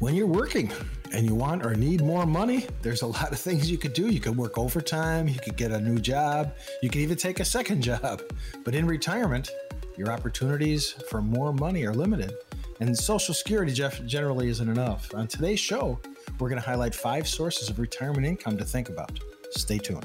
when 0.00 0.14
you're 0.14 0.26
working 0.26 0.72
and 1.12 1.26
you 1.26 1.34
want 1.34 1.64
or 1.64 1.74
need 1.74 2.02
more 2.02 2.26
money, 2.26 2.66
there's 2.82 3.02
a 3.02 3.06
lot 3.06 3.32
of 3.32 3.38
things 3.38 3.70
you 3.70 3.78
could 3.78 3.92
do. 3.92 4.08
You 4.08 4.20
could 4.20 4.36
work 4.36 4.58
overtime, 4.58 5.28
you 5.28 5.38
could 5.38 5.56
get 5.56 5.70
a 5.70 5.80
new 5.80 5.98
job, 5.98 6.54
you 6.82 6.90
could 6.90 7.00
even 7.00 7.16
take 7.16 7.40
a 7.40 7.44
second 7.44 7.82
job. 7.82 8.22
But 8.64 8.74
in 8.74 8.86
retirement, 8.86 9.50
your 9.96 10.10
opportunities 10.10 10.90
for 11.08 11.22
more 11.22 11.52
money 11.52 11.86
are 11.86 11.94
limited. 11.94 12.34
And 12.80 12.96
Social 12.96 13.34
Security 13.34 13.72
generally 13.72 14.48
isn't 14.48 14.68
enough. 14.68 15.14
On 15.14 15.28
today's 15.28 15.60
show, 15.60 16.00
we're 16.40 16.48
going 16.48 16.60
to 16.60 16.66
highlight 16.66 16.94
five 16.94 17.28
sources 17.28 17.70
of 17.70 17.78
retirement 17.78 18.26
income 18.26 18.58
to 18.58 18.64
think 18.64 18.88
about. 18.88 19.20
Stay 19.52 19.78
tuned. 19.78 20.04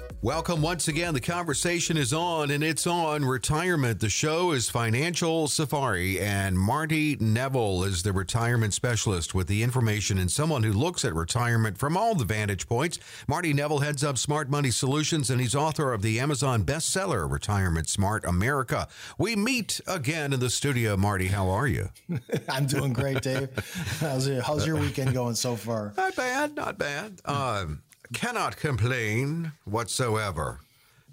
Welcome 0.23 0.61
once 0.61 0.87
again. 0.87 1.15
The 1.15 1.19
conversation 1.19 1.97
is 1.97 2.13
on 2.13 2.51
and 2.51 2.63
it's 2.63 2.85
on 2.85 3.25
retirement. 3.25 4.01
The 4.01 4.09
show 4.09 4.51
is 4.51 4.69
Financial 4.69 5.47
Safari, 5.47 6.19
and 6.19 6.59
Marty 6.59 7.17
Neville 7.19 7.83
is 7.85 8.03
the 8.03 8.13
retirement 8.13 8.75
specialist 8.75 9.33
with 9.33 9.47
the 9.47 9.63
information 9.63 10.19
and 10.19 10.29
someone 10.29 10.61
who 10.61 10.73
looks 10.73 11.03
at 11.03 11.15
retirement 11.15 11.79
from 11.79 11.97
all 11.97 12.13
the 12.13 12.23
vantage 12.23 12.67
points. 12.67 12.99
Marty 13.27 13.51
Neville 13.51 13.79
heads 13.79 14.03
up 14.03 14.19
Smart 14.19 14.47
Money 14.47 14.69
Solutions 14.69 15.31
and 15.31 15.41
he's 15.41 15.55
author 15.55 15.91
of 15.91 16.03
the 16.03 16.19
Amazon 16.19 16.65
bestseller, 16.65 17.27
Retirement 17.27 17.89
Smart 17.89 18.23
America. 18.23 18.87
We 19.17 19.35
meet 19.35 19.81
again 19.87 20.33
in 20.33 20.39
the 20.39 20.51
studio. 20.51 20.95
Marty, 20.97 21.29
how 21.29 21.49
are 21.49 21.65
you? 21.65 21.89
I'm 22.47 22.67
doing 22.67 22.93
great, 22.93 23.23
Dave. 23.23 23.49
How's, 23.99 24.27
your, 24.27 24.43
how's 24.43 24.67
your 24.67 24.75
weekend 24.75 25.15
going 25.15 25.33
so 25.33 25.55
far? 25.55 25.93
Not 25.97 26.15
bad, 26.15 26.55
not 26.55 26.77
bad. 26.77 27.19
Um, 27.25 27.81
cannot 28.13 28.57
complain 28.57 29.51
whatsoever. 29.65 30.59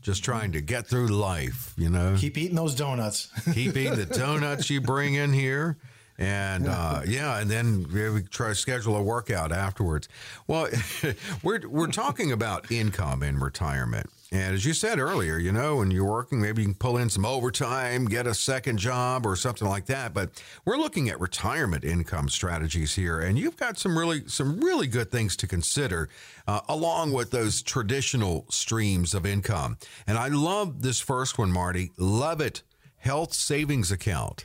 Just 0.01 0.23
trying 0.23 0.53
to 0.53 0.61
get 0.61 0.87
through 0.87 1.09
life, 1.09 1.75
you 1.77 1.91
know. 1.91 2.17
Keep 2.19 2.39
eating 2.39 2.57
those 2.57 2.75
donuts. 2.75 3.29
Keep 3.53 3.77
eating 3.77 3.97
the 3.97 4.07
donuts 4.07 4.71
you 4.71 4.81
bring 4.81 5.15
in 5.15 5.33
here. 5.33 5.77
And 6.19 6.67
uh, 6.67 7.03
yeah, 7.07 7.39
and 7.39 7.49
then 7.49 7.87
we 7.93 8.23
try 8.23 8.49
to 8.49 8.55
schedule 8.55 8.97
a 8.97 9.03
workout 9.03 9.53
afterwards. 9.53 10.09
Well, 10.49 10.69
we're 11.43 11.61
we're 11.69 11.87
talking 11.89 12.33
about 12.33 12.73
income 12.73 13.23
in 13.23 13.39
retirement, 13.39 14.11
and 14.31 14.55
as 14.55 14.67
you 14.67 14.75
said 14.75 14.99
earlier, 14.99 15.39
you 15.39 15.53
know, 15.53 15.77
when 15.77 15.91
you're 15.91 16.05
working, 16.05 16.41
maybe 16.41 16.61
you 16.61 16.69
can 16.69 16.75
pull 16.75 16.99
in 16.99 17.09
some 17.09 17.25
overtime, 17.25 18.05
get 18.05 18.27
a 18.27 18.35
second 18.35 18.79
job 18.79 19.25
or 19.25 19.37
something 19.37 19.67
like 19.67 19.87
that. 19.87 20.13
But 20.13 20.43
we're 20.67 20.77
looking 20.77 21.09
at 21.09 21.19
retirement 21.19 21.83
income 21.83 22.29
strategies 22.29 22.95
here, 22.95 23.21
and 23.21 23.39
you've 23.39 23.57
got 23.57 23.79
some 23.79 23.97
really 23.97 24.29
some 24.29 24.61
really 24.61 24.87
good 24.87 25.11
things 25.11 25.35
to 25.37 25.47
consider, 25.47 26.11
uh, 26.47 26.61
along 26.69 27.13
with 27.13 27.31
those 27.31 27.63
traditional 27.63 28.45
streams 28.51 29.15
of 29.15 29.25
income. 29.25 29.79
And 30.07 30.19
I 30.19 30.29
love 30.29 30.83
this 30.83 31.01
first 31.01 31.39
one, 31.39 31.51
Marty. 31.51 31.93
Love 31.97 32.43
it. 32.43 32.63
Health 32.99 33.33
savings 33.33 33.91
account. 33.91 34.45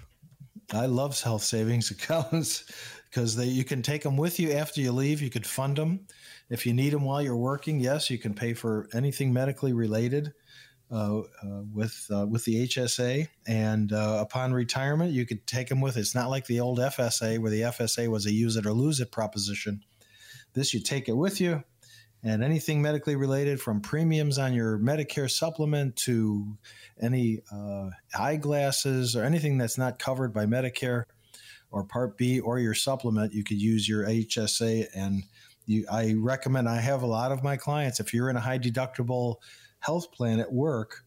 I 0.71 0.85
love 0.85 1.19
health 1.19 1.43
savings 1.43 1.91
accounts 1.95 2.63
because 3.13 3.35
they 3.35 3.45
you 3.45 3.63
can 3.63 3.81
take 3.81 4.01
them 4.01 4.17
with 4.17 4.39
you 4.39 4.51
after 4.53 4.81
you 4.81 4.91
leave. 4.91 5.21
You 5.21 5.29
could 5.29 5.45
fund 5.45 5.77
them 5.77 6.07
if 6.49 6.65
you 6.65 6.73
need 6.73 6.93
them 6.93 7.03
while 7.03 7.21
you're 7.21 7.37
working. 7.37 7.79
Yes, 7.79 8.09
you 8.09 8.17
can 8.17 8.33
pay 8.33 8.53
for 8.53 8.87
anything 8.93 9.31
medically 9.31 9.73
related 9.73 10.33
uh, 10.91 11.19
uh, 11.19 11.61
with 11.71 12.07
uh, 12.11 12.25
with 12.25 12.45
the 12.45 12.67
HSA, 12.67 13.27
and 13.47 13.93
uh, 13.93 14.17
upon 14.19 14.53
retirement, 14.53 15.11
you 15.11 15.25
could 15.25 15.45
take 15.45 15.69
them 15.69 15.81
with. 15.81 15.95
It's 15.95 16.15
not 16.15 16.29
like 16.29 16.47
the 16.47 16.59
old 16.59 16.79
FSA 16.79 17.39
where 17.39 17.51
the 17.51 17.61
FSA 17.61 18.07
was 18.07 18.25
a 18.25 18.33
use 18.33 18.55
it 18.55 18.65
or 18.65 18.73
lose 18.73 18.99
it 18.99 19.11
proposition. 19.11 19.83
This 20.53 20.73
you 20.73 20.81
take 20.81 21.07
it 21.07 21.17
with 21.17 21.39
you 21.39 21.63
and 22.23 22.43
anything 22.43 22.81
medically 22.81 23.15
related 23.15 23.59
from 23.59 23.81
premiums 23.81 24.37
on 24.37 24.53
your 24.53 24.79
Medicare 24.79 25.29
supplement 25.29 25.95
to 25.97 26.57
any 27.01 27.41
uh, 27.51 27.89
eyeglasses 28.17 29.15
or 29.15 29.23
anything 29.23 29.57
that's 29.57 29.77
not 29.77 29.99
covered 29.99 30.33
by 30.33 30.45
Medicare 30.45 31.03
or 31.73 31.83
Part 31.83 32.17
B 32.17 32.39
or 32.39 32.59
your 32.59 32.75
supplement, 32.75 33.33
you 33.33 33.43
could 33.43 33.59
use 33.59 33.89
your 33.89 34.05
HSA. 34.05 34.85
And 34.95 35.23
you, 35.65 35.85
I 35.91 36.13
recommend, 36.15 36.69
I 36.69 36.79
have 36.79 37.01
a 37.01 37.07
lot 37.07 37.31
of 37.31 37.43
my 37.43 37.57
clients, 37.57 37.99
if 37.99 38.13
you're 38.13 38.29
in 38.29 38.37
a 38.37 38.41
high 38.41 38.59
deductible 38.59 39.37
health 39.79 40.11
plan 40.11 40.39
at 40.39 40.53
work, 40.53 41.03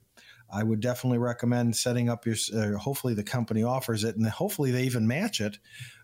I 0.53 0.65
would 0.65 0.81
definitely 0.81 1.19
recommend 1.19 1.77
setting 1.77 2.09
up 2.09 2.27
your. 2.27 2.37
Uh, 2.55 2.79
hopefully, 2.79 3.15
the 3.15 3.25
company 3.25 3.65
offers 3.65 4.05
it, 4.05 4.17
and 4.17 4.25
hopefully 4.27 4.71
they 4.71 4.85
even 4.85 5.07
match 5.07 5.41
it, 5.41 5.59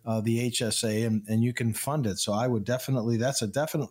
uh, 0.04 0.20
the 0.20 0.50
HSA, 0.50 1.06
and, 1.06 1.22
and 1.28 1.44
you 1.44 1.52
can 1.52 1.72
fund 1.72 2.06
it. 2.06 2.18
So 2.18 2.32
I 2.32 2.48
would 2.48 2.64
definitely. 2.64 3.16
That's 3.16 3.42
a 3.42 3.46
definite 3.46 3.90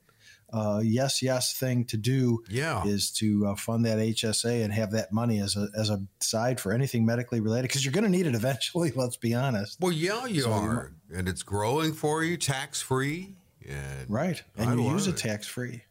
uh, 0.53 0.81
yes, 0.83 1.21
yes 1.21 1.53
thing 1.53 1.85
to 1.85 1.97
do 1.97 2.43
yeah. 2.49 2.83
is 2.85 3.11
to 3.11 3.47
uh, 3.47 3.55
fund 3.55 3.85
that 3.85 3.97
HSA 3.97 4.63
and 4.63 4.73
have 4.73 4.91
that 4.91 5.11
money 5.13 5.39
as 5.39 5.55
a, 5.55 5.69
as 5.77 5.89
a 5.89 6.01
side 6.19 6.59
for 6.59 6.73
anything 6.73 7.05
medically 7.05 7.39
related 7.39 7.63
because 7.63 7.85
you're 7.85 7.93
going 7.93 8.03
to 8.03 8.09
need 8.09 8.27
it 8.27 8.35
eventually. 8.35 8.91
Let's 8.95 9.17
be 9.17 9.33
honest. 9.33 9.77
Well, 9.79 9.91
yeah, 9.91 10.25
you 10.25 10.41
so 10.41 10.51
are, 10.51 10.93
you 11.09 11.17
and 11.17 11.29
it's 11.29 11.43
growing 11.43 11.93
for 11.93 12.23
you, 12.23 12.37
tax 12.37 12.81
free. 12.81 13.35
Right, 14.09 14.41
and 14.57 14.69
I 14.69 14.75
you 14.75 14.91
use 14.91 15.07
it 15.07 15.17
tax 15.17 15.47
free. 15.47 15.83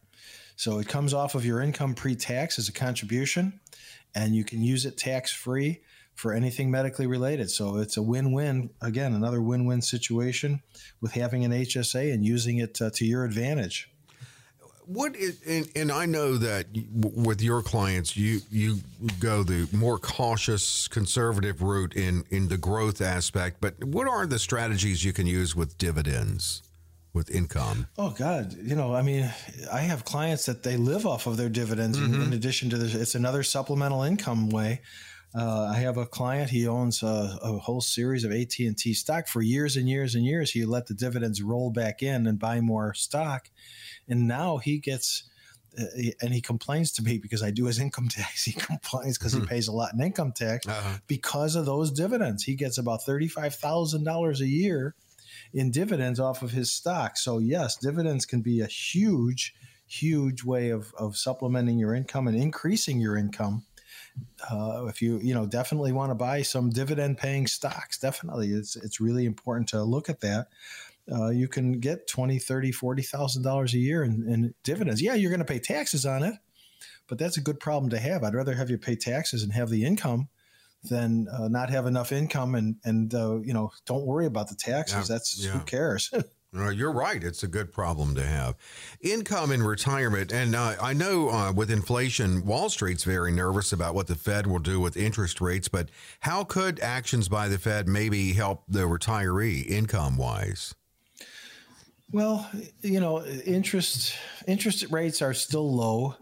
So 0.57 0.79
it 0.79 0.89
comes 0.89 1.15
off 1.15 1.35
of 1.35 1.47
your 1.47 1.63
income 1.63 1.95
pre 1.95 2.15
tax 2.15 2.59
as 2.59 2.69
a 2.69 2.73
contribution, 2.73 3.61
and 4.15 4.35
you 4.35 4.45
can 4.45 4.63
use 4.63 4.85
it 4.85 4.99
tax 4.99 5.33
free 5.33 5.81
for 6.15 6.35
anything 6.35 6.71
medically 6.71 7.07
related. 7.07 7.51
So 7.51 7.79
it's 7.79 7.97
a 7.97 8.03
win 8.03 8.33
win. 8.33 8.71
Again, 8.83 9.15
another 9.15 9.41
win 9.41 9.65
win 9.65 9.81
situation 9.81 10.63
with 11.01 11.13
having 11.13 11.47
an 11.47 11.53
HSA 11.53 12.13
and 12.13 12.23
using 12.23 12.59
it 12.59 12.79
uh, 12.83 12.91
to 12.91 13.07
your 13.07 13.25
advantage 13.25 13.91
what 14.93 15.15
is, 15.15 15.41
and, 15.47 15.71
and, 15.77 15.93
I 15.93 16.07
know 16.07 16.37
that 16.37 16.67
with 16.93 17.41
your 17.41 17.63
clients, 17.63 18.17
you 18.17 18.41
you 18.51 18.81
go 19.21 19.45
the 19.45 19.69
more 19.73 19.99
cautious, 19.99 20.89
conservative 20.89 21.63
route 21.63 21.95
in 21.95 22.25
in 22.31 22.49
the 22.49 22.57
growth 22.57 23.01
aspect. 23.01 23.59
But 23.61 23.83
what 23.85 24.09
are 24.09 24.27
the 24.27 24.39
strategies 24.39 25.05
you 25.05 25.13
can 25.13 25.27
use 25.27 25.55
with 25.55 25.79
dividends? 25.79 26.63
With 27.13 27.29
income. 27.31 27.89
Oh 27.99 28.11
God, 28.11 28.57
you 28.63 28.77
know, 28.77 28.95
I 28.95 29.03
mean, 29.03 29.29
I 29.73 29.81
have 29.81 30.05
clients 30.05 30.47
that 30.47 30.63
they 30.63 30.77
live 30.77 31.07
off 31.07 31.27
of 31.27 31.37
their 31.37 31.49
dividends. 31.49 31.99
Mm-hmm. 31.99 32.23
In, 32.23 32.33
addition 32.33 32.71
to 32.71 32.79
this, 32.79 32.95
it's 32.95 33.17
another 33.17 33.43
supplemental 33.43 34.05
income 34.05 34.49
way. 34.49 34.81
Uh, 35.35 35.73
I 35.73 35.79
have 35.79 35.97
a 35.97 36.07
client. 36.07 36.51
He 36.51 36.67
owns 36.67 37.03
a, 37.03 37.39
a 37.43 37.59
whole 37.59 37.81
series 37.81 38.25
of 38.25 38.33
AT 38.33 38.59
and 38.61 38.77
T 38.77 38.95
stock 38.95 39.29
for 39.29 39.43
years 39.43 39.77
and 39.77 39.89
years 39.89 40.15
and 40.15 40.25
years. 40.25 40.51
He 40.51 40.65
let 40.65 40.87
the 40.87 40.95
dividends 40.95 41.43
roll 41.43 41.71
back 41.71 42.03
in 42.03 42.27
and 42.27 42.39
buy 42.39 42.61
more 42.61 42.95
stock, 42.95 43.49
and 44.09 44.27
now 44.27 44.59
he 44.59 44.79
gets. 44.79 45.25
Uh, 45.79 45.85
and 46.21 46.35
he 46.35 46.41
complains 46.41 46.91
to 46.91 47.01
me 47.01 47.17
because 47.17 47.45
I 47.45 47.53
do 47.53 47.67
his 47.67 47.79
income 47.79 48.09
tax. 48.09 48.45
He 48.45 48.51
complains 48.53 49.19
because 49.19 49.35
hmm. 49.35 49.43
he 49.43 49.47
pays 49.47 49.69
a 49.69 49.73
lot 49.73 49.95
in 49.95 50.01
income 50.01 50.33
tax 50.33 50.67
uh-huh. 50.67 50.99
because 51.07 51.55
of 51.55 51.65
those 51.65 51.93
dividends. 51.93 52.43
He 52.43 52.57
gets 52.57 52.77
about 52.77 53.05
thirty-five 53.05 53.55
thousand 53.55 54.03
dollars 54.03 54.41
a 54.41 54.49
year 54.49 54.97
in 55.53 55.71
dividends 55.71 56.21
off 56.21 56.43
of 56.43 56.53
his 56.53 56.71
stock. 56.71 57.17
So 57.17 57.39
yes, 57.39 57.77
dividends 57.77 58.27
can 58.27 58.41
be 58.41 58.61
a 58.61 58.67
huge, 58.67 59.55
huge 59.87 60.45
way 60.45 60.71
of, 60.71 60.93
of 60.99 61.17
supplementing 61.17 61.79
your 61.79 61.95
income 61.95 62.29
and 62.29 62.37
increasing 62.37 63.01
your 63.01 63.17
income. 63.17 63.65
Uh, 64.51 64.87
if 64.87 65.01
you 65.01 65.19
you 65.23 65.33
know 65.33 65.47
definitely 65.47 65.93
want 65.93 66.11
to 66.11 66.15
buy 66.15 66.43
some 66.43 66.69
dividend 66.69 67.17
paying 67.17 67.47
stocks 67.47 67.99
definitely 67.99 68.49
it's 68.49 68.75
it's 68.77 69.01
really 69.01 69.25
important 69.25 69.69
to 69.69 69.83
look 69.83 70.11
at 70.11 70.21
that 70.21 70.49
uh, 71.13 71.29
you 71.29 71.49
can 71.49 71.73
get 71.73 72.07
20 72.07 72.39
30 72.39 72.73
40 72.73 73.03
thousand 73.03 73.43
dollars 73.43 73.75
a 73.75 73.79
year 73.79 74.05
in, 74.05 74.25
in 74.29 74.55
dividends 74.63 75.03
yeah 75.03 75.15
you're 75.15 75.31
going 75.31 75.41
to 75.41 75.45
pay 75.45 75.59
taxes 75.59 76.07
on 76.07 76.23
it 76.23 76.35
but 77.09 77.19
that's 77.19 77.37
a 77.37 77.41
good 77.41 77.61
problem 77.61 77.91
to 77.91 77.99
have 77.99 78.23
i'd 78.25 78.35
rather 78.35 78.55
have 78.55 78.71
you 78.71 78.79
pay 78.79 78.97
taxes 78.97 79.43
and 79.43 79.53
have 79.53 79.71
the 79.71 79.85
income 79.85 80.29
than 80.85 81.27
uh, 81.29 81.49
not 81.49 81.69
have 81.71 81.87
enough 81.87 82.13
income 82.13 82.55
and 82.55 82.77
and 82.85 83.15
uh, 83.15 83.39
you 83.41 83.53
know 83.53 83.71
don't 83.87 84.07
worry 84.07 84.27
about 84.27 84.49
the 84.49 84.55
taxes 84.55 85.09
yeah, 85.09 85.15
that's 85.15 85.45
yeah. 85.45 85.51
who 85.51 85.61
cares 85.61 86.11
no, 86.53 86.69
you're 86.69 86.93
right. 86.93 87.23
It's 87.23 87.45
a 87.45 87.49
good 87.49 87.73
problem 87.73 88.15
to 88.17 88.27
have. 88.27 88.57
Income 89.01 89.53
in 89.53 89.63
retirement. 89.63 90.33
And 90.33 90.57
uh, 90.57 90.75
I 90.83 90.95
know 90.95 91.29
uh, 91.29 91.53
with 91.53 91.71
inflation, 91.71 92.45
Wall 92.45 92.69
Street's 92.69 93.05
very 93.05 93.31
nervous 93.31 93.73
about 93.73 93.95
what 93.95 94.09
the 94.09 94.17
Fed 94.17 94.49
will 94.49 94.59
do 94.59 94.81
with 94.81 94.97
interest 94.97 95.41
rates. 95.41 95.69
But 95.69 95.91
how 96.21 96.43
could 96.43 96.81
actions 96.81 97.29
by 97.29 97.47
the 97.49 97.59
Fed 97.59 97.87
maybe 97.87 98.33
help 98.33 98.65
the 98.67 98.81
retiree 98.81 99.65
income 99.65 100.17
wise? 100.17 100.75
Well, 102.13 102.51
you 102.81 102.99
know, 102.99 103.25
interest 103.25 104.15
interest 104.49 104.87
rates 104.91 105.23
are 105.23 105.33
still 105.33 105.73
low, 105.73 106.17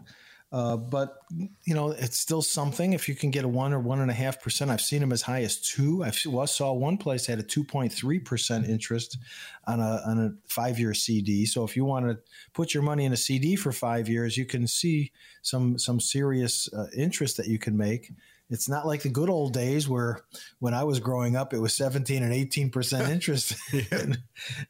uh, 0.51 0.77
but 0.77 1.17
you 1.63 1.73
know 1.73 1.91
it's 1.91 2.19
still 2.19 2.43
something. 2.43 2.93
If 2.93 3.09
you 3.09 3.15
can 3.15 3.31
get 3.31 3.43
a 3.43 3.47
one 3.47 3.73
or 3.73 3.79
one 3.79 3.99
and 3.99 4.11
a 4.11 4.13
half 4.13 4.39
percent, 4.39 4.69
I've 4.69 4.81
seen 4.81 5.01
them 5.01 5.11
as 5.11 5.23
high 5.23 5.41
as 5.41 5.57
two. 5.57 6.03
I 6.03 6.11
saw 6.11 6.73
one 6.73 6.97
place 6.97 7.25
had 7.25 7.39
a 7.39 7.43
two 7.43 7.63
point 7.63 7.91
three 7.91 8.19
percent 8.19 8.67
interest 8.67 9.17
on 9.65 9.79
a 9.79 10.01
on 10.05 10.19
a 10.19 10.31
five 10.47 10.77
year 10.77 10.93
CD. 10.93 11.47
So 11.47 11.63
if 11.63 11.75
you 11.75 11.85
want 11.85 12.07
to 12.07 12.19
put 12.53 12.75
your 12.75 12.83
money 12.83 13.05
in 13.05 13.13
a 13.13 13.17
CD 13.17 13.55
for 13.55 13.71
five 13.71 14.07
years, 14.07 14.37
you 14.37 14.45
can 14.45 14.67
see 14.67 15.11
some 15.41 15.79
some 15.79 15.99
serious 15.99 16.71
uh, 16.71 16.85
interest 16.95 17.37
that 17.37 17.47
you 17.47 17.57
can 17.57 17.75
make 17.75 18.11
it's 18.49 18.67
not 18.67 18.87
like 18.87 19.03
the 19.03 19.09
good 19.09 19.29
old 19.29 19.53
days 19.53 19.87
where 19.87 20.21
when 20.59 20.73
I 20.73 20.83
was 20.83 20.99
growing 20.99 21.35
up, 21.35 21.53
it 21.53 21.59
was 21.59 21.75
17 21.75 22.23
and 22.23 22.33
18 22.33 22.71
percent 22.71 23.09
interest, 23.11 23.55
and, 23.91 24.19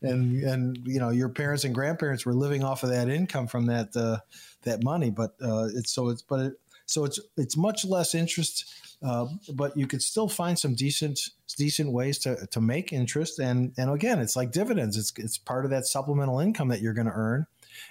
and, 0.01 0.43
and 0.43 0.77
you 0.85 0.99
know 0.99 1.09
your 1.09 1.29
parents 1.29 1.63
and 1.63 1.73
grandparents 1.73 2.25
were 2.25 2.33
living 2.33 2.63
off 2.63 2.83
of 2.83 2.89
that 2.89 3.09
income 3.09 3.47
from 3.47 3.67
that 3.67 3.95
uh, 3.95 4.17
that 4.63 4.83
money. 4.83 5.09
But 5.09 5.35
uh, 5.41 5.69
it's 5.73 5.91
so 5.91 6.09
it's 6.09 6.21
but 6.21 6.39
it, 6.39 6.53
so 6.85 7.05
it's 7.05 7.19
it's 7.37 7.55
much 7.55 7.85
less 7.85 8.15
interest, 8.15 8.65
uh, 9.03 9.27
but 9.53 9.77
you 9.77 9.87
could 9.87 10.01
still 10.01 10.27
find 10.27 10.57
some 10.57 10.75
decent 10.75 11.19
decent 11.57 11.91
ways 11.91 12.19
to, 12.19 12.47
to 12.47 12.59
make 12.59 12.91
interest. 12.91 13.39
And 13.39 13.73
and 13.77 13.89
again, 13.91 14.19
it's 14.19 14.35
like 14.35 14.51
dividends. 14.51 14.97
It's 14.97 15.13
it's 15.17 15.37
part 15.37 15.65
of 15.65 15.71
that 15.71 15.85
supplemental 15.85 16.39
income 16.39 16.67
that 16.69 16.81
you're 16.81 16.93
going 16.93 17.07
to 17.07 17.13
earn 17.13 17.47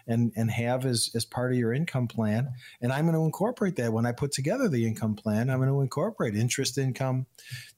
and 0.06 0.32
and 0.36 0.50
have 0.50 0.86
as 0.86 1.10
as 1.14 1.24
part 1.24 1.52
of 1.52 1.58
your 1.58 1.72
income 1.72 2.08
plan. 2.08 2.50
And 2.80 2.92
I'm 2.92 3.04
going 3.04 3.14
to 3.14 3.24
incorporate 3.24 3.76
that 3.76 3.92
when 3.92 4.06
I 4.06 4.12
put 4.12 4.32
together 4.32 4.68
the 4.68 4.86
income 4.86 5.14
plan. 5.14 5.50
I'm 5.50 5.58
going 5.58 5.68
to 5.68 5.80
incorporate 5.80 6.34
interest 6.34 6.78
income, 6.78 7.26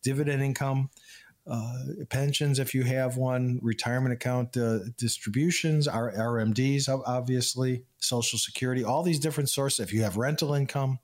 dividend 0.03 0.43
income. 0.43 0.91
Uh, 1.51 1.85
pensions, 2.11 2.59
if 2.59 2.75
you 2.75 2.85
have 2.85 3.17
one, 3.17 3.59
retirement 3.63 4.13
account 4.13 4.57
uh, 4.57 4.79
distributions, 4.97 5.89
R- 5.89 6.13
RMDs, 6.13 6.87
obviously, 7.07 7.83
Social 7.99 8.39
Security, 8.39 8.85
all 8.85 9.03
these 9.03 9.19
different 9.19 9.49
sources. 9.49 9.81
If 9.81 9.93
you 9.93 10.03
have 10.03 10.17
rental 10.17 10.55
income, 10.55 10.99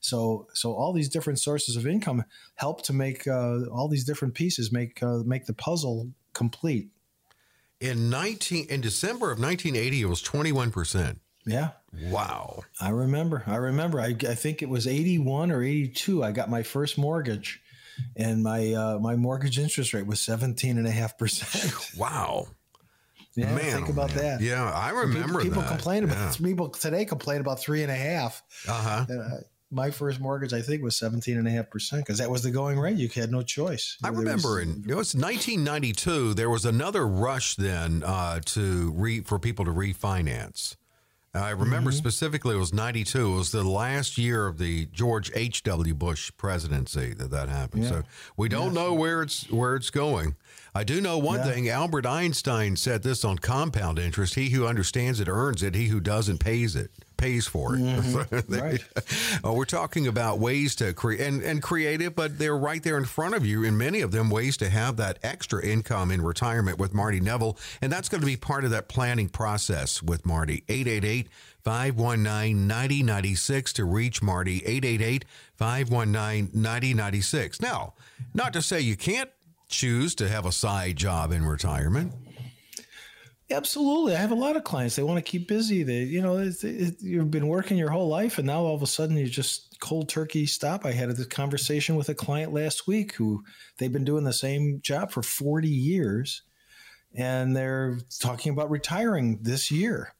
so 0.00 0.46
so 0.54 0.72
all 0.74 0.92
these 0.92 1.08
different 1.08 1.38
sources 1.38 1.76
of 1.76 1.86
income 1.86 2.24
help 2.54 2.82
to 2.82 2.92
make 2.92 3.26
uh, 3.26 3.64
all 3.66 3.88
these 3.88 4.04
different 4.04 4.34
pieces 4.34 4.72
make 4.72 5.02
uh, 5.02 5.18
make 5.24 5.46
the 5.46 5.54
puzzle 5.54 6.10
complete. 6.32 6.88
In 7.80 8.10
19 8.10 8.66
in 8.68 8.80
December 8.80 9.30
of 9.30 9.38
1980 9.40 10.02
it 10.02 10.04
was 10.04 10.22
21%. 10.22 11.16
Yeah. 11.46 11.70
Wow. 12.04 12.60
I 12.80 12.90
remember. 12.90 13.42
I 13.46 13.56
remember. 13.56 14.00
I, 14.00 14.14
I 14.28 14.34
think 14.34 14.62
it 14.62 14.68
was 14.68 14.86
81 14.86 15.50
or 15.50 15.62
82 15.62 16.22
I 16.22 16.32
got 16.32 16.50
my 16.50 16.62
first 16.62 16.98
mortgage 16.98 17.60
and 18.16 18.42
my 18.42 18.72
uh, 18.72 18.98
my 18.98 19.16
mortgage 19.16 19.58
interest 19.58 19.94
rate 19.94 20.06
was 20.06 20.20
17 20.20 20.78
and 20.78 20.86
a 20.86 20.90
half 20.90 21.18
percent. 21.18 21.74
Wow. 21.98 22.48
Yeah, 23.36 23.54
man, 23.54 23.76
think 23.76 23.88
oh 23.88 23.92
about 23.92 24.14
man. 24.14 24.24
that. 24.24 24.40
Yeah, 24.40 24.70
I 24.70 24.90
remember. 24.90 25.40
People, 25.40 25.62
people 25.62 25.62
complain 25.62 26.02
about 26.02 26.40
yeah. 26.40 26.46
people 26.46 26.68
today 26.68 27.04
complain 27.04 27.40
about 27.40 27.60
three 27.60 27.82
and 27.82 27.90
a 27.90 27.94
half. 27.94 28.42
Uh-huh. 28.68 29.06
Uh, 29.08 29.40
my 29.70 29.90
first 29.90 30.20
mortgage, 30.20 30.52
I 30.52 30.62
think, 30.62 30.82
was 30.82 30.96
17 30.96 31.38
and 31.38 31.46
a 31.46 31.50
half 31.50 31.70
percent 31.70 32.04
because 32.04 32.18
that 32.18 32.30
was 32.30 32.42
the 32.42 32.50
going 32.50 32.78
rate. 32.78 32.96
You 32.96 33.08
had 33.08 33.30
no 33.30 33.42
choice. 33.42 33.96
I 34.02 34.08
remember 34.08 34.56
was, 34.56 34.62
in 34.62 34.84
it 34.88 34.94
was 34.94 35.14
1992. 35.14 36.34
There 36.34 36.50
was 36.50 36.64
another 36.64 37.06
rush 37.06 37.54
then 37.56 38.02
uh, 38.04 38.40
to 38.46 38.92
re 38.96 39.20
for 39.20 39.38
people 39.38 39.64
to 39.64 39.72
refinance. 39.72 40.76
I 41.32 41.50
remember 41.50 41.90
mm-hmm. 41.90 41.98
specifically 41.98 42.56
it 42.56 42.58
was 42.58 42.74
92. 42.74 43.32
It 43.32 43.36
was 43.36 43.52
the 43.52 43.62
last 43.62 44.18
year 44.18 44.48
of 44.48 44.58
the 44.58 44.86
George 44.86 45.30
H.W. 45.32 45.94
Bush 45.94 46.32
presidency 46.36 47.14
that 47.14 47.30
that 47.30 47.48
happened. 47.48 47.84
Yeah. 47.84 47.88
So 47.88 48.02
we 48.36 48.48
don't 48.48 48.74
yeah. 48.74 48.82
know 48.82 48.94
where 48.94 49.22
it's 49.22 49.48
where 49.48 49.76
it's 49.76 49.90
going. 49.90 50.34
I 50.74 50.82
do 50.82 51.00
know 51.00 51.18
one 51.18 51.38
yeah. 51.38 51.52
thing. 51.52 51.68
Albert 51.68 52.04
Einstein 52.04 52.74
said 52.74 53.04
this 53.04 53.24
on 53.24 53.38
compound 53.38 54.00
interest: 54.00 54.34
"He 54.34 54.50
who 54.50 54.66
understands 54.66 55.20
it 55.20 55.28
earns 55.28 55.62
it; 55.62 55.76
he 55.76 55.86
who 55.86 56.00
doesn't 56.00 56.38
pays 56.38 56.74
it." 56.74 56.90
Pays 57.20 57.46
for 57.46 57.74
it. 57.74 57.80
Mm-hmm. 57.80 58.54
right. 58.60 58.84
uh, 59.44 59.52
we're 59.52 59.66
talking 59.66 60.06
about 60.06 60.38
ways 60.38 60.74
to 60.76 60.92
create 60.94 61.20
and, 61.20 61.42
and 61.42 61.62
creative, 61.62 62.16
but 62.16 62.38
they're 62.38 62.56
right 62.56 62.82
there 62.82 62.96
in 62.96 63.04
front 63.04 63.34
of 63.34 63.44
you. 63.44 63.62
In 63.62 63.76
many 63.76 64.00
of 64.00 64.10
them, 64.10 64.30
ways 64.30 64.56
to 64.56 64.70
have 64.70 64.96
that 64.96 65.18
extra 65.22 65.64
income 65.64 66.10
in 66.10 66.22
retirement 66.22 66.78
with 66.78 66.94
Marty 66.94 67.20
Neville. 67.20 67.58
And 67.82 67.92
that's 67.92 68.08
going 68.08 68.22
to 68.22 68.26
be 68.26 68.36
part 68.36 68.64
of 68.64 68.70
that 68.70 68.88
planning 68.88 69.28
process 69.28 70.02
with 70.02 70.24
Marty. 70.24 70.64
888 70.68 71.28
519 71.62 72.66
9096 72.66 73.72
to 73.74 73.84
reach 73.84 74.22
Marty. 74.22 74.64
888 74.64 75.24
519 75.56 76.50
9096. 76.54 77.60
Now, 77.60 77.92
not 78.32 78.52
to 78.54 78.62
say 78.62 78.80
you 78.80 78.96
can't 78.96 79.30
choose 79.68 80.14
to 80.16 80.28
have 80.28 80.46
a 80.46 80.52
side 80.52 80.96
job 80.96 81.32
in 81.32 81.44
retirement. 81.44 82.12
Absolutely. 83.50 84.14
I 84.14 84.20
have 84.20 84.30
a 84.30 84.36
lot 84.36 84.56
of 84.56 84.62
clients. 84.62 84.94
They 84.94 85.02
want 85.02 85.18
to 85.18 85.28
keep 85.28 85.48
busy. 85.48 85.82
They, 85.82 86.04
you 86.04 86.22
know, 86.22 86.38
it, 86.38 86.62
it, 86.62 87.02
you've 87.02 87.32
been 87.32 87.48
working 87.48 87.76
your 87.76 87.90
whole 87.90 88.08
life 88.08 88.38
and 88.38 88.46
now 88.46 88.60
all 88.60 88.76
of 88.76 88.82
a 88.82 88.86
sudden 88.86 89.16
you 89.16 89.26
just 89.26 89.80
cold 89.80 90.08
turkey 90.08 90.46
stop. 90.46 90.86
I 90.86 90.92
had 90.92 91.10
a 91.10 91.24
conversation 91.24 91.96
with 91.96 92.08
a 92.08 92.14
client 92.14 92.52
last 92.52 92.86
week 92.86 93.14
who 93.14 93.42
they've 93.78 93.92
been 93.92 94.04
doing 94.04 94.22
the 94.22 94.32
same 94.32 94.80
job 94.82 95.10
for 95.10 95.22
40 95.22 95.68
years 95.68 96.42
and 97.14 97.56
they're 97.56 97.98
talking 98.20 98.52
about 98.52 98.70
retiring 98.70 99.40
this 99.42 99.70
year. 99.70 100.14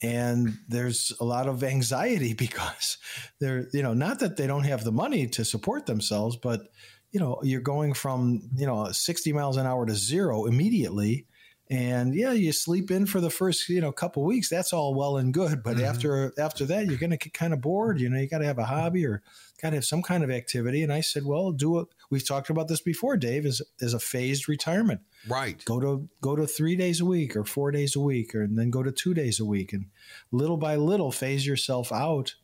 And 0.00 0.54
there's 0.66 1.12
a 1.20 1.24
lot 1.24 1.48
of 1.48 1.62
anxiety 1.62 2.32
because 2.38 2.96
they're, 3.38 3.68
you 3.74 3.82
know, 3.82 3.92
not 3.92 4.20
that 4.20 4.38
they 4.38 4.46
don't 4.46 4.64
have 4.64 4.82
the 4.82 4.92
money 4.92 5.26
to 5.28 5.44
support 5.44 5.84
themselves, 5.84 6.36
but, 6.36 6.68
you 7.10 7.20
know, 7.20 7.38
you're 7.42 7.60
going 7.60 7.92
from, 7.92 8.48
you 8.56 8.66
know, 8.66 8.90
60 8.90 9.32
miles 9.34 9.58
an 9.58 9.66
hour 9.66 9.84
to 9.84 9.94
zero 9.94 10.46
immediately 10.46 11.26
and 11.72 12.14
yeah 12.14 12.32
you 12.32 12.52
sleep 12.52 12.90
in 12.90 13.06
for 13.06 13.20
the 13.20 13.30
first 13.30 13.68
you 13.68 13.80
know 13.80 13.90
couple 13.90 14.22
weeks 14.22 14.48
that's 14.48 14.72
all 14.72 14.94
well 14.94 15.16
and 15.16 15.32
good 15.32 15.62
but 15.62 15.76
mm-hmm. 15.76 15.86
after 15.86 16.32
after 16.38 16.64
that 16.64 16.86
you're 16.86 16.98
going 16.98 17.10
to 17.10 17.16
get 17.16 17.32
kind 17.32 17.52
of 17.52 17.60
bored 17.60 18.00
you 18.00 18.08
know 18.08 18.18
you 18.18 18.28
got 18.28 18.38
to 18.38 18.44
have 18.44 18.58
a 18.58 18.64
hobby 18.64 19.06
or 19.06 19.22
got 19.60 19.70
to 19.70 19.76
have 19.76 19.84
some 19.84 20.02
kind 20.02 20.22
of 20.22 20.30
activity 20.30 20.82
and 20.82 20.92
i 20.92 21.00
said 21.00 21.24
well 21.24 21.50
do 21.50 21.78
it 21.78 21.88
we've 22.10 22.26
talked 22.26 22.50
about 22.50 22.68
this 22.68 22.80
before 22.80 23.16
dave 23.16 23.46
is 23.46 23.62
is 23.80 23.94
a 23.94 23.98
phased 23.98 24.48
retirement. 24.48 25.00
Right. 25.28 25.64
Go 25.64 25.80
to 25.80 26.08
go 26.20 26.36
to 26.36 26.46
three 26.46 26.76
days 26.76 27.00
a 27.00 27.04
week 27.04 27.36
or 27.36 27.44
four 27.44 27.70
days 27.70 27.96
a 27.96 28.00
week 28.00 28.34
or 28.34 28.42
and 28.42 28.58
then 28.58 28.70
go 28.70 28.82
to 28.82 28.92
two 28.92 29.14
days 29.14 29.40
a 29.40 29.44
week 29.44 29.72
and 29.72 29.86
little 30.30 30.56
by 30.56 30.76
little 30.76 31.12
phase 31.12 31.46
yourself 31.46 31.92
out. 31.92 32.34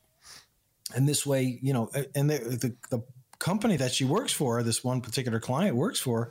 And 0.95 1.09
this 1.09 1.27
way 1.27 1.59
you 1.63 1.73
know 1.73 1.91
and 2.15 2.31
the, 2.31 2.39
the, 2.39 2.77
the 2.91 3.03
company 3.39 3.77
that 3.77 3.93
she 3.93 4.05
works 4.05 4.33
for 4.33 4.63
this 4.63 4.83
one 4.83 5.01
particular 5.01 5.39
client 5.39 5.77
works 5.77 6.01
for 6.01 6.31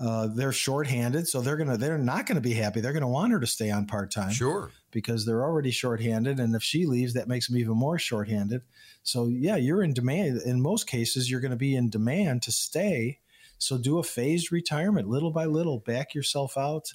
uh, 0.00 0.28
they're 0.28 0.52
shorthanded, 0.52 1.26
so 1.26 1.40
they're 1.40 1.56
gonna 1.56 1.76
they're 1.76 1.98
not 1.98 2.26
gonna 2.26 2.40
be 2.40 2.54
happy. 2.54 2.80
They're 2.80 2.92
gonna 2.92 3.08
want 3.08 3.32
her 3.32 3.40
to 3.40 3.46
stay 3.46 3.70
on 3.70 3.86
part 3.86 4.12
time, 4.12 4.30
sure, 4.30 4.70
because 4.92 5.26
they're 5.26 5.42
already 5.42 5.70
shorthanded, 5.70 6.38
and 6.38 6.54
if 6.54 6.62
she 6.62 6.86
leaves, 6.86 7.14
that 7.14 7.28
makes 7.28 7.48
them 7.48 7.56
even 7.56 7.76
more 7.76 7.98
shorthanded. 7.98 8.62
So 9.02 9.26
yeah, 9.26 9.56
you're 9.56 9.82
in 9.82 9.94
demand. 9.94 10.42
In 10.44 10.60
most 10.60 10.86
cases, 10.86 11.30
you're 11.30 11.40
going 11.40 11.50
to 11.50 11.56
be 11.56 11.74
in 11.74 11.90
demand 11.90 12.42
to 12.42 12.52
stay. 12.52 13.20
So 13.58 13.76
do 13.76 13.98
a 13.98 14.04
phased 14.04 14.52
retirement, 14.52 15.08
little 15.08 15.32
by 15.32 15.46
little, 15.46 15.80
back 15.80 16.14
yourself 16.14 16.56
out. 16.56 16.86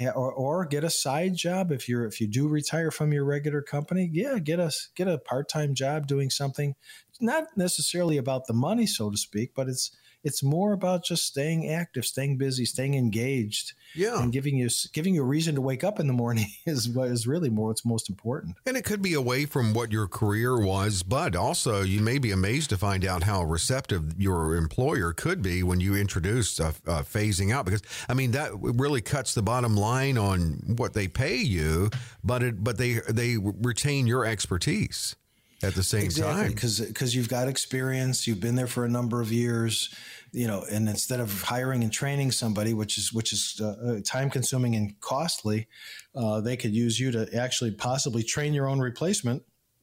Or, 0.00 0.32
or 0.32 0.64
get 0.64 0.84
a 0.84 0.90
side 0.90 1.34
job 1.34 1.72
if 1.72 1.88
you're 1.88 2.06
if 2.06 2.20
you 2.20 2.28
do 2.28 2.46
retire 2.46 2.92
from 2.92 3.12
your 3.12 3.24
regular 3.24 3.60
company. 3.60 4.08
Yeah, 4.12 4.38
get 4.38 4.60
a 4.60 4.70
get 4.94 5.08
a 5.08 5.18
part 5.18 5.48
time 5.48 5.74
job 5.74 6.06
doing 6.06 6.30
something, 6.30 6.76
not 7.20 7.46
necessarily 7.56 8.16
about 8.16 8.46
the 8.46 8.52
money, 8.54 8.86
so 8.86 9.10
to 9.10 9.16
speak, 9.16 9.54
but 9.56 9.68
it's 9.68 9.90
it's 10.24 10.42
more 10.42 10.72
about 10.72 11.04
just 11.04 11.24
staying 11.24 11.70
active, 11.70 12.04
staying 12.04 12.38
busy, 12.38 12.64
staying 12.64 12.94
engaged, 12.94 13.74
yeah, 13.94 14.20
and 14.20 14.32
giving 14.32 14.56
you 14.56 14.68
giving 14.92 15.14
you 15.14 15.22
a 15.22 15.26
reason 15.26 15.54
to 15.54 15.60
wake 15.60 15.84
up 15.84 16.00
in 16.00 16.06
the 16.06 16.12
morning 16.12 16.46
is 16.66 16.88
what 16.88 17.08
is 17.08 17.26
really 17.26 17.50
more 17.50 17.68
what's 17.68 17.84
most 17.84 18.08
important. 18.08 18.56
And 18.66 18.76
it 18.76 18.84
could 18.84 19.02
be 19.02 19.14
away 19.14 19.46
from 19.46 19.74
what 19.74 19.92
your 19.92 20.08
career 20.08 20.58
was, 20.58 21.02
but 21.02 21.36
also 21.36 21.82
you 21.82 22.00
may 22.00 22.18
be 22.18 22.30
amazed 22.30 22.70
to 22.70 22.76
find 22.76 23.04
out 23.04 23.22
how 23.22 23.44
receptive 23.44 24.20
your 24.20 24.56
employer 24.56 25.12
could 25.12 25.42
be 25.42 25.62
when 25.62 25.80
you 25.80 25.94
introduce 25.94 26.58
a, 26.58 26.68
uh, 26.86 27.02
phasing 27.02 27.52
out. 27.52 27.64
Because 27.64 27.82
I 28.08 28.14
mean 28.14 28.32
that 28.32 28.50
really 28.54 29.00
cuts 29.00 29.34
the 29.34 29.42
bottom 29.42 29.76
line 29.76 30.18
on 30.18 30.62
what 30.76 30.94
they 30.94 31.08
pay 31.08 31.36
you, 31.36 31.90
but 32.24 32.42
it 32.42 32.64
but 32.64 32.78
they 32.78 33.00
they 33.08 33.36
retain 33.36 34.06
your 34.06 34.24
expertise 34.24 35.14
at 35.62 35.74
the 35.74 35.82
same 35.82 36.02
exactly, 36.02 36.44
time. 36.44 36.52
because 36.52 36.80
because 36.80 37.14
you've 37.14 37.28
got 37.28 37.48
experience 37.48 38.26
you've 38.26 38.40
been 38.40 38.54
there 38.54 38.66
for 38.66 38.84
a 38.84 38.88
number 38.88 39.20
of 39.20 39.32
years 39.32 39.92
you 40.32 40.46
know 40.46 40.64
and 40.70 40.88
instead 40.88 41.18
of 41.18 41.42
hiring 41.42 41.82
and 41.82 41.92
training 41.92 42.30
somebody 42.30 42.74
which 42.74 42.96
is 42.96 43.12
which 43.12 43.32
is 43.32 43.60
uh, 43.60 43.74
uh 43.84 44.00
time 44.04 44.30
consuming 44.30 44.76
and 44.76 44.98
costly 45.00 45.66
uh, 46.14 46.40
they 46.40 46.56
could 46.56 46.74
use 46.74 47.00
you 47.00 47.10
to 47.10 47.28
actually 47.36 47.72
possibly 47.72 48.22
train 48.22 48.54
your 48.54 48.68
own 48.68 48.78
replacement 48.78 49.42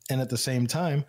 and 0.10 0.22
at 0.22 0.30
the 0.30 0.38
same 0.38 0.66
time 0.66 1.04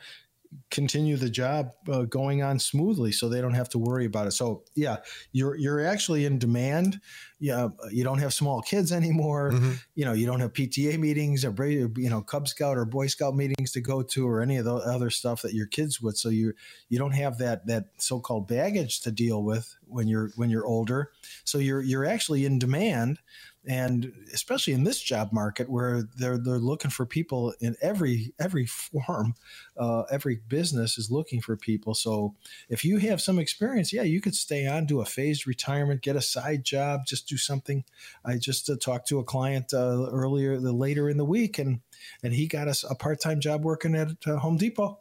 continue 0.71 1.17
the 1.17 1.31
job 1.31 1.71
uh, 1.89 2.03
going 2.03 2.43
on 2.43 2.59
smoothly 2.59 3.13
so 3.13 3.29
they 3.29 3.41
don't 3.41 3.55
have 3.55 3.69
to 3.69 3.79
worry 3.79 4.05
about 4.05 4.27
it. 4.27 4.33
So 4.33 4.65
yeah 4.75 4.99
you're 5.33 5.57
you're 5.57 5.85
actually 5.85 6.25
in 6.25 6.39
demand. 6.39 7.01
Yeah 7.39 7.69
you 7.91 8.05
don't 8.05 8.19
have 8.19 8.33
small 8.33 8.63
kids 8.63 8.93
anymore. 8.93 9.53
Mm-hmm. 9.53 9.73
you 9.95 10.05
know 10.05 10.13
you 10.13 10.27
don't 10.27 10.41
have 10.41 10.53
pta 10.53 10.99
meetings 10.99 11.45
or 11.45 11.55
you 11.67 12.11
know 12.11 12.23
cub 12.23 12.49
scout 12.49 12.77
or 12.77 12.85
boy 12.85 13.07
scout 13.07 13.35
meetings 13.35 13.73
to 13.73 13.81
go 13.81 14.03
to 14.03 14.29
or 14.29 14.41
any 14.41 14.57
of 14.57 14.65
the 14.65 14.75
other 14.75 15.11
stuff 15.11 15.43
that 15.43 15.55
your 15.55 15.67
kids 15.67 16.01
would. 16.01 16.17
So 16.17 16.29
you 16.29 16.55
you 16.89 16.99
don't 16.99 17.15
have 17.15 17.39
that 17.39 17.67
that 17.67 17.87
so-called 17.99 18.49
baggage 18.49 19.01
to 19.03 19.11
deal 19.11 19.43
with 19.43 19.77
when 19.87 20.09
you're 20.09 20.31
when 20.37 20.51
you're 20.51 20.67
older. 20.67 21.11
So 21.45 21.59
you're 21.59 21.83
you're 21.83 22.05
actually 22.05 22.45
in 22.45 22.59
demand 22.59 23.19
and 23.67 24.13
especially 24.33 24.73
in 24.73 24.85
this 24.85 25.01
job 25.01 25.33
market 25.33 25.69
where 25.69 26.05
they're 26.17 26.39
they're 26.39 26.59
looking 26.59 26.91
for 26.91 27.05
people 27.05 27.53
in 27.61 27.77
every 27.83 28.33
every 28.39 28.67
form, 28.67 29.35
uh, 29.77 30.03
every 30.11 30.41
business 30.49 30.99
is 30.99 31.11
looking 31.11 31.41
for 31.41 31.57
people. 31.57 31.95
So 31.95 32.35
if 32.69 32.85
you 32.85 32.99
have 32.99 33.21
some 33.21 33.39
experience, 33.39 33.93
yeah, 33.93 34.03
you 34.03 34.21
could 34.21 34.35
stay 34.35 34.67
on, 34.67 34.87
do 34.87 35.01
a 35.01 35.05
phased 35.05 35.47
retirement, 35.47 36.03
get 36.03 36.17
a 36.17 36.23
side 36.23 36.65
job, 36.65 37.07
just 37.07 37.29
do 37.29 37.37
something. 37.37 37.85
I 38.25 38.37
just 38.37 38.71
uh, 38.71 38.77
talked 38.81 39.09
to 39.09 39.19
a 39.19 39.25
client 39.25 39.75
uh, 39.75 40.07
earlier, 40.11 40.59
the 40.59 40.73
later 40.73 41.09
in 41.09 41.17
the 41.17 41.25
week, 41.25 41.59
and 41.59 41.81
and 42.23 42.33
he 42.33 42.47
got 42.47 42.69
us 42.69 42.85
a 42.89 42.95
part 42.95 43.21
time 43.21 43.41
job 43.41 43.65
working 43.65 43.95
at 43.95 44.09
uh, 44.27 44.37
Home 44.37 44.57
Depot 44.57 44.99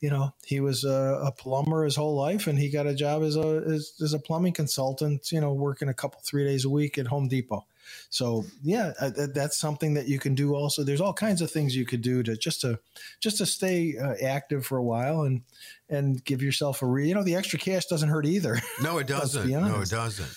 you 0.00 0.10
know, 0.10 0.34
he 0.44 0.60
was 0.60 0.84
a, 0.84 1.20
a, 1.24 1.32
plumber 1.32 1.84
his 1.84 1.96
whole 1.96 2.16
life, 2.16 2.46
and 2.46 2.58
he 2.58 2.70
got 2.70 2.86
a 2.86 2.94
job 2.94 3.22
as 3.22 3.36
a 3.36 3.62
as, 3.66 3.94
as, 4.02 4.12
a 4.12 4.18
plumbing 4.18 4.52
consultant. 4.52 5.32
You 5.32 5.40
know, 5.40 5.54
working 5.54 5.88
a 5.88 5.94
couple 5.94 6.20
three 6.22 6.44
days 6.44 6.64
a 6.64 6.70
week 6.70 6.98
at 6.98 7.06
Home 7.06 7.28
Depot. 7.28 7.64
So 8.10 8.44
yeah, 8.62 8.92
uh, 9.00 9.10
that's 9.32 9.58
something 9.58 9.94
that 9.94 10.08
you 10.08 10.18
can 10.18 10.34
do. 10.34 10.54
Also, 10.54 10.84
there's 10.84 11.00
all 11.00 11.14
kinds 11.14 11.40
of 11.40 11.50
things 11.50 11.74
you 11.74 11.86
could 11.86 12.02
do 12.02 12.22
to 12.24 12.36
just 12.36 12.60
to 12.60 12.78
just 13.20 13.38
to 13.38 13.46
stay 13.46 13.96
uh, 13.96 14.14
active 14.22 14.66
for 14.66 14.76
a 14.76 14.82
while 14.82 15.22
and 15.22 15.42
and 15.88 16.22
give 16.24 16.42
yourself 16.42 16.82
a 16.82 16.86
re. 16.86 17.08
You 17.08 17.14
know, 17.14 17.24
the 17.24 17.36
extra 17.36 17.58
cash 17.58 17.86
doesn't 17.86 18.08
hurt 18.08 18.26
either. 18.26 18.60
No, 18.82 18.98
it 18.98 19.06
doesn't. 19.06 19.48
no, 19.48 19.80
it 19.80 19.88
doesn't. 19.88 20.30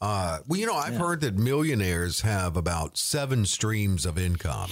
Uh, 0.00 0.38
well, 0.46 0.60
you 0.60 0.66
know, 0.66 0.74
I've 0.74 0.94
yeah. 0.94 0.98
heard 0.98 1.20
that 1.22 1.36
millionaires 1.36 2.20
have 2.20 2.56
about 2.56 2.98
seven 2.98 3.46
streams 3.46 4.04
of 4.04 4.18
income. 4.18 4.70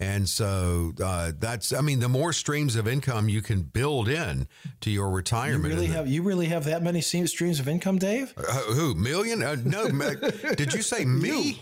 And 0.00 0.28
so 0.28 0.92
uh, 1.02 1.32
that's, 1.38 1.72
I 1.72 1.80
mean, 1.80 2.00
the 2.00 2.08
more 2.08 2.32
streams 2.32 2.74
of 2.74 2.88
income 2.88 3.28
you 3.28 3.40
can 3.40 3.62
build 3.62 4.08
in 4.08 4.48
to 4.80 4.90
your 4.90 5.08
retirement. 5.10 5.72
You 5.72 5.80
really 5.80 5.86
have 5.86 6.08
you 6.08 6.22
really 6.22 6.46
have 6.46 6.64
that 6.64 6.82
many 6.82 7.00
streams 7.00 7.60
of 7.60 7.68
income, 7.68 7.98
Dave? 7.98 8.34
Uh, 8.36 8.42
who 8.72 8.96
million? 8.96 9.42
Uh, 9.42 9.56
no, 9.64 9.88
did 10.56 10.74
you 10.74 10.82
say 10.82 11.04
me? 11.04 11.60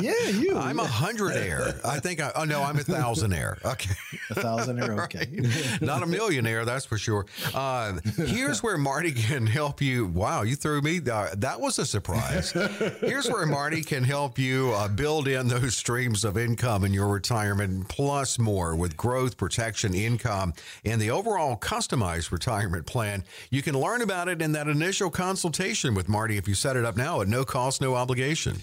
yeah, 0.00 0.28
you. 0.28 0.56
I'm 0.56 0.78
a 0.78 0.84
hundredaire. 0.84 1.84
I 1.84 1.98
think. 1.98 2.20
I, 2.20 2.30
oh 2.36 2.44
no, 2.44 2.62
I'm 2.62 2.76
a 2.76 2.82
thousandaire. 2.82 3.62
Okay, 3.64 3.94
a 4.30 4.34
thousandaire. 4.34 5.02
Okay, 5.04 5.28
right. 5.36 5.82
not 5.82 6.04
a 6.04 6.06
millionaire, 6.06 6.64
that's 6.64 6.84
for 6.84 6.98
sure. 6.98 7.26
Uh, 7.52 7.98
here's 8.16 8.62
where 8.62 8.78
Marty 8.78 9.10
can 9.10 9.46
help 9.46 9.80
you. 9.80 10.06
Wow, 10.06 10.42
you 10.42 10.54
threw 10.54 10.80
me. 10.82 10.98
Uh, 10.98 11.30
that 11.36 11.60
was 11.60 11.80
a 11.80 11.86
surprise. 11.86 12.52
Here's 12.52 13.28
where 13.28 13.46
Marty 13.46 13.82
can 13.82 14.04
help 14.04 14.38
you 14.38 14.72
uh, 14.74 14.86
build 14.86 15.26
in 15.26 15.48
those 15.48 15.76
streams 15.76 16.24
of 16.24 16.38
income 16.38 16.84
in 16.84 16.92
your 16.94 17.08
retirement 17.08 17.39
retirement 17.40 17.88
plus 17.88 18.38
more 18.38 18.76
with 18.76 18.98
growth, 18.98 19.38
protection, 19.38 19.94
income, 19.94 20.52
and 20.84 21.00
the 21.00 21.10
overall 21.10 21.56
customized 21.56 22.30
retirement 22.30 22.84
plan. 22.86 23.24
You 23.50 23.62
can 23.62 23.74
learn 23.74 24.02
about 24.02 24.28
it 24.28 24.42
in 24.42 24.52
that 24.52 24.68
initial 24.68 25.10
consultation 25.10 25.94
with 25.94 26.06
Marty 26.06 26.36
if 26.36 26.46
you 26.46 26.54
set 26.54 26.76
it 26.76 26.84
up 26.84 26.98
now 26.98 27.22
at 27.22 27.28
no 27.28 27.44
cost, 27.44 27.80
no 27.80 27.94
obligation. 27.94 28.58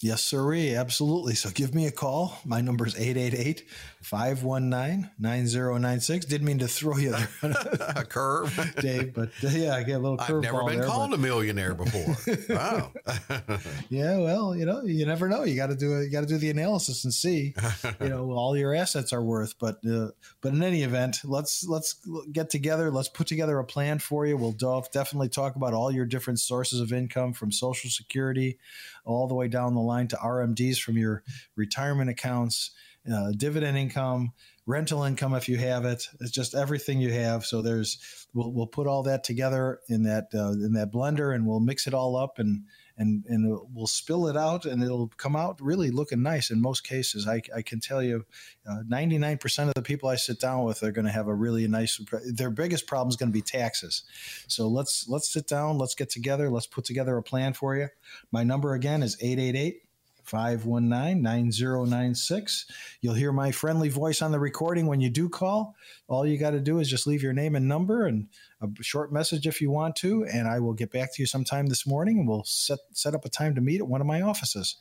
Yes, 0.00 0.22
sirree. 0.22 0.74
Absolutely. 0.74 1.34
So 1.34 1.50
give 1.50 1.74
me 1.74 1.86
a 1.86 1.90
call. 1.90 2.38
My 2.44 2.62
number 2.62 2.86
is 2.86 2.98
888 2.98 3.64
519 4.06 5.10
9096. 5.18 6.26
Didn't 6.26 6.46
mean 6.46 6.60
to 6.60 6.68
throw 6.68 6.96
you 6.96 7.12
a 7.42 8.04
curve, 8.04 8.74
Dave, 8.80 9.12
but 9.12 9.30
uh, 9.42 9.48
yeah, 9.48 9.74
I 9.74 9.82
get 9.82 9.94
a 9.94 9.98
little 9.98 10.16
curve. 10.16 10.44
I've 10.44 10.52
never 10.52 10.64
been 10.64 10.78
there, 10.78 10.86
called 10.86 11.10
but... 11.10 11.18
a 11.18 11.22
millionaire 11.22 11.74
before. 11.74 12.16
Wow. 12.48 12.92
yeah, 13.88 14.18
well, 14.18 14.54
you 14.54 14.64
know, 14.64 14.82
you 14.84 15.04
never 15.04 15.28
know. 15.28 15.42
You 15.42 15.56
got 15.56 15.68
to 15.68 15.76
do 15.76 16.00
You 16.00 16.10
got 16.10 16.20
to 16.20 16.26
do 16.26 16.38
the 16.38 16.50
analysis 16.50 17.04
and 17.04 17.12
see, 17.12 17.54
you 18.00 18.08
know, 18.08 18.30
all 18.30 18.56
your 18.56 18.74
assets 18.74 19.12
are 19.12 19.22
worth. 19.22 19.58
But 19.58 19.84
uh, 19.84 20.10
but 20.40 20.52
in 20.52 20.62
any 20.62 20.82
event, 20.82 21.18
let's 21.24 21.66
let's 21.66 21.96
get 22.30 22.50
together. 22.50 22.90
Let's 22.90 23.08
put 23.08 23.26
together 23.26 23.58
a 23.58 23.64
plan 23.64 23.98
for 23.98 24.26
you. 24.26 24.36
We'll 24.36 24.52
definitely 24.52 25.28
talk 25.28 25.56
about 25.56 25.74
all 25.74 25.90
your 25.90 26.06
different 26.06 26.40
sources 26.40 26.80
of 26.80 26.92
income 26.92 27.32
from 27.32 27.50
Social 27.50 27.90
Security 27.90 28.58
all 29.04 29.26
the 29.26 29.34
way 29.34 29.48
down 29.48 29.74
the 29.74 29.80
line 29.80 30.08
to 30.08 30.16
RMDs 30.16 30.78
from 30.78 30.96
your 30.96 31.24
retirement 31.56 32.10
accounts 32.10 32.70
uh, 33.12 33.32
dividend 33.36 33.76
income, 33.76 34.32
rental 34.66 35.04
income 35.04 35.34
if 35.34 35.48
you 35.48 35.56
have 35.58 35.84
it. 35.84 36.08
It's 36.20 36.30
just 36.30 36.54
everything 36.54 37.00
you 37.00 37.12
have. 37.12 37.44
So 37.44 37.62
there's 37.62 38.26
we'll, 38.34 38.52
we'll 38.52 38.66
put 38.66 38.86
all 38.86 39.02
that 39.04 39.24
together 39.24 39.80
in 39.88 40.02
that 40.04 40.28
uh, 40.34 40.52
in 40.52 40.72
that 40.72 40.92
blender 40.92 41.34
and 41.34 41.46
we'll 41.46 41.60
mix 41.60 41.86
it 41.86 41.94
all 41.94 42.16
up 42.16 42.38
and 42.38 42.64
and 42.98 43.24
and 43.28 43.58
we'll 43.72 43.86
spill 43.86 44.26
it 44.26 44.36
out 44.36 44.64
and 44.64 44.82
it'll 44.82 45.08
come 45.16 45.36
out 45.36 45.60
really 45.60 45.90
looking 45.90 46.22
nice 46.22 46.50
in 46.50 46.60
most 46.60 46.82
cases. 46.82 47.28
I, 47.28 47.42
I 47.54 47.62
can 47.62 47.78
tell 47.78 48.02
you, 48.02 48.24
uh, 48.68 48.82
99% 48.90 49.68
of 49.68 49.74
the 49.74 49.82
people 49.82 50.08
I 50.08 50.16
sit 50.16 50.40
down 50.40 50.64
with 50.64 50.82
are 50.82 50.92
going 50.92 51.04
to 51.04 51.12
have 51.12 51.28
a 51.28 51.34
really 51.34 51.66
nice. 51.68 52.00
Their 52.32 52.50
biggest 52.50 52.86
problem 52.86 53.10
is 53.10 53.16
going 53.16 53.28
to 53.30 53.34
be 53.34 53.42
taxes. 53.42 54.02
So 54.48 54.66
let's 54.68 55.08
let's 55.08 55.32
sit 55.32 55.46
down, 55.46 55.78
let's 55.78 55.94
get 55.94 56.10
together, 56.10 56.50
let's 56.50 56.66
put 56.66 56.84
together 56.84 57.16
a 57.16 57.22
plan 57.22 57.52
for 57.52 57.76
you. 57.76 57.88
My 58.32 58.42
number 58.42 58.74
again 58.74 59.02
is 59.02 59.16
888 59.20 59.82
519 60.26 61.22
9096. 61.22 62.66
You'll 63.00 63.14
hear 63.14 63.32
my 63.32 63.50
friendly 63.50 63.88
voice 63.88 64.22
on 64.22 64.32
the 64.32 64.38
recording 64.38 64.86
when 64.86 65.00
you 65.00 65.10
do 65.10 65.28
call. 65.28 65.74
All 66.08 66.26
you 66.26 66.38
got 66.38 66.50
to 66.50 66.60
do 66.60 66.78
is 66.78 66.90
just 66.90 67.06
leave 67.06 67.22
your 67.22 67.32
name 67.32 67.54
and 67.54 67.68
number 67.68 68.06
and 68.06 68.28
a 68.60 68.68
short 68.82 69.12
message 69.12 69.46
if 69.46 69.60
you 69.60 69.70
want 69.70 69.96
to, 69.96 70.24
and 70.24 70.48
I 70.48 70.60
will 70.60 70.72
get 70.72 70.90
back 70.90 71.14
to 71.14 71.22
you 71.22 71.26
sometime 71.26 71.66
this 71.66 71.86
morning 71.86 72.18
and 72.18 72.28
we'll 72.28 72.44
set, 72.44 72.78
set 72.92 73.14
up 73.14 73.24
a 73.24 73.28
time 73.28 73.54
to 73.54 73.60
meet 73.60 73.80
at 73.80 73.88
one 73.88 74.00
of 74.00 74.06
my 74.06 74.22
offices. 74.22 74.76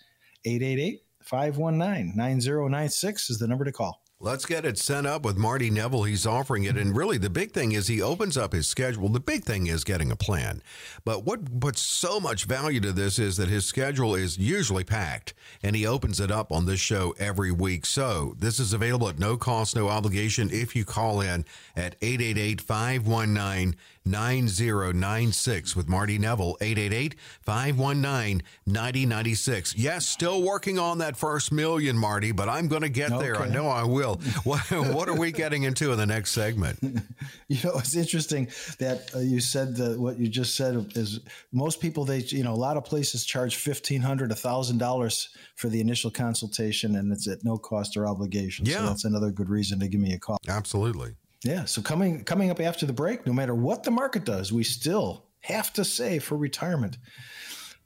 888 0.46 1.02
519 1.22 2.16
9096 2.16 3.30
is 3.30 3.40
the 3.40 3.48
number 3.48 3.66
to 3.66 3.72
call. 3.72 4.05
Let's 4.22 4.46
get 4.46 4.64
it 4.64 4.78
sent 4.78 5.06
up 5.06 5.26
with 5.26 5.36
Marty 5.36 5.70
Neville. 5.70 6.04
He's 6.04 6.26
offering 6.26 6.64
it. 6.64 6.78
And 6.78 6.96
really, 6.96 7.18
the 7.18 7.30
big 7.30 7.52
thing 7.52 7.74
is 7.74 7.88
he 7.88 8.02
opens 8.02 8.38
up 8.38 8.54
his 8.54 8.66
schedule. 8.66 9.10
The 9.10 9.20
big 9.20 9.44
thing 9.44 9.68
is 9.68 9.84
getting 9.84 10.10
a 10.10 10.16
plan. 10.16 10.62
But 11.04 11.26
what 11.26 11.60
puts 11.60 11.82
so 11.82 12.22
much 12.22 12.46
value 12.46 12.80
to 12.80 12.94
this 12.94 13.20
is 13.20 13.36
that 13.36 13.50
his 13.50 13.66
schedule 13.66 14.16
is 14.16 14.38
usually 14.38 14.86
packed 14.86 15.34
and 15.62 15.76
he 15.76 15.86
opens 15.86 16.22
it 16.22 16.32
up 16.32 16.50
on 16.54 16.66
this 16.66 16.80
show 16.80 17.14
every 17.20 17.52
week. 17.52 17.86
So 17.86 18.36
this 18.40 18.58
is 18.58 18.72
available 18.72 19.10
at 19.10 19.20
no 19.20 19.36
cost, 19.36 19.76
no 19.76 19.90
obligation 19.90 20.50
if 20.50 20.78
you 20.78 20.86
call 20.86 21.20
in 21.20 21.44
at 21.76 21.98
888 22.02 22.62
519 22.62 23.76
9096 24.06 25.76
with 25.76 25.90
Marty 25.90 26.18
Neville, 26.18 26.58
888 26.62 27.16
519 27.42 28.44
9096. 28.66 29.76
Yes, 29.76 30.06
still 30.06 30.44
working 30.44 30.78
on 30.78 31.00
that 31.00 31.18
first 31.18 31.52
million, 31.52 31.98
Marty, 31.98 32.32
but 32.32 32.48
I'm 32.48 32.68
going 32.68 32.84
to 32.84 32.90
get 32.90 33.12
okay. 33.12 33.24
there. 33.24 33.38
I 33.38 33.48
know 33.48 33.68
I 33.68 33.84
will. 33.84 34.22
What, 34.44 34.62
what 34.70 35.10
are 35.10 35.18
we 35.18 35.32
getting 35.32 35.64
into 35.64 35.92
in 35.92 35.98
the 35.98 36.06
next 36.06 36.32
segment? 36.32 36.78
You 37.48 37.58
know, 37.64 37.78
it's 37.78 37.96
interesting 37.96 38.48
that 38.80 39.12
uh, 39.14 39.20
you 39.20 39.40
said 39.40 39.76
that 39.76 40.00
what 40.00 40.18
you 40.18 40.28
just 40.28 40.56
said 40.56 40.94
is 40.96 41.20
most 41.52 41.80
people, 41.80 42.04
they, 42.04 42.20
you 42.20 42.44
know, 42.44 42.54
a 42.54 42.56
lot 42.56 42.76
of 42.76 42.86
places 42.86 43.24
charge 43.24 43.56
$1,500, 43.56 44.02
$1,000 44.02 45.28
for 45.56 45.70
the 45.70 45.80
initial 45.80 46.10
consultation, 46.10 46.96
and 46.96 47.12
it's 47.12 47.28
at 47.28 47.44
no 47.44 47.58
cost 47.58 47.98
or 47.98 48.08
obligation. 48.08 48.66
Yeah. 48.66 48.78
So 48.78 48.86
that's 48.88 49.06
another 49.06 49.30
good 49.30 49.50
reason 49.50 49.80
to 49.80 49.88
give 49.88 50.02
me 50.02 50.14
a 50.14 50.20
call. 50.20 50.38
Absolutely. 50.48 51.16
Yeah. 51.46 51.66
So 51.66 51.84
coming 51.84 52.24
coming 52.24 52.50
up 52.50 52.60
after 52.60 52.88
the 52.88 52.94
break, 52.94 53.28
no 53.28 53.32
matter 53.32 53.54
what 53.54 53.84
the 53.84 53.92
market 53.92 54.26
does, 54.26 54.52
we 54.52 54.64
still 54.64 55.26
have 55.42 55.72
to 55.74 55.86
save 55.86 56.24
for 56.24 56.36
retirement. 56.36 56.98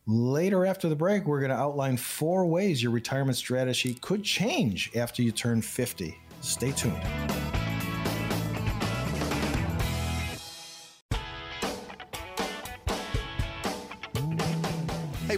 Later 0.07 0.65
after 0.65 0.87
the 0.87 0.95
break, 0.95 1.25
we're 1.25 1.41
going 1.41 1.51
to 1.51 1.57
outline 1.57 1.97
four 1.97 2.45
ways 2.45 2.81
your 2.81 2.93
retirement 2.93 3.37
strategy 3.37 3.95
could 3.95 4.23
change 4.23 4.95
after 4.95 5.21
you 5.21 5.33
turn 5.33 5.61
50. 5.61 6.17
Stay 6.39 6.71
tuned. 6.71 7.48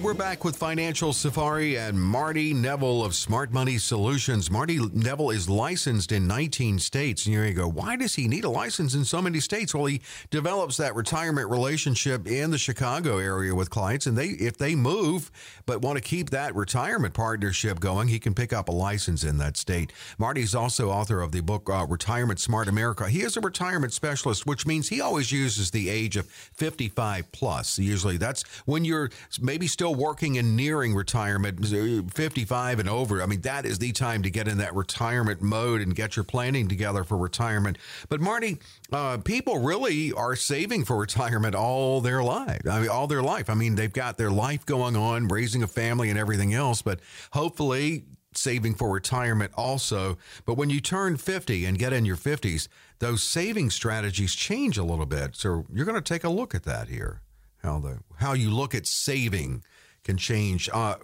We're 0.01 0.13
back 0.15 0.43
with 0.43 0.55
Financial 0.55 1.13
Safari 1.13 1.77
and 1.77 2.00
Marty 2.00 2.55
Neville 2.55 3.05
of 3.05 3.13
Smart 3.13 3.51
Money 3.51 3.77
Solutions. 3.77 4.50
Marty 4.50 4.79
Neville 4.93 5.29
is 5.29 5.48
licensed 5.48 6.12
in 6.12 6.27
19 6.27 6.79
states. 6.79 7.27
And 7.27 7.36
you 7.36 7.53
go, 7.53 7.67
why 7.67 7.98
does 7.98 8.15
he 8.15 8.27
need 8.27 8.43
a 8.43 8.50
license 8.50 8.96
in 8.96 9.05
so 9.05 9.22
many 9.22 9.39
states? 9.39 9.75
Well, 9.75 9.86
he 9.86 10.01
develops 10.31 10.77
that 10.77 10.96
retirement 10.96 11.51
relationship 11.51 12.27
in 12.27 12.50
the 12.50 12.58
Chicago 12.58 13.20
area 13.20 13.53
with 13.53 13.70
clients. 13.70 14.08
And 14.08 14.17
they, 14.17 14.29
if 14.29 14.58
they 14.58 14.74
move 14.74 15.29
but 15.67 15.81
want 15.81 15.98
to 15.98 16.01
keep 16.01 16.31
that 16.31 16.55
retirement 16.55 17.13
partnership 17.13 17.79
going, 17.79 18.08
he 18.08 18.20
can 18.20 18.34
pick 18.34 18.51
up 18.53 18.70
a 18.70 18.74
license 18.74 19.24
in 19.24 19.38
that 19.38 19.55
state. 19.55 19.93
Marty's 20.17 20.55
also 20.55 20.89
author 20.89 21.22
of 21.22 21.31
the 21.31 21.41
book 21.41 21.70
uh, 21.70 21.86
Retirement 21.88 22.39
Smart 22.39 22.67
America. 22.67 23.08
He 23.08 23.22
is 23.22 23.38
a 23.38 23.41
retirement 23.41 23.93
specialist, 23.93 24.48
which 24.48 24.65
means 24.65 24.89
he 24.89 25.00
always 25.00 25.31
uses 25.31 25.70
the 25.70 25.89
age 25.89 26.17
of 26.17 26.27
55 26.27 27.31
plus. 27.31 27.77
Usually 27.77 28.17
that's 28.17 28.43
when 28.65 28.84
you're 28.84 29.12
maybe 29.39 29.67
still 29.67 29.91
working 29.92 30.38
and 30.38 30.56
nearing 30.56 30.94
retirement, 30.96 31.66
55 32.14 32.80
and 32.80 32.90
over, 32.90 33.22
I 33.22 33.26
mean, 33.26 33.42
that 33.42 33.66
is 33.66 33.80
the 33.80 33.92
time 33.92 34.24
to 34.24 34.30
get 34.30 34.48
in 34.48 34.58
that 34.60 34.76
retirement 34.76 35.42
mode 35.42 35.82
and 35.82 35.96
get 35.96 36.16
your 36.16 36.24
planning 36.24 36.68
together 36.68 37.04
for 37.04 37.18
retirement. 37.18 37.78
But 38.10 38.22
Marty, 38.22 38.60
uh, 38.92 39.18
people 39.18 39.60
really 39.60 40.12
are 40.14 40.36
saving 40.36 40.86
for 40.86 40.98
retirement 40.98 41.56
all 41.56 42.02
their 42.02 42.24
life. 42.24 42.62
I 42.70 42.82
mean, 42.82 42.90
all 42.90 43.08
their 43.08 43.24
life. 43.24 43.50
I 43.50 43.54
mean, 43.54 43.76
they've 43.76 43.92
got 43.92 44.18
their 44.18 44.32
life 44.32 44.66
going 44.66 44.96
on, 44.96 45.28
raising 45.28 45.64
a 45.64 45.68
family 45.68 46.10
and 46.10 46.20
everything 46.20 46.54
else, 46.54 46.82
but 46.82 47.00
hopefully 47.34 48.06
saving 48.34 48.76
for 48.76 48.90
retirement 48.90 49.52
also. 49.56 50.18
But 50.46 50.56
when 50.56 50.70
you 50.70 50.80
turn 50.80 51.18
50 51.18 51.66
and 51.66 51.78
get 51.78 51.94
in 51.94 52.06
your 52.06 52.16
50s, 52.16 52.68
those 53.00 53.24
saving 53.24 53.72
strategies 53.72 54.34
change 54.34 54.78
a 54.78 54.84
little 54.84 55.06
bit. 55.06 55.36
So 55.36 55.66
you're 55.74 55.86
going 55.86 56.02
to 56.02 56.14
take 56.14 56.24
a 56.24 56.30
look 56.30 56.56
at 56.56 56.64
that 56.64 56.88
here 56.88 57.22
how 57.64 57.80
the 57.80 58.00
how 58.16 58.34
you 58.34 58.50
look 58.50 58.74
at 58.76 58.88
saving 58.88 59.64
can 60.03 60.17
change. 60.17 60.70
Uh, 60.74 60.96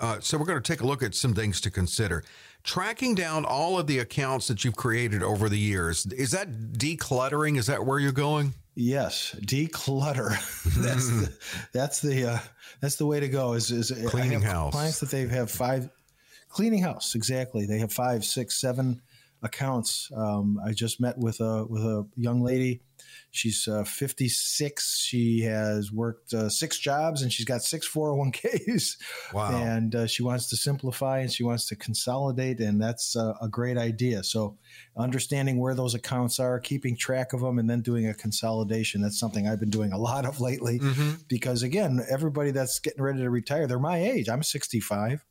uh, 0.00 0.20
so 0.20 0.38
we're 0.38 0.46
going 0.46 0.62
to 0.62 0.72
take 0.72 0.80
a 0.80 0.86
look 0.86 1.02
at 1.02 1.14
some 1.14 1.34
things 1.34 1.60
to 1.62 1.70
consider. 1.70 2.24
Tracking 2.64 3.14
down 3.14 3.44
all 3.44 3.78
of 3.78 3.86
the 3.86 3.98
accounts 3.98 4.48
that 4.48 4.64
you've 4.64 4.76
created 4.76 5.22
over 5.22 5.48
the 5.48 5.58
years 5.58 6.06
is 6.06 6.32
that 6.32 6.72
decluttering? 6.72 7.56
Is 7.56 7.66
that 7.66 7.84
where 7.84 7.98
you're 7.98 8.12
going? 8.12 8.54
Yes, 8.74 9.34
declutter. 9.40 10.30
that's 10.82 11.08
the, 11.08 11.32
that's 11.72 12.00
the 12.00 12.26
uh, 12.26 12.38
that's 12.80 12.96
the 12.96 13.06
way 13.06 13.20
to 13.20 13.28
go. 13.28 13.54
Is 13.54 13.70
is 13.70 13.90
cleaning 14.06 14.40
house 14.40 14.72
clients 14.72 15.00
that 15.00 15.10
they 15.10 15.26
have 15.26 15.50
five 15.50 15.88
cleaning 16.48 16.82
house 16.82 17.14
exactly. 17.14 17.66
They 17.66 17.78
have 17.78 17.92
five, 17.92 18.24
six, 18.24 18.60
seven 18.60 19.00
accounts. 19.42 20.10
Um, 20.16 20.58
I 20.64 20.72
just 20.72 21.00
met 21.00 21.18
with 21.18 21.40
a 21.40 21.64
with 21.68 21.82
a 21.82 22.06
young 22.16 22.42
lady 22.42 22.82
She's 23.30 23.68
uh, 23.68 23.84
56. 23.84 25.00
She 25.00 25.42
has 25.42 25.92
worked 25.92 26.32
uh, 26.32 26.48
six 26.48 26.78
jobs 26.78 27.22
and 27.22 27.32
she's 27.32 27.44
got 27.44 27.62
six 27.62 27.88
401ks. 27.88 28.96
Wow. 29.32 29.54
And 29.54 29.94
uh, 29.94 30.06
she 30.06 30.22
wants 30.22 30.48
to 30.50 30.56
simplify 30.56 31.18
and 31.18 31.30
she 31.30 31.44
wants 31.44 31.66
to 31.68 31.76
consolidate. 31.76 32.60
And 32.60 32.80
that's 32.80 33.16
uh, 33.16 33.34
a 33.40 33.48
great 33.48 33.76
idea. 33.76 34.24
So, 34.24 34.56
understanding 34.96 35.58
where 35.58 35.74
those 35.74 35.94
accounts 35.94 36.40
are, 36.40 36.58
keeping 36.58 36.96
track 36.96 37.32
of 37.32 37.40
them, 37.40 37.58
and 37.58 37.68
then 37.68 37.82
doing 37.82 38.08
a 38.08 38.14
consolidation. 38.14 39.02
That's 39.02 39.18
something 39.18 39.46
I've 39.46 39.60
been 39.60 39.70
doing 39.70 39.92
a 39.92 39.98
lot 39.98 40.24
of 40.24 40.40
lately 40.40 40.78
mm-hmm. 40.78 41.16
because, 41.28 41.62
again, 41.62 42.04
everybody 42.10 42.50
that's 42.50 42.78
getting 42.78 43.02
ready 43.02 43.20
to 43.20 43.30
retire, 43.30 43.66
they're 43.66 43.78
my 43.78 43.98
age. 43.98 44.28
I'm 44.28 44.42
65. 44.42 45.24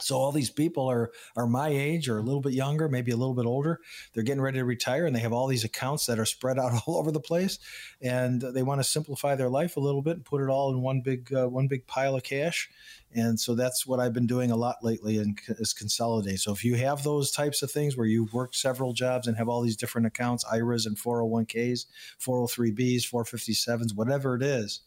So 0.00 0.16
all 0.16 0.32
these 0.32 0.50
people 0.50 0.88
are 0.90 1.10
are 1.36 1.46
my 1.46 1.68
age 1.68 2.08
or 2.08 2.18
a 2.18 2.22
little 2.22 2.40
bit 2.40 2.52
younger, 2.52 2.88
maybe 2.88 3.12
a 3.12 3.16
little 3.16 3.34
bit 3.34 3.46
older. 3.46 3.80
They're 4.12 4.22
getting 4.22 4.42
ready 4.42 4.58
to 4.58 4.64
retire, 4.64 5.06
and 5.06 5.14
they 5.14 5.20
have 5.20 5.32
all 5.32 5.46
these 5.46 5.64
accounts 5.64 6.06
that 6.06 6.18
are 6.18 6.24
spread 6.24 6.58
out 6.58 6.72
all 6.86 6.96
over 6.96 7.10
the 7.10 7.20
place, 7.20 7.58
and 8.00 8.40
they 8.40 8.62
want 8.62 8.80
to 8.80 8.84
simplify 8.84 9.34
their 9.34 9.48
life 9.48 9.76
a 9.76 9.80
little 9.80 10.02
bit 10.02 10.16
and 10.16 10.24
put 10.24 10.42
it 10.42 10.48
all 10.48 10.70
in 10.72 10.80
one 10.80 11.00
big 11.00 11.32
uh, 11.32 11.48
one 11.48 11.68
big 11.68 11.86
pile 11.86 12.16
of 12.16 12.22
cash. 12.22 12.68
And 13.16 13.38
so 13.38 13.54
that's 13.54 13.86
what 13.86 14.00
I've 14.00 14.12
been 14.12 14.26
doing 14.26 14.50
a 14.50 14.56
lot 14.56 14.76
lately, 14.82 15.18
and 15.18 15.38
is 15.48 15.72
consolidate. 15.72 16.40
So 16.40 16.52
if 16.52 16.64
you 16.64 16.74
have 16.76 17.04
those 17.04 17.30
types 17.30 17.62
of 17.62 17.70
things 17.70 17.96
where 17.96 18.06
you've 18.06 18.34
worked 18.34 18.56
several 18.56 18.92
jobs 18.92 19.28
and 19.28 19.36
have 19.36 19.48
all 19.48 19.62
these 19.62 19.76
different 19.76 20.06
accounts, 20.08 20.44
IRAs 20.50 20.86
and 20.86 20.96
401ks, 20.96 21.86
403bs, 22.20 23.08
457s, 23.08 23.94
whatever 23.94 24.34
it 24.34 24.42
is 24.42 24.80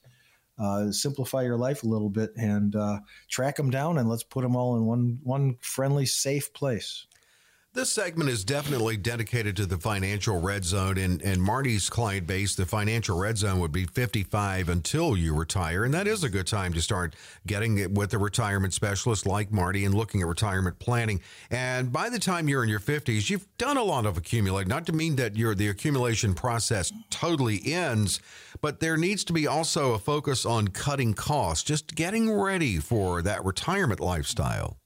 uh, 0.59 0.91
simplify 0.91 1.43
your 1.43 1.57
life 1.57 1.83
a 1.83 1.87
little 1.87 2.09
bit 2.09 2.31
and 2.35 2.75
uh, 2.75 2.99
track 3.29 3.55
them 3.55 3.69
down 3.69 3.97
and 3.97 4.09
let's 4.09 4.23
put 4.23 4.41
them 4.41 4.55
all 4.55 4.75
in 4.75 4.85
one 4.85 5.19
one 5.23 5.55
friendly 5.61 6.05
safe 6.05 6.51
place 6.53 7.05
this 7.77 7.91
segment 7.91 8.27
is 8.27 8.43
definitely 8.43 8.97
dedicated 8.97 9.55
to 9.55 9.67
the 9.67 9.77
financial 9.77 10.41
red 10.41 10.65
zone. 10.65 10.97
And, 10.97 11.21
and 11.21 11.39
Marty's 11.39 11.91
client 11.91 12.25
base, 12.25 12.55
the 12.55 12.65
financial 12.65 13.19
red 13.19 13.37
zone 13.37 13.59
would 13.59 13.71
be 13.71 13.85
55 13.85 14.67
until 14.67 15.15
you 15.15 15.35
retire. 15.35 15.83
And 15.83 15.93
that 15.93 16.07
is 16.07 16.23
a 16.23 16.29
good 16.29 16.47
time 16.47 16.73
to 16.73 16.81
start 16.81 17.15
getting 17.45 17.77
it 17.77 17.91
with 17.91 18.15
a 18.15 18.17
retirement 18.17 18.73
specialist 18.73 19.27
like 19.27 19.51
Marty 19.51 19.85
and 19.85 19.93
looking 19.93 20.21
at 20.21 20.27
retirement 20.27 20.79
planning. 20.79 21.21
And 21.51 21.91
by 21.93 22.09
the 22.09 22.17
time 22.17 22.49
you're 22.49 22.63
in 22.63 22.69
your 22.69 22.79
50s, 22.79 23.29
you've 23.29 23.47
done 23.59 23.77
a 23.77 23.83
lot 23.83 24.07
of 24.07 24.17
accumulating. 24.17 24.69
Not 24.69 24.87
to 24.87 24.91
mean 24.91 25.15
that 25.17 25.37
your 25.37 25.53
the 25.53 25.67
accumulation 25.67 26.33
process 26.33 26.91
totally 27.11 27.61
ends, 27.63 28.19
but 28.59 28.79
there 28.79 28.97
needs 28.97 29.23
to 29.25 29.33
be 29.33 29.45
also 29.45 29.93
a 29.93 29.99
focus 29.99 30.47
on 30.47 30.69
cutting 30.69 31.13
costs, 31.13 31.63
just 31.63 31.93
getting 31.93 32.31
ready 32.31 32.79
for 32.79 33.21
that 33.21 33.45
retirement 33.45 33.99
lifestyle. 33.99 34.77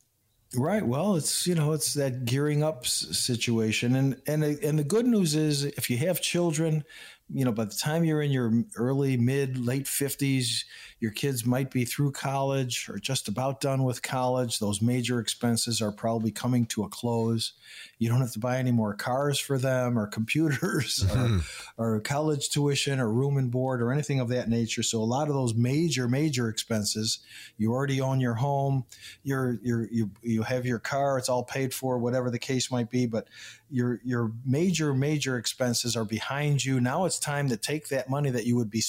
Right. 0.54 0.86
Well, 0.86 1.16
it's 1.16 1.48
you 1.48 1.56
know 1.56 1.72
it's 1.72 1.94
that 1.94 2.26
gearing 2.26 2.62
up 2.62 2.86
situation, 2.86 3.96
and 3.96 4.22
and 4.28 4.44
and 4.44 4.78
the 4.78 4.84
good 4.84 5.06
news 5.06 5.34
is 5.34 5.64
if 5.64 5.90
you 5.90 5.96
have 6.00 6.20
children, 6.20 6.84
you 7.34 7.46
know 7.46 7.52
by 7.52 7.66
the 7.66 7.76
time 7.76 8.04
you're 8.04 8.22
in 8.22 8.32
your 8.32 8.52
early, 8.76 9.18
mid, 9.18 9.58
late 9.58 9.88
fifties, 9.88 10.66
your 11.02 11.12
kids 11.12 11.48
might 11.48 11.72
be 11.72 11.84
through 11.84 12.12
college 12.12 12.88
or 12.88 13.00
just 13.00 13.28
about 13.28 13.60
done 13.60 13.84
with 13.84 14.04
college. 14.04 14.60
Those 14.60 14.84
major 14.84 15.20
expenses 15.20 15.82
are 15.82 15.92
probably 15.92 16.30
coming 16.30 16.68
to 16.68 16.84
a 16.84 16.90
close. 16.90 17.54
You 17.98 18.08
don't 18.08 18.22
have 18.22 18.34
to 18.34 18.40
buy 18.40 18.58
any 18.58 18.72
more 18.72 18.94
cars 18.94 19.40
for 19.40 19.58
them 19.58 19.98
or 19.98 20.06
computers 20.22 21.04
mm-hmm. 21.08 21.40
or, 21.82 21.96
or 21.96 22.00
college 22.02 22.50
tuition 22.50 23.00
or 23.00 23.12
room 23.12 23.38
and 23.38 23.50
board 23.50 23.82
or 23.82 23.92
anything 23.92 24.20
of 24.20 24.30
that 24.30 24.48
nature. 24.48 24.84
So 24.84 25.02
a 25.02 25.04
lot 25.04 25.28
of 25.28 25.34
those 25.34 25.56
major, 25.56 26.08
major 26.08 26.50
expenses, 26.50 27.18
you 27.58 27.74
already 27.74 28.00
own 28.00 28.20
your 28.20 28.36
home, 28.36 28.86
you're, 29.24 29.60
you're, 29.64 29.88
you, 29.92 30.12
you 30.22 30.44
have 30.44 30.68
your 30.68 30.80
car, 30.80 31.18
it's 31.18 31.30
all 31.30 31.44
paid 31.44 31.74
for, 31.74 31.98
whatever 31.98 32.30
the 32.30 32.40
case 32.40 32.70
might 32.70 32.92
be. 32.92 33.08
But 33.08 33.28
your, 33.72 34.02
your 34.04 34.32
major, 34.46 34.94
major 34.94 35.38
expenses 35.38 35.96
are 35.96 36.06
behind 36.06 36.64
you. 36.64 36.80
Now 36.80 37.06
it's 37.06 37.20
time 37.22 37.50
to 37.50 37.58
take 37.58 37.88
that 37.90 38.10
money 38.10 38.30
that 38.30 38.46
you 38.46 38.56
would 38.56 38.70
be, 38.70 38.84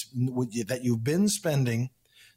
that 0.67 0.81
you've 0.83 1.05
been 1.05 1.29
spending 1.29 1.91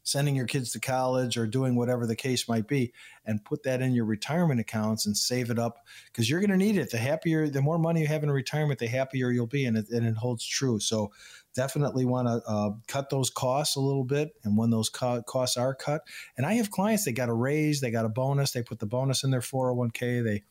sending 0.06 0.36
your 0.36 0.46
kids 0.46 0.70
to 0.70 0.78
college 0.78 1.36
or 1.36 1.48
doing 1.48 1.74
whatever 1.74 2.06
the 2.06 2.14
case 2.14 2.48
might 2.48 2.68
be 2.68 2.92
and 3.24 3.44
put 3.44 3.64
that 3.64 3.82
in 3.82 3.92
your 3.92 4.04
retirement 4.04 4.60
accounts 4.60 5.04
and 5.04 5.16
save 5.16 5.50
it 5.50 5.58
up 5.58 5.78
because 6.06 6.30
you're 6.30 6.38
going 6.38 6.48
to 6.48 6.56
need 6.56 6.78
it. 6.78 6.90
The 6.92 6.96
happier 6.96 7.48
the 7.48 7.60
more 7.60 7.76
money 7.76 8.02
you 8.02 8.06
have 8.06 8.22
in 8.22 8.30
retirement 8.30 8.78
the 8.78 8.86
happier 8.86 9.32
you'll 9.32 9.48
be 9.48 9.64
and 9.64 9.76
it, 9.76 9.90
and 9.90 10.06
it 10.06 10.16
holds 10.16 10.46
true. 10.46 10.78
So 10.78 11.10
definitely 11.56 12.04
want 12.04 12.28
to 12.28 12.40
uh, 12.48 12.70
cut 12.86 13.10
those 13.10 13.30
costs 13.30 13.74
a 13.74 13.80
little 13.80 14.04
bit 14.04 14.36
and 14.44 14.56
when 14.56 14.70
those 14.70 14.88
co- 14.88 15.22
costs 15.22 15.56
are 15.56 15.74
cut 15.74 16.02
and 16.36 16.44
i 16.44 16.52
have 16.52 16.70
clients 16.70 17.06
they 17.06 17.12
got 17.12 17.30
a 17.30 17.32
raise 17.32 17.80
they 17.80 17.90
got 17.90 18.04
a 18.04 18.10
bonus 18.10 18.50
they 18.50 18.62
put 18.62 18.78
the 18.78 18.84
bonus 18.84 19.24
in 19.24 19.30
their 19.30 19.40
401k 19.40 20.22
they 20.22 20.42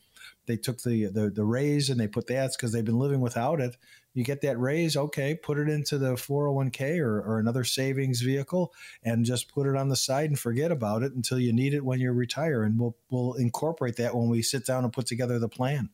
they 0.46 0.56
took 0.56 0.82
the 0.82 1.06
the, 1.06 1.30
the 1.30 1.44
raise 1.44 1.90
and 1.90 2.00
they 2.00 2.08
put 2.08 2.26
that 2.26 2.50
because 2.56 2.72
they've 2.72 2.84
been 2.84 2.98
living 2.98 3.20
without 3.20 3.60
it 3.60 3.76
you 4.16 4.24
get 4.24 4.40
that 4.40 4.58
raise, 4.58 4.96
okay, 4.96 5.34
put 5.34 5.58
it 5.58 5.68
into 5.68 5.98
the 5.98 6.14
401k 6.14 6.98
or, 6.98 7.20
or 7.20 7.38
another 7.38 7.64
savings 7.64 8.22
vehicle 8.22 8.72
and 9.02 9.26
just 9.26 9.52
put 9.52 9.66
it 9.66 9.76
on 9.76 9.90
the 9.90 9.96
side 9.96 10.30
and 10.30 10.38
forget 10.38 10.72
about 10.72 11.02
it 11.02 11.12
until 11.12 11.38
you 11.38 11.52
need 11.52 11.74
it 11.74 11.84
when 11.84 12.00
you 12.00 12.10
retire. 12.12 12.62
And 12.62 12.80
we'll, 12.80 12.96
we'll 13.10 13.34
incorporate 13.34 13.96
that 13.96 14.16
when 14.16 14.30
we 14.30 14.40
sit 14.40 14.64
down 14.64 14.84
and 14.84 14.92
put 14.92 15.06
together 15.06 15.38
the 15.38 15.50
plan. 15.50 15.90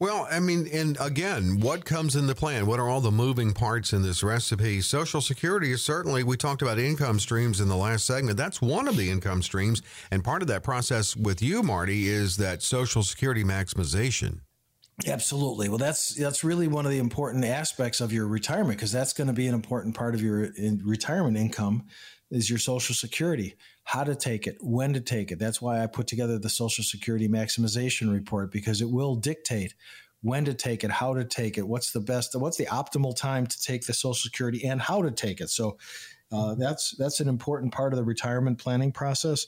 Well, 0.00 0.28
I 0.30 0.38
mean, 0.38 0.68
and 0.72 0.96
again, 1.00 1.58
what 1.58 1.84
comes 1.84 2.14
in 2.14 2.28
the 2.28 2.34
plan? 2.34 2.66
What 2.66 2.78
are 2.78 2.88
all 2.88 3.00
the 3.00 3.10
moving 3.10 3.52
parts 3.52 3.92
in 3.92 4.02
this 4.02 4.22
recipe? 4.22 4.80
Social 4.80 5.20
Security 5.20 5.72
is 5.72 5.82
certainly, 5.82 6.22
we 6.22 6.36
talked 6.36 6.62
about 6.62 6.78
income 6.78 7.18
streams 7.18 7.60
in 7.60 7.68
the 7.68 7.76
last 7.76 8.06
segment. 8.06 8.38
That's 8.38 8.62
one 8.62 8.86
of 8.86 8.96
the 8.96 9.10
income 9.10 9.42
streams. 9.42 9.82
And 10.12 10.22
part 10.22 10.40
of 10.40 10.48
that 10.48 10.62
process 10.62 11.16
with 11.16 11.42
you, 11.42 11.64
Marty, 11.64 12.08
is 12.08 12.36
that 12.36 12.62
Social 12.62 13.02
Security 13.02 13.42
maximization. 13.42 14.40
Absolutely. 15.06 15.68
Well, 15.68 15.78
that's 15.78 16.14
that's 16.16 16.42
really 16.42 16.66
one 16.66 16.84
of 16.84 16.90
the 16.90 16.98
important 16.98 17.44
aspects 17.44 18.00
of 18.00 18.12
your 18.12 18.26
retirement 18.26 18.76
because 18.76 18.90
that's 18.90 19.12
going 19.12 19.28
to 19.28 19.32
be 19.32 19.46
an 19.46 19.54
important 19.54 19.94
part 19.94 20.14
of 20.14 20.20
your 20.22 20.44
in 20.56 20.80
retirement 20.84 21.36
income 21.36 21.84
is 22.32 22.50
your 22.50 22.58
social 22.58 22.94
security. 22.94 23.54
How 23.84 24.02
to 24.02 24.16
take 24.16 24.46
it, 24.48 24.56
when 24.60 24.92
to 24.94 25.00
take 25.00 25.30
it. 25.30 25.38
That's 25.38 25.62
why 25.62 25.82
I 25.82 25.86
put 25.86 26.08
together 26.08 26.38
the 26.38 26.50
social 26.50 26.82
security 26.82 27.28
maximization 27.28 28.12
report 28.12 28.50
because 28.50 28.82
it 28.82 28.90
will 28.90 29.14
dictate 29.14 29.74
when 30.22 30.44
to 30.46 30.52
take 30.52 30.82
it, 30.82 30.90
how 30.90 31.14
to 31.14 31.24
take 31.24 31.56
it, 31.58 31.68
what's 31.68 31.92
the 31.92 32.00
best, 32.00 32.34
what's 32.34 32.56
the 32.56 32.66
optimal 32.66 33.14
time 33.16 33.46
to 33.46 33.62
take 33.62 33.86
the 33.86 33.94
social 33.94 34.14
security 34.14 34.66
and 34.66 34.80
how 34.80 35.00
to 35.00 35.12
take 35.12 35.40
it. 35.40 35.48
So 35.48 35.78
uh, 36.32 36.56
that's 36.56 36.94
that's 36.98 37.20
an 37.20 37.28
important 37.28 37.72
part 37.72 37.92
of 37.92 37.98
the 37.98 38.04
retirement 38.04 38.58
planning 38.58 38.90
process 38.92 39.46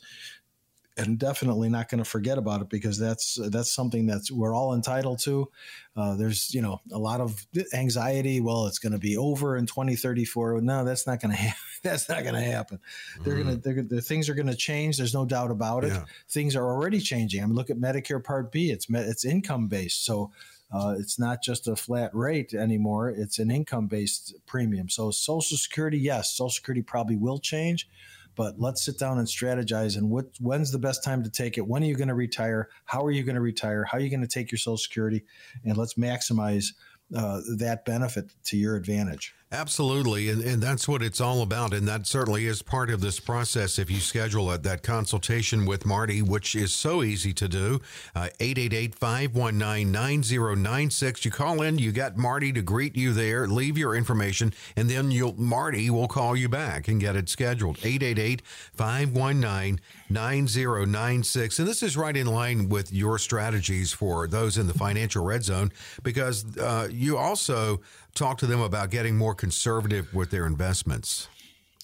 and 0.97 1.19
definitely 1.19 1.69
not 1.69 1.89
going 1.89 2.03
to 2.03 2.09
forget 2.09 2.37
about 2.37 2.61
it 2.61 2.69
because 2.69 2.99
that's 2.99 3.39
that's 3.51 3.73
something 3.73 4.07
that's 4.07 4.31
we're 4.31 4.55
all 4.55 4.75
entitled 4.75 5.19
to. 5.21 5.49
Uh, 5.97 6.17
there's 6.17 6.53
you 6.53 6.61
know 6.61 6.81
a 6.93 6.99
lot 6.99 7.21
of 7.21 7.47
anxiety. 7.73 8.41
Well, 8.41 8.67
it's 8.67 8.79
going 8.79 8.93
to 8.93 8.99
be 8.99 9.17
over 9.17 9.57
in 9.57 9.67
2034. 9.67 10.61
No, 10.61 10.85
that's 10.85 11.07
not 11.07 11.21
going 11.21 11.31
to 11.37 11.37
happen. 11.37 11.61
that's 11.83 12.09
not 12.09 12.23
going 12.23 12.35
to 12.35 12.41
happen. 12.41 12.81
Mm. 13.19 13.25
They're 13.25 13.43
going 13.43 13.61
to 13.61 13.95
the 13.95 14.01
things 14.01 14.29
are 14.29 14.35
going 14.35 14.47
to 14.49 14.57
change. 14.57 14.97
There's 14.97 15.15
no 15.15 15.25
doubt 15.25 15.51
about 15.51 15.85
it. 15.85 15.93
Yeah. 15.93 16.05
Things 16.29 16.57
are 16.57 16.65
already 16.67 17.01
changing. 17.01 17.43
I 17.43 17.47
mean, 17.47 17.55
look 17.55 17.71
at 17.71 17.77
Medicare 17.77 18.23
Part 18.23 18.53
B. 18.53 18.71
It's 18.71 18.87
it's 18.89 19.25
income 19.25 19.69
based, 19.69 20.05
so. 20.05 20.33
Uh, 20.73 20.95
it's 21.01 21.19
not 21.19 21.43
just 21.43 21.67
a 21.67 21.75
flat 21.75 22.15
rate 22.15 22.55
anymore. 22.55 23.11
It's 23.11 23.41
an 23.41 23.51
income 23.51 23.89
based 23.89 24.37
premium. 24.47 24.89
So, 24.89 25.11
Social 25.11 25.57
Security, 25.57 25.99
yes, 25.99 26.31
Social 26.31 26.49
Security 26.49 26.81
probably 26.81 27.17
will 27.17 27.41
change, 27.41 27.89
but 28.35 28.61
let's 28.61 28.83
sit 28.83 28.99
down 28.99 29.19
and 29.19 29.27
strategize 29.27 29.97
and 29.97 30.11
what 30.11 30.27
when's 30.41 30.73
the 30.73 30.79
best 30.79 31.05
time 31.05 31.23
to 31.25 31.31
take 31.31 31.59
it? 31.59 31.67
When 31.67 31.83
are 31.83 31.87
you 31.87 31.97
going 31.97 32.09
to 32.09 32.15
retire? 32.15 32.69
How 32.85 33.05
are 33.05 33.11
you 33.11 33.23
going 33.23 33.35
to 33.35 33.41
retire? 33.41 33.85
How 33.85 33.99
are 33.99 34.01
you 34.01 34.11
going 34.11 34.21
to 34.23 34.29
take 34.29 34.51
your 34.51 34.59
social 34.59 34.77
security? 34.77 35.25
And 35.65 35.77
let's 35.77 35.95
maximize 35.95 36.73
uh, 37.15 37.41
that 37.59 37.85
benefit 37.85 38.33
to 38.45 38.57
your 38.57 38.77
advantage 38.77 39.35
Absolutely. 39.53 40.29
And, 40.29 40.45
and 40.45 40.63
that's 40.63 40.87
what 40.87 41.03
it's 41.03 41.21
all 41.21 41.43
about. 41.43 41.75
And 41.75 41.89
that 41.89 42.07
certainly 42.07 42.47
is 42.47 42.63
part 42.63 42.89
of 42.89 43.01
this 43.01 43.19
process. 43.19 43.81
If 43.81 43.91
you 43.91 43.99
schedule 43.99 44.49
a, 44.53 44.59
that 44.59 44.85
consultation 44.85 45.67
with 45.67 45.85
Marty, 45.85 46.23
which 46.23 46.55
is 46.55 46.73
so 46.73 47.03
easy 47.03 47.33
to 47.33 47.49
do, 47.49 47.81
uh, 48.15 48.29
888 48.39 48.95
519 48.95 49.91
9096. 49.91 51.25
You 51.25 51.33
call 51.33 51.63
in, 51.63 51.79
you 51.79 51.91
got 51.91 52.17
Marty 52.17 52.53
to 52.53 52.63
greet 52.63 52.95
you 52.95 53.13
there, 53.13 53.49
leave 53.49 53.77
your 53.77 53.97
information, 53.97 54.55
and 54.77 54.89
then 54.89 55.11
you'll 55.11 55.35
Marty 55.35 55.91
will 55.91 56.07
call 56.07 56.37
you 56.37 56.49
back 56.49 56.87
and 56.87 57.01
get 57.01 57.17
it 57.17 57.29
scheduled. 57.29 57.79
888 57.79 58.43
519 58.47 59.81
9096. 60.09 61.59
And 61.59 61.67
this 61.67 61.83
is 61.83 61.97
right 61.97 62.17
in 62.17 62.29
line 62.29 62.69
with 62.69 62.93
your 62.93 63.19
strategies 63.19 63.93
for 63.93 64.29
those 64.29 64.57
in 64.57 64.69
the 64.69 64.75
financial 64.75 65.25
red 65.25 65.43
zone 65.43 65.73
because 66.05 66.57
uh, 66.57 66.87
you 66.89 67.17
also 67.17 67.81
talk 68.15 68.39
to 68.39 68.47
them 68.47 68.61
about 68.61 68.91
getting 68.91 69.17
more 69.17 69.35
conservative 69.35 70.13
with 70.15 70.31
their 70.31 70.47
investments? 70.47 71.29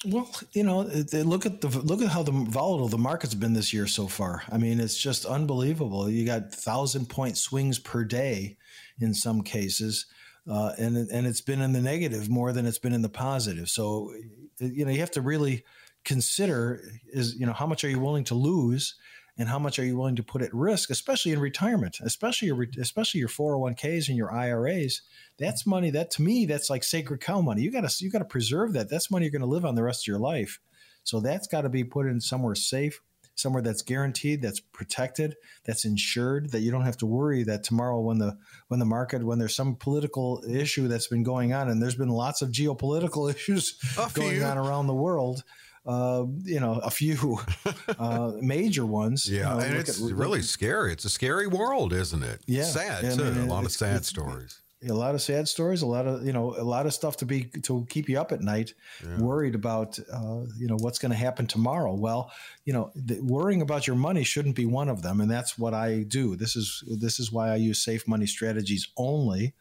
Well, 0.05 0.31
you 0.53 0.63
know, 0.63 0.83
look 0.83 1.47
at 1.47 1.63
the 1.63 1.69
look 1.69 2.03
at 2.03 2.09
how 2.09 2.23
the 2.23 2.33
volatile 2.33 2.89
the 2.89 2.99
market's 2.99 3.35
been 3.35 3.55
this 3.55 3.73
year 3.73 3.87
so 3.87 4.07
far. 4.07 4.43
I 4.53 4.59
mean, 4.59 4.79
it's 4.79 4.97
just 4.97 5.25
unbelievable. 5.25 6.09
You 6.09 6.27
got 6.27 6.55
thousand 6.55 7.09
point 7.09 7.39
swings 7.39 7.79
per 7.79 8.05
day 8.05 8.57
in 9.01 9.15
some 9.15 9.43
cases, 9.43 10.07
uh, 10.49 10.73
and 10.79 10.97
and 10.97 11.27
it's 11.27 11.41
been 11.41 11.63
in 11.63 11.73
the 11.73 11.81
negative 11.81 12.29
more 12.29 12.53
than 12.53 12.67
it's 12.67 12.79
been 12.79 12.93
in 12.93 13.03
the 13.03 13.09
positive. 13.09 13.71
So, 13.71 14.13
you 14.61 14.85
know, 14.85 14.93
you 14.93 15.01
have 15.01 15.11
to 15.13 15.23
really 15.23 15.65
consider 16.05 16.81
is 17.09 17.35
you 17.35 17.47
know 17.47 17.53
how 17.53 17.67
much 17.67 17.83
are 17.83 17.91
you 17.91 17.99
willing 17.99 18.25
to 18.25 18.35
lose 18.35 18.95
and 19.39 19.49
how 19.49 19.59
much 19.59 19.79
are 19.79 19.85
you 19.85 19.97
willing 19.97 20.17
to 20.17 20.23
put 20.23 20.43
at 20.43 20.55
risk, 20.55 20.91
especially 20.91 21.33
in 21.33 21.39
retirement, 21.39 21.99
especially 22.03 22.49
your 22.49 22.67
especially 22.81 23.21
your 23.21 23.29
401ks 23.29 24.09
and 24.09 24.17
your 24.17 24.33
IRAs. 24.33 25.03
That's 25.39 25.67
money 25.67 25.91
that 25.91 26.11
to 26.13 26.23
me 26.23 26.47
that's 26.47 26.71
like 26.71 26.85
sacred 26.85 27.21
cow 27.21 27.41
money. 27.41 27.63
You 27.63 27.71
got 27.71 27.89
to 27.89 28.05
you 28.05 28.11
got 28.11 28.21
to 28.21 28.25
preserve 28.25 28.73
that. 28.73 28.89
That's 28.89 29.11
money 29.11 29.27
you're 29.27 29.33
going 29.33 29.41
to 29.41 29.47
live 29.47 29.65
on 29.65 29.75
the 29.75 29.83
rest 29.83 30.05
of 30.05 30.09
your 30.09 30.19
life. 30.19 30.59
So 31.03 31.21
that's 31.21 31.47
got 31.47 31.63
to 31.63 31.69
be 31.69 31.85
put 31.85 32.07
in 32.07 32.21
somewhere 32.21 32.57
safe, 32.57 33.01
somewhere 33.37 33.63
that's 33.63 33.83
guaranteed, 33.83 34.43
that's 34.43 34.59
protected, 34.59 35.37
that's 35.65 35.85
insured, 35.85 36.51
that 36.51 36.61
you 36.61 36.73
don't 36.73 36.85
have 36.85 36.97
to 36.97 37.07
worry 37.07 37.45
that 37.45 37.63
tomorrow 37.63 38.01
when 38.01 38.19
the 38.19 38.39
when 38.69 38.81
the 38.81 38.87
market 38.87 39.25
when 39.25 39.39
there's 39.39 39.55
some 39.55 39.77
political 39.77 40.43
issue 40.49 40.89
that's 40.89 41.09
been 41.09 41.23
going 41.23 41.53
on 41.53 41.69
and 41.69 41.83
there's 41.83 41.95
been 41.95 42.09
lots 42.09 42.41
of 42.41 42.51
geopolitical 42.51 43.31
issues 43.35 43.79
going 44.15 44.43
on 44.43 44.57
around 44.57 44.87
the 44.87 44.95
world 44.95 45.45
uh, 45.87 46.25
you 46.43 46.59
know, 46.59 46.81
a 46.83 46.91
few 46.91 47.39
uh, 47.99 48.33
major 48.41 48.85
ones. 48.85 49.31
Yeah, 49.31 49.37
you 49.37 49.61
know, 49.61 49.67
and 49.67 49.77
it's 49.77 50.03
at, 50.03 50.13
really 50.13 50.43
scary. 50.43 50.93
It's 50.93 51.05
a 51.05 51.11
scary 51.11 51.47
world, 51.47 51.93
isn't 51.93 52.23
it? 52.23 52.41
Yeah, 52.47 52.65
sad 52.65 53.05
yeah, 53.05 53.15
too. 53.15 53.25
I 53.25 53.31
mean, 53.31 53.49
a 53.49 53.53
lot 53.53 53.65
of 53.65 53.73
sad 53.73 54.05
stories. 54.05 54.61
A 54.87 54.93
lot 54.93 55.15
of 55.15 55.23
sad 55.23 55.49
stories. 55.49 55.83
A 55.83 55.87
lot 55.87 56.07
of 56.07 56.25
you 56.25 56.33
know, 56.33 56.55
a 56.57 56.63
lot 56.63 56.87
of 56.87 56.93
stuff 56.93 57.17
to 57.19 57.25
be 57.25 57.45
to 57.63 57.87
keep 57.89 58.09
you 58.09 58.21
up 58.21 58.31
at 58.33 58.41
night, 58.41 58.75
yeah. 59.03 59.19
worried 59.19 59.55
about 59.55 59.99
uh, 60.13 60.43
you 60.59 60.67
know 60.67 60.77
what's 60.77 60.99
going 60.99 61.13
to 61.13 61.17
happen 61.17 61.47
tomorrow. 61.47 61.95
Well, 61.95 62.31
you 62.65 62.73
know, 62.73 62.91
the, 62.95 63.21
worrying 63.21 63.63
about 63.63 63.87
your 63.87 63.97
money 63.97 64.23
shouldn't 64.23 64.57
be 64.57 64.67
one 64.67 64.89
of 64.89 65.03
them, 65.03 65.21
and 65.21 65.31
that's 65.31 65.57
what 65.59 65.73
I 65.73 66.03
do. 66.03 66.37
This 66.37 66.57
is 66.57 66.83
this 67.01 67.19
is 67.19 67.33
why 67.33 67.51
I 67.51 67.57
use 67.57 67.83
safe 67.83 68.07
money 68.07 68.27
strategies 68.27 68.89
only 68.97 69.55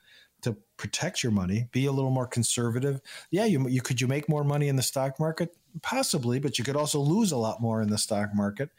to 0.46 0.56
protect 0.78 1.24
your 1.24 1.32
money. 1.32 1.68
Be 1.72 1.88
a 1.88 1.92
little 1.92 2.12
more 2.12 2.28
conservative. 2.28 3.02
Yeah, 3.32 3.46
you 3.46 3.68
you 3.68 3.82
could 3.82 4.00
you 4.00 4.08
make 4.08 4.30
more 4.30 4.44
money 4.44 4.68
in 4.68 4.76
the 4.76 4.84
stock 4.84 5.20
market 5.20 5.56
possibly, 5.82 6.40
but 6.40 6.58
you 6.58 6.64
could 6.64 6.76
also 6.76 7.00
lose 7.00 7.32
a 7.32 7.38
lot 7.38 7.60
more 7.60 7.82
in 7.82 7.90
the 7.90 7.98
stock 7.98 8.30
market. 8.34 8.70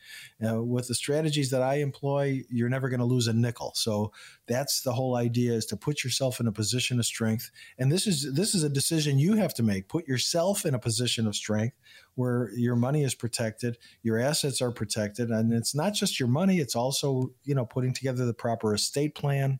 Uh, 0.46 0.62
with 0.62 0.86
the 0.86 0.94
strategies 0.94 1.50
that 1.50 1.62
I 1.62 1.76
employ, 1.76 2.42
you're 2.48 2.68
never 2.68 2.88
going 2.88 3.00
to 3.00 3.04
lose 3.06 3.26
a 3.26 3.32
nickel. 3.32 3.72
So 3.74 4.12
that's 4.46 4.82
the 4.82 4.92
whole 4.92 5.16
idea: 5.16 5.54
is 5.54 5.66
to 5.66 5.76
put 5.76 6.04
yourself 6.04 6.38
in 6.38 6.46
a 6.46 6.52
position 6.52 7.00
of 7.00 7.04
strength. 7.04 7.50
And 7.78 7.90
this 7.90 8.06
is 8.06 8.32
this 8.32 8.54
is 8.54 8.62
a 8.62 8.68
decision 8.68 9.18
you 9.18 9.34
have 9.34 9.54
to 9.54 9.64
make. 9.64 9.88
Put 9.88 10.06
yourself 10.06 10.64
in 10.64 10.74
a 10.74 10.78
position 10.78 11.26
of 11.26 11.34
strength 11.34 11.76
where 12.14 12.50
your 12.54 12.76
money 12.76 13.02
is 13.02 13.16
protected, 13.16 13.76
your 14.04 14.18
assets 14.18 14.62
are 14.62 14.70
protected, 14.70 15.30
and 15.30 15.52
it's 15.52 15.74
not 15.74 15.94
just 15.94 16.20
your 16.20 16.28
money; 16.28 16.60
it's 16.60 16.76
also 16.76 17.32
you 17.42 17.56
know 17.56 17.66
putting 17.66 17.92
together 17.92 18.24
the 18.24 18.34
proper 18.34 18.72
estate 18.72 19.16
plan 19.16 19.58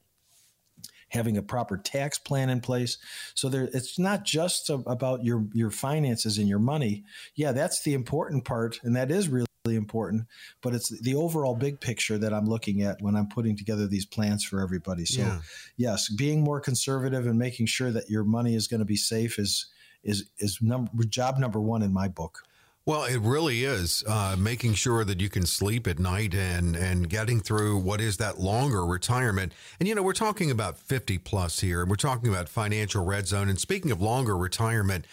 having 1.09 1.37
a 1.37 1.43
proper 1.43 1.77
tax 1.77 2.19
plan 2.19 2.51
in 2.51 2.61
place. 2.61 2.99
So 3.35 3.49
there, 3.49 3.69
it's 3.73 3.99
not 3.99 4.25
just 4.25 4.71
about 4.71 5.25
your 5.25 5.47
your 5.53 5.71
finances 5.71 6.39
and 6.39 6.49
your 6.49 6.59
money. 6.59 7.05
Yeah, 7.35 7.53
that's 7.53 7.83
the 7.83 7.95
important 7.95 8.45
part, 8.45 8.81
and 8.83 8.97
that 8.97 9.11
is 9.11 9.29
really 9.29 9.47
important. 9.67 10.27
But 10.63 10.75
it's 10.75 10.89
the 11.01 11.15
overall 11.15 11.55
big 11.55 11.81
picture 11.81 12.19
that 12.19 12.33
I'm 12.33 12.47
looking 12.47 12.83
at 12.83 13.01
when 13.01 13.17
I'm 13.17 13.29
putting 13.29 13.57
together 13.57 13.87
these 13.87 14.07
plans 14.07 14.45
for 14.45 14.61
everybody. 14.61 15.05
So, 15.05 15.23
yeah. 15.23 15.41
yes, 15.77 16.09
being 16.09 16.43
more 16.43 16.61
conservative 16.61 17.27
and 17.27 17.39
making 17.39 17.67
sure 17.67 17.91
that 17.91 18.11
your 18.11 18.25
money 18.25 18.55
is 18.55 18.69
going 18.69 18.81
to 18.81 18.87
be 18.87 18.97
safe 18.97 19.39
is 19.39 19.67
is 20.05 20.31
is 20.39 20.59
number 20.61 21.05
job 21.05 21.39
number 21.39 21.61
one 21.61 21.83
in 21.83 21.93
my 21.93 22.09
book. 22.09 22.43
Well, 22.87 23.03
it 23.03 23.19
really 23.19 23.65
is 23.65 24.05
uh, 24.07 24.37
making 24.39 24.75
sure 24.75 25.05
that 25.05 25.21
you 25.21 25.29
can 25.29 25.45
sleep 25.45 25.89
at 25.89 25.99
night 25.99 26.37
and 26.37 26.77
and 26.77 27.11
getting 27.11 27.41
through 27.41 27.79
what 27.79 28.01
is 28.01 28.19
that 28.19 28.39
longer 28.39 28.87
retirement. 28.87 29.53
And 29.81 29.89
you 29.89 29.95
know, 29.97 30.05
we're 30.05 30.13
talking 30.13 30.53
about 30.53 30.79
50 30.79 31.19
plus 31.19 31.59
here, 31.59 31.81
and 31.81 31.91
we're 31.91 31.97
talking 31.97 32.29
about 32.29 32.49
financial 32.49 33.05
red 33.05 33.27
zone. 33.27 33.49
And 33.49 33.59
speaking 33.59 33.91
of 33.91 34.01
longer 34.01 34.37
retirement, 34.37 35.05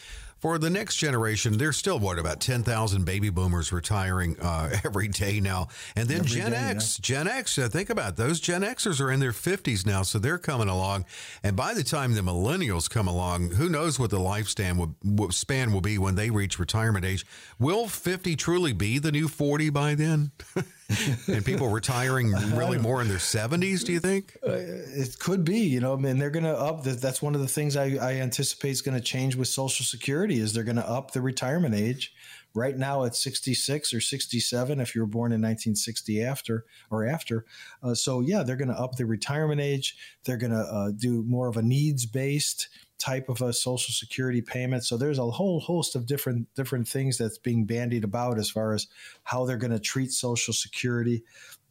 for 0.43 0.57
the 0.57 0.69
next 0.69 0.97
generation, 0.97 1.57
there's 1.57 1.77
still 1.77 1.97
what 1.97 2.19
about 2.19 2.41
10,000 2.41 3.05
baby 3.05 3.29
boomers 3.29 3.71
retiring 3.71 4.37
uh, 4.41 4.75
every 4.83 5.07
day 5.07 5.39
now, 5.39 5.69
and 5.95 6.09
then 6.09 6.19
every 6.19 6.31
Gen 6.31 6.51
day, 6.51 6.57
X, 6.57 6.99
yeah. 6.99 7.01
Gen 7.01 7.27
X. 7.29 7.57
Uh, 7.57 7.69
think 7.69 7.89
about 7.89 8.09
it. 8.09 8.15
those 8.17 8.41
Gen 8.41 8.61
Xers 8.61 8.99
are 8.99 9.09
in 9.09 9.21
their 9.21 9.31
50s 9.31 9.85
now, 9.85 10.01
so 10.01 10.19
they're 10.19 10.37
coming 10.37 10.67
along. 10.67 11.05
And 11.43 11.55
by 11.55 11.73
the 11.73 11.81
time 11.81 12.13
the 12.13 12.19
millennials 12.19 12.89
come 12.89 13.07
along, 13.07 13.51
who 13.51 13.69
knows 13.69 13.97
what 13.97 14.09
the 14.09 14.19
lifespan 14.19 14.93
will, 15.01 15.31
span 15.31 15.71
will 15.71 15.79
be 15.79 15.97
when 15.97 16.15
they 16.15 16.29
reach 16.29 16.59
retirement 16.59 17.05
age? 17.05 17.25
Will 17.57 17.87
50 17.87 18.35
truly 18.35 18.73
be 18.73 18.99
the 18.99 19.13
new 19.13 19.29
40 19.29 19.69
by 19.69 19.95
then? 19.95 20.31
and 21.27 21.45
people 21.45 21.69
retiring 21.69 22.31
really 22.55 22.77
more 22.77 23.01
in 23.01 23.07
their 23.07 23.17
70s, 23.17 23.83
do 23.83 23.91
you 23.91 23.99
think? 23.99 24.37
Uh, 24.45 24.53
it 24.53 25.17
could 25.19 25.43
be, 25.43 25.59
you 25.59 25.79
know, 25.79 25.93
I 25.93 25.97
mean, 25.97 26.17
they're 26.17 26.29
going 26.29 26.45
to 26.45 26.57
up. 26.57 26.83
That's 26.83 27.21
one 27.21 27.35
of 27.35 27.41
the 27.41 27.47
things 27.47 27.75
I, 27.75 27.95
I 27.95 28.13
anticipate 28.15 28.71
is 28.71 28.81
going 28.81 28.97
to 28.97 29.03
change 29.03 29.35
with 29.35 29.47
Social 29.47 29.85
Security 29.85 30.39
is 30.39 30.53
they're 30.53 30.63
going 30.63 30.75
to 30.75 30.89
up 30.89 31.11
the 31.11 31.21
retirement 31.21 31.75
age. 31.75 32.13
Right 32.55 32.77
now, 32.77 33.03
it's 33.03 33.23
66 33.23 33.95
or 33.95 34.01
67 34.01 34.79
if 34.79 34.93
you 34.93 35.01
were 35.01 35.07
born 35.07 35.31
in 35.31 35.41
1960 35.41 36.23
after 36.23 36.65
or 36.91 37.07
after. 37.07 37.45
Uh, 37.81 37.95
so, 37.95 38.19
yeah, 38.19 38.43
they're 38.43 38.55
going 38.55 38.67
to 38.67 38.79
up 38.79 38.95
the 38.95 39.07
retirement 39.07 39.59
age. 39.59 39.95
They're 40.25 40.37
going 40.37 40.51
to 40.51 40.59
uh, 40.59 40.91
do 40.91 41.23
more 41.23 41.47
of 41.47 41.57
a 41.57 41.63
needs 41.63 42.05
based 42.05 42.69
type 43.03 43.27
of 43.27 43.41
a 43.41 43.51
social 43.51 43.93
security 43.93 44.41
payment. 44.41 44.85
So 44.85 44.95
there's 44.95 45.19
a 45.19 45.29
whole 45.29 45.59
host 45.59 45.95
of 45.95 46.05
different 46.05 46.47
different 46.55 46.87
things 46.87 47.17
that's 47.17 47.37
being 47.37 47.65
bandied 47.65 48.05
about 48.05 48.39
as 48.39 48.49
far 48.49 48.73
as 48.73 48.87
how 49.23 49.45
they're 49.45 49.57
going 49.57 49.71
to 49.71 49.79
treat 49.79 50.11
social 50.11 50.53
security. 50.53 51.23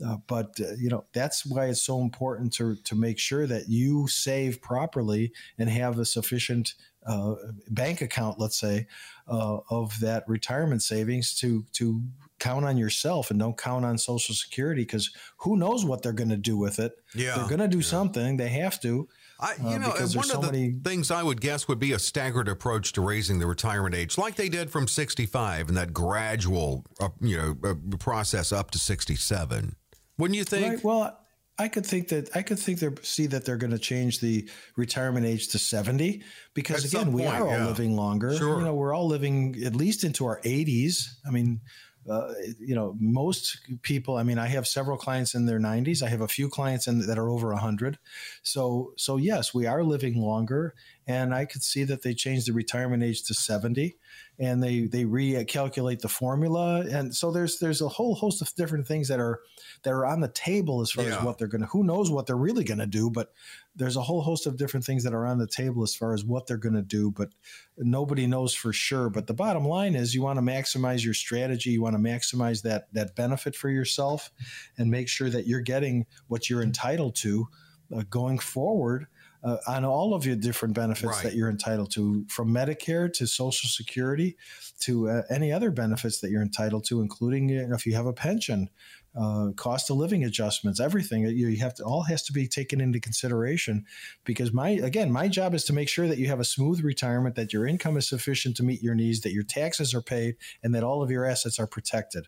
Uh, 0.04 0.16
but 0.26 0.58
uh, 0.60 0.74
you 0.78 0.90
know 0.90 1.04
that's 1.12 1.46
why 1.46 1.66
it's 1.66 1.82
so 1.82 2.00
important 2.00 2.52
to 2.54 2.76
to 2.84 2.94
make 2.94 3.18
sure 3.18 3.46
that 3.46 3.68
you 3.68 4.06
save 4.08 4.60
properly 4.60 5.32
and 5.58 5.70
have 5.70 5.98
a 5.98 6.04
sufficient 6.04 6.74
uh, 7.06 7.34
bank 7.70 8.00
account, 8.00 8.38
let's 8.38 8.58
say, 8.58 8.86
uh, 9.26 9.58
of 9.70 9.98
that 10.00 10.24
retirement 10.28 10.82
savings 10.82 11.34
to 11.34 11.64
to 11.72 12.02
count 12.42 12.64
on 12.64 12.76
yourself 12.76 13.30
and 13.30 13.38
don't 13.38 13.56
count 13.56 13.84
on 13.84 13.96
Social 13.96 14.34
Security 14.34 14.82
because 14.82 15.10
who 15.38 15.56
knows 15.56 15.84
what 15.84 16.02
they're 16.02 16.12
going 16.12 16.30
to 16.30 16.36
do 16.36 16.56
with 16.56 16.80
it? 16.80 16.92
Yeah, 17.14 17.36
they're 17.36 17.48
going 17.48 17.60
to 17.60 17.68
do 17.68 17.78
yeah. 17.78 17.84
something. 17.84 18.36
They 18.36 18.48
have 18.48 18.80
to. 18.80 19.08
I, 19.38 19.54
you 19.60 19.68
uh, 19.68 19.78
know, 19.78 19.88
one 19.90 20.08
so 20.08 20.38
of 20.38 20.46
the 20.46 20.52
many... 20.52 20.74
things 20.84 21.10
I 21.10 21.22
would 21.22 21.40
guess 21.40 21.66
would 21.68 21.78
be 21.78 21.92
a 21.92 21.98
staggered 21.98 22.48
approach 22.48 22.92
to 22.92 23.00
raising 23.00 23.38
the 23.38 23.46
retirement 23.46 23.94
age, 23.94 24.18
like 24.18 24.34
they 24.34 24.48
did 24.48 24.70
from 24.70 24.86
65 24.86 25.68
and 25.68 25.76
that 25.76 25.92
gradual, 25.92 26.84
uh, 27.00 27.08
you 27.20 27.36
know, 27.36 27.56
uh, 27.64 27.74
process 27.98 28.52
up 28.52 28.70
to 28.72 28.78
67. 28.78 29.76
Wouldn't 30.18 30.36
you 30.36 30.44
think? 30.44 30.66
Right. 30.66 30.84
Well, 30.84 31.18
I 31.58 31.68
could 31.68 31.84
think 31.84 32.08
that 32.08 32.34
I 32.34 32.42
could 32.42 32.58
think 32.58 32.78
they 32.78 32.88
see 33.02 33.26
that 33.26 33.44
they're 33.44 33.56
going 33.56 33.72
to 33.72 33.78
change 33.78 34.20
the 34.20 34.48
retirement 34.76 35.26
age 35.26 35.48
to 35.48 35.58
70 35.58 36.22
because 36.54 36.84
at 36.84 36.92
again, 36.92 37.12
we 37.12 37.22
point, 37.22 37.34
are 37.34 37.46
all 37.46 37.50
yeah. 37.50 37.66
living 37.66 37.94
longer. 37.94 38.36
Sure. 38.36 38.58
You 38.58 38.64
know, 38.64 38.74
we're 38.74 38.94
all 38.94 39.06
living 39.06 39.62
at 39.64 39.76
least 39.76 40.02
into 40.02 40.24
our 40.24 40.40
80s. 40.40 41.08
I 41.26 41.30
mean, 41.30 41.60
uh, 42.08 42.32
you 42.58 42.74
know, 42.74 42.96
most 42.98 43.58
people. 43.82 44.16
I 44.16 44.22
mean, 44.22 44.38
I 44.38 44.46
have 44.48 44.66
several 44.66 44.96
clients 44.96 45.34
in 45.34 45.46
their 45.46 45.60
90s. 45.60 46.02
I 46.02 46.08
have 46.08 46.20
a 46.20 46.28
few 46.28 46.48
clients 46.48 46.86
in, 46.86 47.06
that 47.06 47.18
are 47.18 47.30
over 47.30 47.48
100. 47.48 47.98
So, 48.42 48.92
so 48.96 49.16
yes, 49.16 49.54
we 49.54 49.66
are 49.66 49.84
living 49.84 50.20
longer, 50.20 50.74
and 51.06 51.34
I 51.34 51.44
could 51.44 51.62
see 51.62 51.84
that 51.84 52.02
they 52.02 52.14
changed 52.14 52.48
the 52.48 52.52
retirement 52.52 53.02
age 53.02 53.22
to 53.24 53.34
70 53.34 53.96
and 54.38 54.62
they 54.62 54.86
they 54.86 55.04
recalculate 55.04 56.00
the 56.00 56.08
formula 56.08 56.80
and 56.90 57.14
so 57.14 57.30
there's 57.30 57.58
there's 57.58 57.82
a 57.82 57.88
whole 57.88 58.14
host 58.14 58.40
of 58.40 58.54
different 58.54 58.86
things 58.86 59.08
that 59.08 59.20
are 59.20 59.40
that 59.82 59.92
are 59.92 60.06
on 60.06 60.20
the 60.20 60.28
table 60.28 60.80
as 60.80 60.90
far 60.90 61.04
yeah. 61.04 61.16
as 61.16 61.22
what 61.22 61.38
they're 61.38 61.48
going 61.48 61.60
to 61.60 61.66
who 61.68 61.84
knows 61.84 62.10
what 62.10 62.26
they're 62.26 62.36
really 62.36 62.64
going 62.64 62.78
to 62.78 62.86
do 62.86 63.10
but 63.10 63.32
there's 63.74 63.96
a 63.96 64.02
whole 64.02 64.20
host 64.20 64.46
of 64.46 64.56
different 64.56 64.84
things 64.84 65.04
that 65.04 65.14
are 65.14 65.26
on 65.26 65.38
the 65.38 65.46
table 65.46 65.82
as 65.82 65.94
far 65.94 66.12
as 66.12 66.24
what 66.24 66.46
they're 66.46 66.56
going 66.56 66.74
to 66.74 66.82
do 66.82 67.10
but 67.10 67.30
nobody 67.78 68.26
knows 68.26 68.54
for 68.54 68.72
sure 68.72 69.08
but 69.08 69.26
the 69.26 69.34
bottom 69.34 69.64
line 69.64 69.94
is 69.94 70.14
you 70.14 70.22
want 70.22 70.38
to 70.38 70.42
maximize 70.42 71.04
your 71.04 71.14
strategy 71.14 71.70
you 71.70 71.82
want 71.82 71.94
to 71.94 72.02
maximize 72.02 72.62
that 72.62 72.92
that 72.92 73.14
benefit 73.14 73.56
for 73.56 73.70
yourself 73.70 74.30
and 74.78 74.90
make 74.90 75.08
sure 75.08 75.30
that 75.30 75.46
you're 75.46 75.60
getting 75.60 76.06
what 76.28 76.50
you're 76.50 76.62
entitled 76.62 77.14
to 77.14 77.48
uh, 77.94 78.02
going 78.10 78.38
forward 78.38 79.06
uh, 79.44 79.56
on 79.66 79.84
all 79.84 80.14
of 80.14 80.24
your 80.24 80.36
different 80.36 80.74
benefits 80.74 81.04
right. 81.14 81.22
that 81.24 81.34
you're 81.34 81.50
entitled 81.50 81.90
to, 81.92 82.24
from 82.28 82.54
Medicare 82.54 83.12
to 83.12 83.26
Social 83.26 83.68
Security 83.68 84.36
to 84.80 85.08
uh, 85.08 85.22
any 85.30 85.52
other 85.52 85.70
benefits 85.70 86.20
that 86.20 86.30
you're 86.30 86.42
entitled 86.42 86.84
to, 86.86 87.00
including 87.00 87.50
if 87.50 87.84
you 87.84 87.94
have 87.94 88.06
a 88.06 88.12
pension, 88.12 88.70
uh, 89.18 89.50
cost 89.56 89.90
of 89.90 89.96
living 89.96 90.24
adjustments, 90.24 90.80
everything 90.80 91.26
you 91.26 91.56
have 91.58 91.74
to 91.74 91.84
all 91.84 92.02
has 92.02 92.22
to 92.22 92.32
be 92.32 92.46
taken 92.48 92.80
into 92.80 92.98
consideration. 92.98 93.84
Because 94.24 94.52
my 94.52 94.70
again, 94.70 95.12
my 95.12 95.28
job 95.28 95.54
is 95.54 95.64
to 95.64 95.72
make 95.72 95.88
sure 95.88 96.08
that 96.08 96.18
you 96.18 96.28
have 96.28 96.40
a 96.40 96.44
smooth 96.44 96.82
retirement, 96.82 97.34
that 97.36 97.52
your 97.52 97.66
income 97.66 97.96
is 97.96 98.08
sufficient 98.08 98.56
to 98.56 98.62
meet 98.62 98.82
your 98.82 98.94
needs, 98.94 99.20
that 99.20 99.32
your 99.32 99.42
taxes 99.42 99.94
are 99.94 100.02
paid, 100.02 100.36
and 100.62 100.74
that 100.74 100.84
all 100.84 101.02
of 101.02 101.10
your 101.10 101.24
assets 101.24 101.58
are 101.58 101.66
protected. 101.66 102.26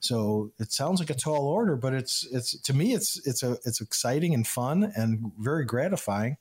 So 0.00 0.52
it 0.58 0.70
sounds 0.70 1.00
like 1.00 1.10
a 1.10 1.14
tall 1.14 1.46
order, 1.46 1.76
but 1.76 1.94
it's 1.94 2.26
it's 2.30 2.60
to 2.62 2.74
me 2.74 2.92
it's 2.92 3.26
it's 3.26 3.42
a 3.42 3.52
it's 3.64 3.80
exciting 3.80 4.34
and 4.34 4.46
fun 4.46 4.92
and 4.94 5.32
very 5.38 5.64
gratifying. 5.64 6.36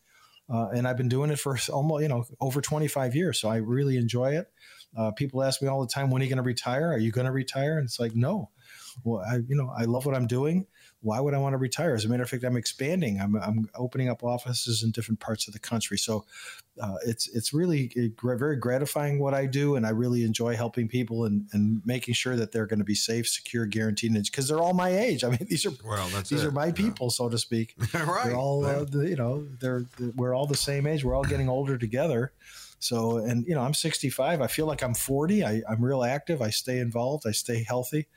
Uh, 0.50 0.70
and 0.70 0.88
I've 0.88 0.98
been 0.98 1.10
doing 1.10 1.30
it 1.30 1.40
for 1.40 1.58
almost, 1.74 2.04
you 2.04 2.08
know, 2.08 2.24
over 2.40 2.62
25 2.62 3.16
years. 3.16 3.40
So 3.40 3.50
I 3.50 3.58
really 3.58 3.98
enjoy 3.98 4.38
it. 4.38 4.48
Uh, 4.96 5.12
people 5.12 5.44
ask 5.44 5.62
me 5.62 5.68
all 5.68 5.82
the 5.82 5.88
time, 5.88 6.10
when 6.10 6.22
are 6.22 6.26
you 6.26 6.30
going 6.30 6.38
to 6.38 6.44
retire? 6.44 6.92
Are 6.92 6.98
you 6.98 7.12
going 7.12 7.26
to 7.26 7.34
retire? 7.34 7.78
And 7.78 7.86
it's 7.86 8.00
like, 8.00 8.16
no. 8.16 8.50
Well, 9.04 9.24
I, 9.30 9.36
you 9.36 9.56
know, 9.56 9.72
I 9.78 9.84
love 9.84 10.06
what 10.06 10.16
I'm 10.16 10.28
doing. 10.28 10.68
why 11.02 11.20
would 11.20 11.34
I 11.34 11.38
want 11.38 11.54
to 11.54 11.58
retire? 11.58 11.94
As 11.94 12.06
a 12.06 12.10
matter 12.10 12.24
of 12.24 12.30
fact, 12.30 12.44
I'm 12.44 12.58
expanding. 12.58 13.20
I'm, 13.20 13.36
I'm 13.36 13.70
opening 13.76 14.10
up 14.10 14.24
offices 14.24 14.84
in 14.84 14.92
different 14.92 15.20
parts 15.20 15.48
of 15.48 15.54
the 15.54 15.60
country. 15.60 15.98
So 15.98 16.26
uh, 16.82 16.96
it's 17.06 17.28
it's 17.30 17.54
really 17.54 17.92
very 18.22 18.56
gratifying 18.56 19.20
what 19.20 19.34
I 19.34 19.46
do, 19.46 19.76
and 19.76 19.86
I 19.86 19.90
really 19.90 20.24
enjoy 20.24 20.56
helping 20.56 20.88
people 20.88 21.26
and, 21.26 21.48
and 21.54 21.82
making 21.86 22.14
sure 22.14 22.36
that 22.36 22.52
they're 22.52 22.68
going 22.68 22.80
to 22.80 22.86
be 22.86 22.96
safe, 22.96 23.28
secure, 23.28 23.66
guaranteed, 23.66 24.14
because 24.14 24.48
they're 24.48 24.60
all 24.60 24.74
my 24.74 24.90
age. 24.90 25.24
I 25.24 25.30
mean, 25.30 25.48
these 25.50 25.66
are 25.66 25.72
well, 25.84 26.08
these 26.30 26.44
it. 26.44 26.46
are 26.46 26.52
my 26.52 26.72
people, 26.72 27.08
yeah. 27.08 27.12
so 27.12 27.30
to 27.30 27.38
speak. 27.38 27.76
right. 27.94 28.26
They're 28.26 28.36
all 28.36 28.66
uh, 28.66 28.84
the, 28.84 29.08
you 29.08 29.16
know 29.16 29.48
they're 29.60 29.86
we're 30.16 30.36
all 30.36 30.48
the 30.48 30.58
same 30.58 30.88
age. 30.88 31.04
We're 31.04 31.16
all 31.16 31.24
getting 31.24 31.50
older 31.50 31.78
together. 31.78 32.32
So, 32.80 33.18
and 33.18 33.46
you 33.48 33.56
know, 33.56 33.62
I'm 33.62 33.74
65. 33.74 34.42
I 34.42 34.48
feel 34.48 34.68
like 34.68 34.84
I'm 34.84 34.94
40. 34.94 35.44
I, 35.44 35.62
am 35.68 35.84
real 35.84 36.04
active. 36.04 36.42
I 36.42 36.52
stay 36.52 36.78
involved. 36.78 37.26
I 37.28 37.32
stay 37.32 37.64
healthy, 37.64 38.08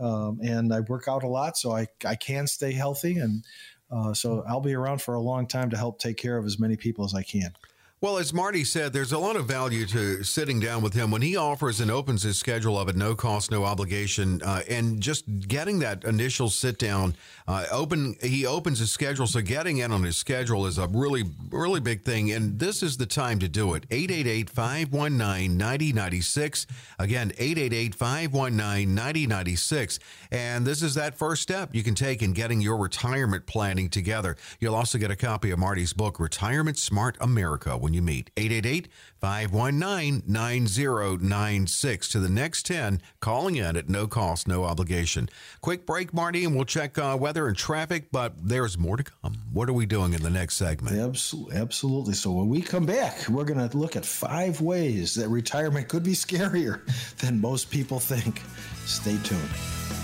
um, 0.00 0.40
and 0.42 0.72
I 0.72 0.80
work 0.80 1.06
out 1.08 1.22
a 1.22 1.28
lot, 1.28 1.56
so 1.56 1.72
I 1.72 1.86
I 2.04 2.14
can 2.14 2.46
stay 2.46 2.72
healthy. 2.72 3.18
And 3.18 3.44
uh, 3.90 4.14
so 4.14 4.44
I'll 4.48 4.60
be 4.60 4.74
around 4.74 5.02
for 5.02 5.14
a 5.14 5.20
long 5.20 5.46
time 5.46 5.70
to 5.70 5.76
help 5.76 5.98
take 5.98 6.16
care 6.16 6.36
of 6.36 6.44
as 6.46 6.58
many 6.58 6.76
people 6.76 7.04
as 7.04 7.14
I 7.14 7.22
can. 7.22 7.52
Well, 8.02 8.16
as 8.16 8.32
Marty 8.32 8.64
said, 8.64 8.94
there's 8.94 9.12
a 9.12 9.18
lot 9.18 9.36
of 9.36 9.44
value 9.44 9.84
to 9.88 10.24
sitting 10.24 10.58
down 10.58 10.80
with 10.80 10.94
him 10.94 11.10
when 11.10 11.20
he 11.20 11.36
offers 11.36 11.80
and 11.80 11.90
opens 11.90 12.22
his 12.22 12.38
schedule 12.38 12.78
up 12.78 12.88
at 12.88 12.96
no 12.96 13.14
cost, 13.14 13.50
no 13.50 13.64
obligation, 13.64 14.40
uh, 14.42 14.62
and 14.70 15.02
just 15.02 15.26
getting 15.46 15.80
that 15.80 16.04
initial 16.04 16.48
sit 16.48 16.78
down. 16.78 17.14
Uh, 17.46 17.66
open, 17.70 18.16
he 18.22 18.46
opens 18.46 18.78
his 18.78 18.90
schedule, 18.90 19.26
so 19.26 19.42
getting 19.42 19.78
in 19.78 19.92
on 19.92 20.02
his 20.02 20.16
schedule 20.16 20.64
is 20.64 20.78
a 20.78 20.88
really, 20.88 21.24
really 21.50 21.78
big 21.78 22.00
thing. 22.00 22.32
And 22.32 22.58
this 22.58 22.82
is 22.82 22.96
the 22.96 23.04
time 23.04 23.38
to 23.40 23.48
do 23.50 23.74
it. 23.74 23.84
888 23.90 24.48
519 24.48 25.58
9096. 25.58 26.66
Again, 26.98 27.32
888 27.36 27.94
519 27.94 28.94
9096. 28.94 29.98
And 30.30 30.66
this 30.66 30.82
is 30.82 30.94
that 30.94 31.18
first 31.18 31.42
step 31.42 31.74
you 31.74 31.82
can 31.82 31.94
take 31.94 32.22
in 32.22 32.32
getting 32.32 32.62
your 32.62 32.78
retirement 32.78 33.44
planning 33.44 33.90
together. 33.90 34.38
You'll 34.58 34.74
also 34.74 34.96
get 34.96 35.10
a 35.10 35.16
copy 35.16 35.50
of 35.50 35.58
Marty's 35.58 35.92
book, 35.92 36.18
Retirement 36.18 36.78
Smart 36.78 37.18
America 37.20 37.76
when 37.90 37.94
you 37.94 38.02
meet. 38.02 38.30
888 38.36 38.88
519 39.20 40.22
9096 40.26 42.08
to 42.08 42.20
the 42.20 42.28
next 42.28 42.66
10, 42.66 43.02
calling 43.18 43.56
in 43.56 43.76
at 43.76 43.88
no 43.88 44.06
cost, 44.06 44.46
no 44.46 44.64
obligation. 44.64 45.28
Quick 45.60 45.84
break, 45.84 46.14
Marty, 46.14 46.44
and 46.44 46.54
we'll 46.54 46.64
check 46.64 46.96
uh, 46.98 47.16
weather 47.20 47.48
and 47.48 47.56
traffic, 47.56 48.12
but 48.12 48.34
there's 48.40 48.78
more 48.78 48.96
to 48.96 49.02
come. 49.02 49.34
What 49.52 49.68
are 49.68 49.72
we 49.72 49.86
doing 49.86 50.14
in 50.14 50.22
the 50.22 50.30
next 50.30 50.56
segment? 50.56 50.96
Absolutely. 50.96 51.56
Absolutely. 51.56 52.14
So 52.14 52.30
when 52.30 52.48
we 52.48 52.62
come 52.62 52.86
back, 52.86 53.28
we're 53.28 53.44
going 53.44 53.68
to 53.68 53.76
look 53.76 53.96
at 53.96 54.04
five 54.04 54.60
ways 54.60 55.14
that 55.16 55.28
retirement 55.28 55.88
could 55.88 56.04
be 56.04 56.12
scarier 56.12 56.80
than 57.18 57.40
most 57.40 57.70
people 57.70 57.98
think. 57.98 58.40
Stay 58.86 59.18
tuned. 59.24 59.99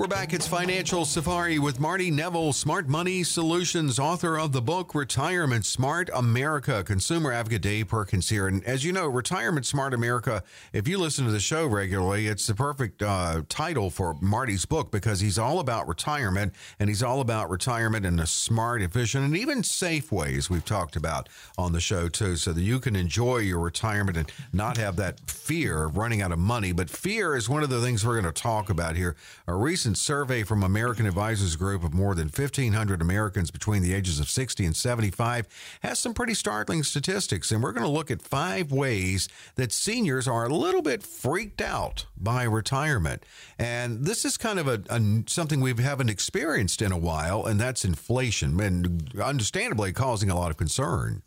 We're 0.00 0.06
back. 0.06 0.32
It's 0.32 0.46
Financial 0.46 1.04
Safari 1.04 1.58
with 1.58 1.78
Marty 1.78 2.10
Neville, 2.10 2.54
Smart 2.54 2.88
Money 2.88 3.22
Solutions, 3.22 3.98
author 3.98 4.38
of 4.38 4.52
the 4.52 4.62
book 4.62 4.94
Retirement 4.94 5.66
Smart 5.66 6.08
America. 6.14 6.82
Consumer 6.82 7.32
advocate 7.32 7.60
Dave 7.60 7.88
Perkins 7.88 8.30
here. 8.30 8.48
And 8.48 8.64
as 8.64 8.82
you 8.82 8.94
know, 8.94 9.08
Retirement 9.08 9.66
Smart 9.66 9.92
America, 9.92 10.42
if 10.72 10.88
you 10.88 10.96
listen 10.96 11.26
to 11.26 11.30
the 11.30 11.38
show 11.38 11.66
regularly, 11.66 12.28
it's 12.28 12.46
the 12.46 12.54
perfect 12.54 13.02
uh, 13.02 13.42
title 13.50 13.90
for 13.90 14.16
Marty's 14.22 14.64
book 14.64 14.90
because 14.90 15.20
he's 15.20 15.38
all 15.38 15.60
about 15.60 15.86
retirement 15.86 16.54
and 16.78 16.88
he's 16.88 17.02
all 17.02 17.20
about 17.20 17.50
retirement 17.50 18.06
in 18.06 18.18
a 18.20 18.26
smart, 18.26 18.80
efficient, 18.80 19.26
and 19.26 19.36
even 19.36 19.62
safe 19.62 20.10
ways 20.10 20.48
we've 20.48 20.64
talked 20.64 20.96
about 20.96 21.28
on 21.58 21.74
the 21.74 21.80
show 21.80 22.08
too, 22.08 22.36
so 22.36 22.54
that 22.54 22.62
you 22.62 22.80
can 22.80 22.96
enjoy 22.96 23.36
your 23.36 23.60
retirement 23.60 24.16
and 24.16 24.32
not 24.50 24.78
have 24.78 24.96
that 24.96 25.20
fear 25.28 25.84
of 25.84 25.98
running 25.98 26.22
out 26.22 26.32
of 26.32 26.38
money. 26.38 26.72
But 26.72 26.88
fear 26.88 27.36
is 27.36 27.50
one 27.50 27.62
of 27.62 27.68
the 27.68 27.82
things 27.82 28.02
we're 28.02 28.18
going 28.18 28.32
to 28.32 28.42
talk 28.42 28.70
about 28.70 28.96
here. 28.96 29.14
A 29.46 29.54
recent 29.54 29.89
recent 29.90 29.98
survey 29.98 30.44
from 30.44 30.62
American 30.62 31.04
Advisors 31.04 31.56
Group 31.56 31.82
of 31.82 31.92
more 31.92 32.14
than 32.14 32.28
1,500 32.28 33.02
Americans 33.02 33.50
between 33.50 33.82
the 33.82 33.92
ages 33.92 34.20
of 34.20 34.30
60 34.30 34.64
and 34.64 34.76
75 34.76 35.48
has 35.82 35.98
some 35.98 36.14
pretty 36.14 36.34
startling 36.34 36.84
statistics. 36.84 37.50
And 37.50 37.60
we're 37.60 37.72
going 37.72 37.86
to 37.86 37.90
look 37.90 38.08
at 38.08 38.22
five 38.22 38.70
ways 38.70 39.28
that 39.56 39.72
seniors 39.72 40.28
are 40.28 40.44
a 40.44 40.54
little 40.54 40.80
bit 40.80 41.02
freaked 41.02 41.60
out 41.60 42.06
by 42.16 42.44
retirement. 42.44 43.24
And 43.58 44.04
this 44.04 44.24
is 44.24 44.36
kind 44.36 44.60
of 44.60 44.68
a, 44.68 44.80
a 44.90 45.24
something 45.26 45.60
we 45.60 45.74
haven't 45.74 46.08
experienced 46.08 46.82
in 46.82 46.92
a 46.92 46.98
while, 46.98 47.44
and 47.44 47.60
that's 47.60 47.84
inflation, 47.84 48.60
and 48.60 49.12
understandably 49.20 49.92
causing 49.92 50.30
a 50.30 50.36
lot 50.36 50.52
of 50.52 50.56
concern. 50.56 51.22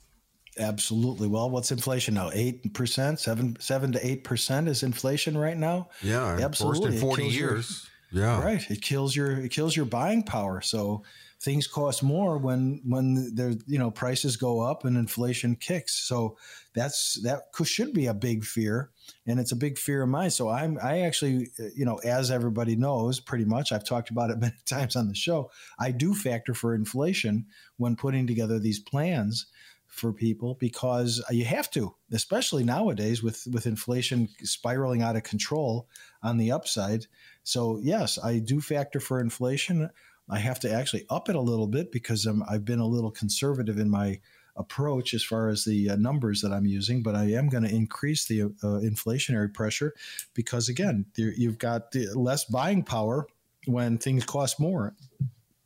Absolutely. 0.58 1.28
Well, 1.28 1.50
what's 1.50 1.72
inflation 1.72 2.14
now? 2.14 2.30
Eight 2.34 2.74
percent, 2.74 3.20
seven, 3.20 3.58
seven 3.60 3.92
to 3.92 4.08
eight 4.08 4.24
percent 4.24 4.70
is 4.70 4.84
inflation 4.84 5.38
right 5.38 5.58
now. 5.58 5.90
Yeah, 6.02 6.38
absolutely. 6.40 6.92
First 6.92 6.96
in 6.96 7.02
forty 7.02 7.26
years. 7.26 7.90
Yeah. 8.14 8.44
Right. 8.44 8.70
It 8.70 8.82
kills 8.82 9.16
your 9.16 9.32
it 9.32 9.50
kills 9.50 9.76
your 9.76 9.86
buying 9.86 10.22
power. 10.22 10.62
So 10.62 11.04
things 11.42 11.66
cost 11.66 12.04
more 12.04 12.38
when 12.38 12.80
when 12.86 13.34
there 13.34 13.54
you 13.66 13.80
know 13.80 13.90
prices 13.90 14.38
go 14.38 14.62
up 14.62 14.86
and 14.86 14.96
inflation 14.96 15.56
kicks. 15.56 15.96
So 15.96 16.38
that's 16.76 17.20
that 17.24 17.46
should 17.66 17.92
be 17.92 18.06
a 18.06 18.14
big 18.14 18.46
fear 18.46 18.92
and 19.26 19.40
it's 19.40 19.52
a 19.52 19.56
big 19.56 19.80
fear 19.80 20.04
of 20.04 20.10
mine. 20.10 20.30
So 20.30 20.48
I'm 20.48 20.78
I 20.82 21.02
actually 21.02 21.50
uh, 21.60 21.70
you 21.76 21.86
know 21.86 21.98
as 22.06 22.30
everybody 22.30 22.76
knows 22.76 23.20
pretty 23.20 23.46
much 23.46 23.72
I've 23.72 23.86
talked 23.86 24.12
about 24.12 24.30
it 24.30 24.38
many 24.40 24.54
times 24.66 24.96
on 24.96 25.08
the 25.08 25.16
show. 25.16 25.50
I 25.80 25.90
do 25.90 26.14
factor 26.14 26.54
for 26.54 26.76
inflation 26.76 27.48
when 27.78 27.96
putting 27.96 28.28
together 28.28 28.60
these 28.60 28.80
plans 28.80 29.48
for 29.94 30.12
people 30.12 30.56
because 30.60 31.24
you 31.30 31.46
have 31.46 31.70
to, 31.70 31.94
especially 32.12 32.64
nowadays 32.64 33.22
with 33.22 33.48
with 33.52 33.68
inflation 33.68 34.28
spiraling 34.42 35.04
out 35.04 35.16
of 35.16 35.24
control 35.24 35.88
on 36.24 36.38
the 36.38 36.52
upside. 36.52 37.06
So 37.44 37.80
yes, 37.82 38.18
I 38.24 38.40
do 38.40 38.62
factor 38.62 39.00
for 39.00 39.20
inflation. 39.20 39.90
I 40.30 40.40
have 40.40 40.60
to 40.62 40.72
actually 40.72 41.06
up 41.10 41.30
it 41.30 41.36
a 41.36 41.42
little 41.42 41.68
bit 41.68 41.92
because 41.92 42.26
I'm, 42.26 42.44
I've 42.50 42.66
been 42.66 42.80
a 42.80 42.88
little 42.88 43.12
conservative 43.12 43.78
in 43.78 43.90
my 43.90 44.20
approach 44.56 45.14
as 45.14 45.24
far 45.24 45.50
as 45.50 45.66
the 45.66 45.90
uh, 45.90 45.96
numbers 45.96 46.42
that 46.42 46.52
I'm 46.52 46.66
using, 46.66 47.02
but 47.02 47.16
I 47.16 47.32
am 47.32 47.50
going 47.50 47.64
to 47.64 47.74
increase 47.74 48.26
the 48.26 48.44
uh, 48.44 48.80
inflationary 48.82 49.54
pressure 49.54 49.94
because 50.34 50.70
again, 50.70 51.06
you've 51.16 51.58
got 51.58 51.94
less 52.14 52.46
buying 52.46 52.84
power 52.84 53.28
when 53.66 53.98
things 53.98 54.26
cost 54.26 54.60
more. 54.60 54.94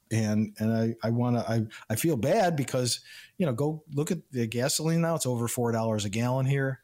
And 0.09 0.53
and 0.57 0.73
I, 0.73 0.95
I 1.05 1.09
want 1.09 1.35
to 1.35 1.51
I, 1.51 1.65
I 1.89 1.95
feel 1.97 2.15
bad 2.15 2.55
because 2.55 3.01
you 3.37 3.45
know 3.45 3.51
go 3.51 3.83
look 3.93 4.09
at 4.09 4.19
the 4.31 4.47
gasoline 4.47 5.01
now 5.01 5.15
it's 5.15 5.25
over 5.25 5.49
four 5.49 5.73
dollars 5.73 6.05
a 6.05 6.09
gallon 6.09 6.45
here 6.45 6.79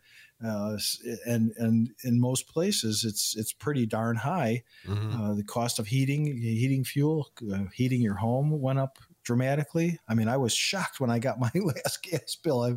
uh, 0.46 0.78
and 1.26 1.54
and 1.58 1.90
in 2.04 2.20
most 2.20 2.48
places 2.48 3.04
it's 3.04 3.36
it's 3.38 3.54
pretty 3.54 3.86
darn 3.86 4.18
high. 4.18 4.64
Mm-hmm. 4.86 5.22
Uh, 5.22 5.34
the 5.36 5.44
cost 5.44 5.80
of 5.80 5.88
heating 5.88 6.26
heating 6.26 6.84
fuel 6.84 7.30
uh, 7.54 7.66
heating 7.74 8.02
your 8.02 8.16
home 8.16 8.62
went 8.62 8.80
up 8.80 9.00
dramatically. 9.24 10.00
I 10.08 10.14
mean, 10.14 10.28
I 10.28 10.38
was 10.38 10.54
shocked 10.54 11.00
when 11.00 11.10
I 11.10 11.20
got 11.20 11.40
my 11.40 11.52
last 11.56 12.04
gas 12.04 12.36
bill. 12.36 12.62
I, 12.62 12.72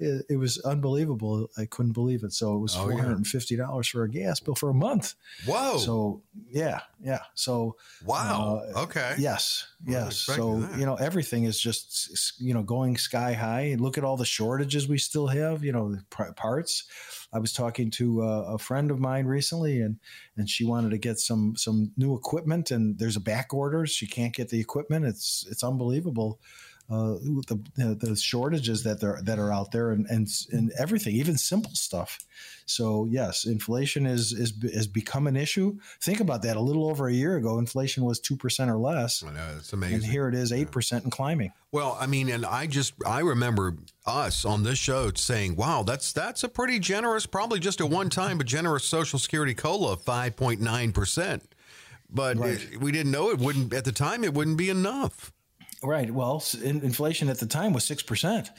it, 0.00 0.26
it, 0.30 0.36
was 0.36 0.58
unbelievable. 0.58 1.48
I 1.56 1.66
couldn't 1.66 1.92
believe 1.92 2.24
it. 2.24 2.32
So 2.32 2.54
it 2.54 2.58
was 2.58 2.76
oh, 2.76 2.82
four 2.82 2.92
hundred 2.92 3.16
and 3.16 3.26
fifty 3.26 3.56
dollars 3.56 3.88
yeah. 3.88 3.98
for 3.98 4.04
a 4.04 4.10
gas 4.10 4.40
bill 4.40 4.54
for 4.54 4.70
a 4.70 4.74
month. 4.74 5.14
Whoa! 5.46 5.78
So 5.78 6.22
yeah, 6.50 6.80
yeah. 7.02 7.20
So 7.34 7.76
wow. 8.04 8.62
Uh, 8.74 8.82
okay. 8.82 9.14
Yes, 9.18 9.66
yes. 9.86 10.16
So 10.16 10.60
that. 10.60 10.78
you 10.78 10.86
know, 10.86 10.96
everything 10.96 11.44
is 11.44 11.60
just 11.60 12.40
you 12.40 12.54
know 12.54 12.62
going 12.62 12.96
sky 12.96 13.32
high. 13.32 13.76
Look 13.78 13.98
at 13.98 14.04
all 14.04 14.16
the 14.16 14.24
shortages 14.24 14.88
we 14.88 14.98
still 14.98 15.28
have. 15.28 15.64
You 15.64 15.72
know, 15.72 15.96
parts. 16.36 16.84
I 17.36 17.38
was 17.38 17.52
talking 17.52 17.90
to 17.92 18.22
a, 18.22 18.54
a, 18.54 18.58
friend 18.58 18.90
of 18.90 18.98
mine 18.98 19.26
recently, 19.26 19.82
and 19.82 19.98
and 20.38 20.48
she 20.48 20.64
wanted 20.64 20.90
to 20.92 20.98
get 20.98 21.20
some 21.20 21.54
some 21.54 21.92
new 21.94 22.14
equipment, 22.14 22.70
and 22.70 22.98
there's 22.98 23.16
a 23.16 23.20
back 23.20 23.52
order. 23.52 23.84
She 23.86 24.06
can't 24.06 24.34
get 24.34 24.48
the 24.48 24.58
equipment. 24.58 25.04
It's 25.04 25.46
it's 25.50 25.62
unbelievable. 25.62 26.40
Uh, 26.88 27.14
the, 27.48 27.60
the 27.98 28.14
shortages 28.14 28.84
that 28.84 29.00
there 29.00 29.18
that 29.24 29.40
are 29.40 29.52
out 29.52 29.72
there 29.72 29.90
and, 29.90 30.06
and 30.06 30.28
and 30.52 30.70
everything, 30.78 31.16
even 31.16 31.36
simple 31.36 31.72
stuff. 31.74 32.24
So 32.64 33.06
yes, 33.10 33.44
inflation 33.44 34.06
is 34.06 34.32
is 34.32 34.52
has 34.72 34.86
become 34.86 35.26
an 35.26 35.34
issue. 35.34 35.78
Think 36.00 36.20
about 36.20 36.42
that. 36.42 36.56
A 36.56 36.60
little 36.60 36.88
over 36.88 37.08
a 37.08 37.12
year 37.12 37.36
ago, 37.36 37.58
inflation 37.58 38.04
was 38.04 38.20
two 38.20 38.36
percent 38.36 38.70
or 38.70 38.76
less. 38.76 39.24
I 39.24 39.32
know 39.32 39.54
it's 39.56 39.72
amazing. 39.72 39.96
And 39.96 40.04
here 40.04 40.28
it 40.28 40.34
is, 40.36 40.52
eight 40.52 40.70
percent 40.70 41.02
and 41.02 41.10
climbing. 41.10 41.52
Well, 41.72 41.96
I 42.00 42.06
mean, 42.06 42.28
and 42.28 42.46
I 42.46 42.68
just 42.68 42.94
I 43.04 43.18
remember 43.18 43.76
us 44.06 44.44
on 44.44 44.62
this 44.62 44.78
show 44.78 45.10
saying, 45.12 45.56
"Wow, 45.56 45.82
that's 45.82 46.12
that's 46.12 46.44
a 46.44 46.48
pretty 46.48 46.78
generous, 46.78 47.26
probably 47.26 47.58
just 47.58 47.80
a 47.80 47.86
one 47.86 48.10
time, 48.10 48.38
but 48.38 48.46
generous 48.46 48.84
Social 48.84 49.18
Security 49.18 49.54
cola 49.54 49.94
of 49.94 50.02
five 50.02 50.36
point 50.36 50.60
nine 50.60 50.92
percent." 50.92 51.42
But 52.08 52.36
right. 52.36 52.60
it, 52.72 52.80
we 52.80 52.92
didn't 52.92 53.10
know 53.10 53.30
it 53.30 53.38
wouldn't 53.38 53.74
at 53.74 53.84
the 53.84 53.92
time. 53.92 54.22
It 54.22 54.34
wouldn't 54.34 54.56
be 54.56 54.70
enough. 54.70 55.32
Right. 55.86 56.10
Well, 56.10 56.42
inflation 56.62 57.28
at 57.28 57.38
the 57.38 57.46
time 57.46 57.72
was 57.72 57.84
six 57.84 58.02
percent. 58.02 58.50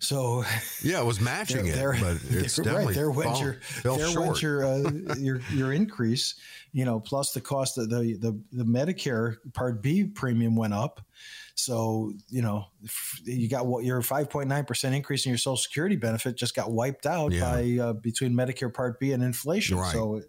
So 0.00 0.44
yeah, 0.82 1.00
it 1.00 1.06
was 1.06 1.18
matching 1.20 1.66
it, 1.66 1.76
but 1.76 2.18
it's 2.28 2.56
definitely 2.56 2.86
right. 2.86 2.94
There 2.94 3.10
went 3.10 3.40
your 3.40 3.56
there 3.82 4.08
short. 4.08 4.26
went 4.26 4.42
your, 4.42 4.64
uh, 4.66 4.90
your 5.18 5.40
your 5.52 5.72
increase. 5.72 6.34
You 6.72 6.84
know, 6.84 7.00
plus 7.00 7.32
the 7.32 7.40
cost 7.40 7.78
of 7.78 7.88
the 7.88 8.16
the 8.20 8.38
the 8.52 8.64
Medicare 8.64 9.36
Part 9.54 9.82
B 9.82 10.04
premium 10.04 10.56
went 10.56 10.74
up. 10.74 11.00
So 11.54 12.12
you 12.28 12.42
know, 12.42 12.66
you 13.24 13.48
got 13.48 13.66
what 13.66 13.84
your 13.84 14.02
five 14.02 14.28
point 14.28 14.48
nine 14.48 14.64
percent 14.64 14.94
increase 14.94 15.24
in 15.24 15.30
your 15.30 15.38
Social 15.38 15.56
Security 15.56 15.96
benefit 15.96 16.36
just 16.36 16.54
got 16.54 16.70
wiped 16.70 17.06
out 17.06 17.32
yeah. 17.32 17.40
by 17.50 17.78
uh, 17.80 17.92
between 17.94 18.34
Medicare 18.34 18.72
Part 18.72 19.00
B 19.00 19.12
and 19.12 19.22
inflation. 19.22 19.78
Right. 19.78 19.92
So 19.92 20.20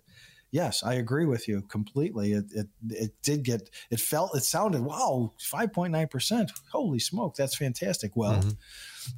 yes, 0.56 0.84
I 0.84 0.94
agree 0.94 1.26
with 1.26 1.50
you 1.50 1.64
completely. 1.64 2.32
It, 2.32 2.46
it, 2.56 2.68
it 2.90 3.12
did 3.22 3.44
get, 3.44 3.70
it 3.92 4.00
felt, 4.00 4.36
it 4.38 4.44
sounded, 4.44 4.84
wow, 4.84 5.34
5.9%. 5.54 6.50
Holy 6.72 7.00
smoke, 7.00 7.36
that's 7.36 7.58
fantastic. 7.58 8.16
Well, 8.16 8.36
mm-hmm. 8.36 8.52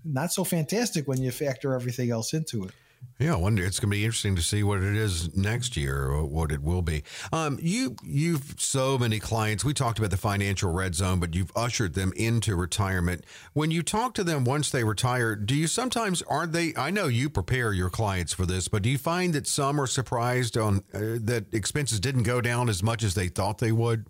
not 0.03 0.33
so 0.33 0.43
fantastic 0.43 1.07
when 1.07 1.21
you 1.21 1.29
factor 1.29 1.75
everything 1.75 2.09
else 2.09 2.33
into 2.33 2.63
it. 2.63 2.71
Yeah, 3.19 3.33
I 3.33 3.37
wonder. 3.37 3.65
It's 3.65 3.79
going 3.79 3.89
to 3.89 3.97
be 3.97 4.05
interesting 4.05 4.35
to 4.35 4.43
see 4.43 4.61
what 4.61 4.83
it 4.83 4.95
is 4.95 5.35
next 5.35 5.75
year, 5.75 6.03
or 6.03 6.23
what 6.23 6.51
it 6.51 6.61
will 6.61 6.83
be. 6.83 7.03
Um, 7.33 7.57
you, 7.59 7.95
you've 8.03 8.55
so 8.59 8.99
many 8.99 9.19
clients. 9.19 9.65
We 9.65 9.73
talked 9.73 9.97
about 9.97 10.11
the 10.11 10.17
financial 10.17 10.71
red 10.71 10.93
zone, 10.93 11.19
but 11.19 11.33
you've 11.33 11.51
ushered 11.55 11.95
them 11.95 12.13
into 12.15 12.55
retirement. 12.55 13.25
When 13.53 13.71
you 13.71 13.81
talk 13.81 14.13
to 14.15 14.23
them 14.23 14.43
once 14.43 14.69
they 14.69 14.83
retire, 14.83 15.35
do 15.35 15.55
you 15.55 15.65
sometimes 15.65 16.21
aren't 16.23 16.53
they? 16.53 16.73
I 16.77 16.91
know 16.91 17.07
you 17.07 17.27
prepare 17.27 17.73
your 17.73 17.89
clients 17.89 18.33
for 18.33 18.45
this, 18.45 18.67
but 18.67 18.83
do 18.83 18.89
you 18.89 18.99
find 18.99 19.33
that 19.33 19.47
some 19.47 19.81
are 19.81 19.87
surprised 19.87 20.55
on 20.55 20.83
uh, 20.93 21.17
that 21.21 21.45
expenses 21.51 21.99
didn't 21.99 22.23
go 22.23 22.39
down 22.39 22.69
as 22.69 22.83
much 22.83 23.03
as 23.03 23.15
they 23.15 23.29
thought 23.29 23.57
they 23.57 23.71
would? 23.71 24.05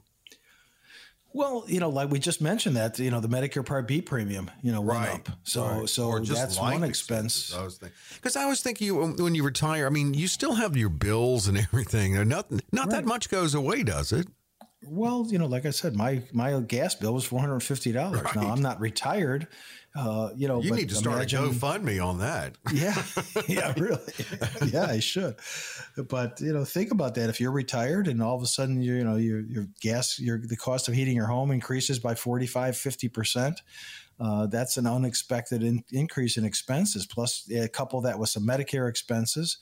Well, 1.38 1.66
you 1.68 1.80
know, 1.80 1.90
like 1.90 2.10
we 2.10 2.18
just 2.18 2.42
mentioned 2.42 2.78
that, 2.78 2.98
you 2.98 3.12
know, 3.12 3.20
the 3.20 3.30
Medicare 3.30 3.64
Part 3.64 3.88
B 3.88 4.02
premium, 4.02 4.50
you 4.64 4.72
know, 4.72 4.82
went 4.82 5.00
right. 5.00 5.14
up. 5.14 5.30
So, 5.44 5.66
right. 5.68 5.88
so 5.90 6.18
that's 6.18 6.60
one 6.60 6.84
expense. 6.84 7.56
Because 8.16 8.36
I, 8.36 8.48
was 8.48 8.64
thinking, 8.64 8.88
you 8.88 8.96
when 8.96 9.36
you 9.36 9.44
retire, 9.44 9.86
I 9.86 9.90
mean, 9.90 10.16
you 10.16 10.28
still 10.28 10.56
have 10.56 10.76
your 10.76 10.90
bills 10.90 11.48
and 11.48 11.56
everything. 11.74 12.16
Not 12.28 12.52
not 12.72 12.88
right. 12.88 12.90
that 12.90 13.06
much 13.06 13.30
goes 13.30 13.54
away, 13.54 13.84
does 13.84 14.12
it? 14.12 14.28
Well, 14.84 15.28
you 15.30 15.38
know, 15.38 15.46
like 15.46 15.68
I 15.68 15.70
said, 15.70 15.96
my 15.96 16.24
my 16.34 16.60
gas 16.62 16.96
bill 16.96 17.14
was 17.14 17.24
four 17.24 17.40
hundred 17.40 17.54
and 17.54 17.64
fifty 17.64 17.92
dollars. 17.92 18.26
Now 18.36 18.50
I'm 18.50 18.64
not 18.64 18.82
retired, 18.82 19.48
uh, 19.98 20.30
you 20.36 20.48
know, 20.48 20.62
you 20.62 20.76
need 20.76 20.90
to 20.90 20.96
start 20.96 21.16
imagine, 21.16 21.44
a 21.44 21.48
GoFundMe 21.48 22.06
on 22.06 22.20
that. 22.20 22.56
Yeah, 22.72 23.02
yeah, 23.48 23.74
really. 23.78 24.00
yeah, 24.72 24.86
I 24.86 25.00
should. 25.00 25.36
But 26.08 26.40
you 26.40 26.54
know, 26.54 26.66
think 26.66 26.92
about 26.92 27.16
that. 27.16 27.30
If 27.30 27.42
you're 27.42 27.52
retired 27.52 28.08
and 28.08 28.22
all 28.22 28.36
of 28.36 28.44
a 28.44 28.48
sudden 28.48 28.82
you 28.82 28.94
you 28.94 29.04
know 29.04 29.16
your 29.16 29.40
your 29.40 29.68
gas 29.82 30.20
your 30.20 30.38
the 30.38 30.56
cost 30.56 30.88
of 30.88 30.94
heating 30.94 31.16
your 31.16 31.26
home 31.26 31.50
increases 31.50 31.98
by 31.98 32.14
45, 32.14 32.78
50 32.78 33.10
percent. 33.10 33.62
Uh, 34.20 34.48
that's 34.48 34.78
an 34.78 34.88
unexpected 34.88 35.62
in, 35.62 35.84
increase 35.92 36.38
in 36.38 36.46
expenses. 36.46 37.06
Plus, 37.06 37.50
a 37.52 37.68
couple 37.68 38.02
that 38.02 38.18
with 38.18 38.30
some 38.30 38.44
Medicare 38.48 38.90
expenses, 38.90 39.58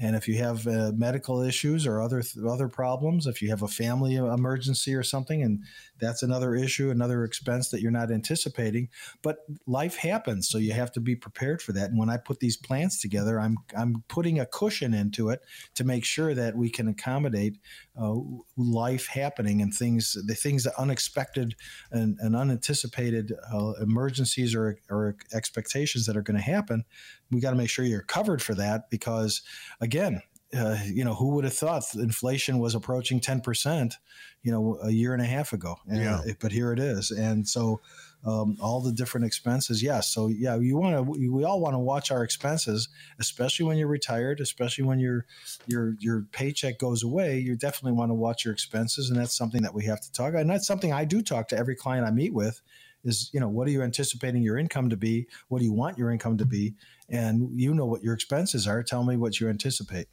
and 0.00 0.16
if 0.16 0.26
you 0.26 0.36
have 0.38 0.66
uh, 0.66 0.92
medical 0.94 1.42
issues 1.42 1.86
or 1.86 2.00
other 2.00 2.22
other 2.48 2.68
problems, 2.68 3.26
if 3.26 3.42
you 3.42 3.50
have 3.50 3.62
a 3.62 3.68
family 3.68 4.16
emergency 4.16 4.94
or 4.94 5.02
something, 5.02 5.42
and 5.42 5.62
that's 6.00 6.22
another 6.22 6.54
issue, 6.54 6.90
another 6.90 7.24
expense 7.24 7.70
that 7.70 7.80
you're 7.80 7.90
not 7.90 8.10
anticipating. 8.10 8.88
But 9.22 9.38
life 9.66 9.96
happens, 9.96 10.48
so 10.48 10.58
you 10.58 10.72
have 10.72 10.92
to 10.92 11.00
be 11.00 11.16
prepared 11.16 11.62
for 11.62 11.72
that. 11.72 11.90
And 11.90 11.98
when 11.98 12.10
I 12.10 12.16
put 12.16 12.40
these 12.40 12.56
plans 12.56 13.00
together, 13.00 13.40
I'm 13.40 13.56
I'm 13.76 14.04
putting 14.08 14.38
a 14.38 14.46
cushion 14.46 14.94
into 14.94 15.30
it 15.30 15.40
to 15.74 15.84
make 15.84 16.04
sure 16.04 16.34
that 16.34 16.56
we 16.56 16.70
can 16.70 16.88
accommodate 16.88 17.58
uh, 18.00 18.14
life 18.56 19.06
happening 19.08 19.60
and 19.60 19.74
things, 19.74 20.16
the 20.26 20.34
things 20.34 20.64
that 20.64 20.74
unexpected 20.78 21.54
and, 21.90 22.16
and 22.20 22.34
unanticipated 22.34 23.34
uh, 23.52 23.72
emergencies 23.80 24.54
or, 24.54 24.78
or 24.88 25.16
expectations 25.34 26.06
that 26.06 26.16
are 26.16 26.22
going 26.22 26.36
to 26.36 26.42
happen 26.42 26.84
we 27.30 27.40
got 27.40 27.50
to 27.50 27.56
make 27.56 27.70
sure 27.70 27.84
you're 27.84 28.02
covered 28.02 28.42
for 28.42 28.54
that 28.54 28.90
because 28.90 29.42
again 29.80 30.22
uh, 30.56 30.78
you 30.84 31.04
know 31.04 31.14
who 31.14 31.28
would 31.28 31.44
have 31.44 31.54
thought 31.54 31.84
inflation 31.94 32.58
was 32.58 32.74
approaching 32.74 33.20
10% 33.20 33.94
you 34.42 34.50
know 34.50 34.78
a 34.82 34.90
year 34.90 35.12
and 35.12 35.22
a 35.22 35.26
half 35.26 35.52
ago 35.52 35.76
and, 35.86 36.02
yeah. 36.02 36.16
Uh, 36.16 36.32
but 36.40 36.52
here 36.52 36.72
it 36.72 36.78
is. 36.78 37.10
And 37.10 37.46
so 37.46 37.80
um, 38.24 38.58
all 38.60 38.80
the 38.80 38.92
different 38.92 39.26
expenses 39.26 39.82
yes. 39.82 40.12
So 40.12 40.26
yeah 40.26 40.56
you 40.56 40.76
want 40.76 40.96
to 40.96 41.30
we 41.30 41.44
all 41.44 41.60
want 41.60 41.74
to 41.74 41.78
watch 41.78 42.10
our 42.10 42.24
expenses 42.24 42.88
especially 43.18 43.66
when 43.66 43.78
you're 43.78 43.88
retired 43.88 44.40
especially 44.40 44.84
when 44.84 44.98
your 44.98 45.24
your 45.66 45.94
your 46.00 46.26
paycheck 46.32 46.78
goes 46.78 47.02
away 47.02 47.38
you 47.38 47.56
definitely 47.56 47.96
want 47.96 48.10
to 48.10 48.14
watch 48.14 48.44
your 48.44 48.52
expenses 48.52 49.08
and 49.08 49.18
that's 49.18 49.36
something 49.36 49.62
that 49.62 49.74
we 49.74 49.84
have 49.84 50.00
to 50.00 50.12
talk 50.12 50.30
about 50.30 50.42
and 50.42 50.50
that's 50.50 50.66
something 50.66 50.92
i 50.92 51.04
do 51.04 51.22
talk 51.22 51.48
to 51.48 51.56
every 51.56 51.74
client 51.74 52.06
i 52.06 52.10
meet 52.10 52.34
with 52.34 52.60
is 53.04 53.30
you 53.32 53.40
know 53.40 53.48
what 53.48 53.66
are 53.66 53.70
you 53.70 53.82
anticipating 53.82 54.42
your 54.42 54.58
income 54.58 54.90
to 54.90 54.96
be? 54.96 55.26
What 55.48 55.60
do 55.60 55.64
you 55.64 55.72
want 55.72 55.96
your 55.96 56.10
income 56.10 56.36
to 56.38 56.44
be? 56.44 56.74
And 57.08 57.58
you 57.58 57.74
know 57.74 57.86
what 57.86 58.02
your 58.02 58.14
expenses 58.14 58.66
are. 58.66 58.82
Tell 58.82 59.04
me 59.04 59.16
what 59.16 59.40
you 59.40 59.48
anticipate 59.48 60.08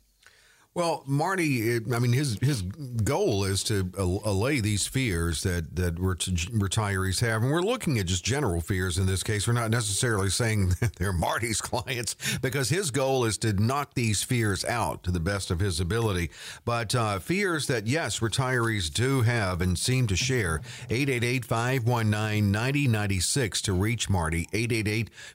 well, 0.78 1.04
Marty, 1.08 1.78
I 1.78 1.98
mean, 1.98 2.14
his 2.14 2.38
his 2.40 2.62
goal 2.62 3.44
is 3.46 3.64
to 3.64 3.90
allay 3.98 4.60
these 4.60 4.86
fears 4.86 5.42
that 5.42 5.76
that 5.76 5.96
retirees 5.96 7.20
have, 7.22 7.42
and 7.42 7.52
we're 7.52 7.64
looking 7.64 7.98
at 7.98 8.06
just 8.06 8.24
general 8.24 8.62
fears 8.62 9.00
in 9.00 9.08
this 9.08 9.24
case. 9.24 9.48
We're 9.48 9.54
not 9.54 9.72
necessarily 9.72 10.30
saying 10.30 10.76
they're 11.00 11.12
Marty's 11.12 11.62
clients 11.62 12.16
because 12.44 12.70
his 12.70 12.92
goal 12.92 13.26
is 13.26 13.40
to 13.40 13.54
knock 13.54 13.96
these 13.96 14.22
fears 14.22 14.64
out 14.66 15.02
to 15.06 15.10
the 15.10 15.20
best 15.20 15.50
of 15.50 15.60
his 15.60 15.80
ability. 15.80 16.30
But 16.64 16.94
uh, 16.94 17.18
fears 17.18 17.66
that 17.66 17.88
yes, 17.88 18.20
retirees 18.20 18.94
do 18.94 19.24
have 19.24 19.62
and 19.62 19.80
seem 19.80 20.06
to 20.06 20.16
share. 20.16 20.62
888-519-9096 20.90 23.62
to 23.64 23.74
reach 23.74 24.12
Marty. 24.12 24.48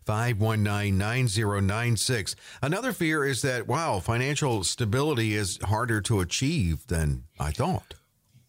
888-519-9096. 0.07 2.37
Another 2.63 2.93
fear 2.93 3.25
is 3.25 3.43
that 3.43 3.67
wow, 3.67 3.99
financial 3.99 4.63
stability 4.63 5.32
is 5.35 5.59
harder 5.65 6.01
to 6.03 6.21
achieve 6.21 6.87
than 6.87 7.25
I 7.39 7.51
thought. 7.51 7.95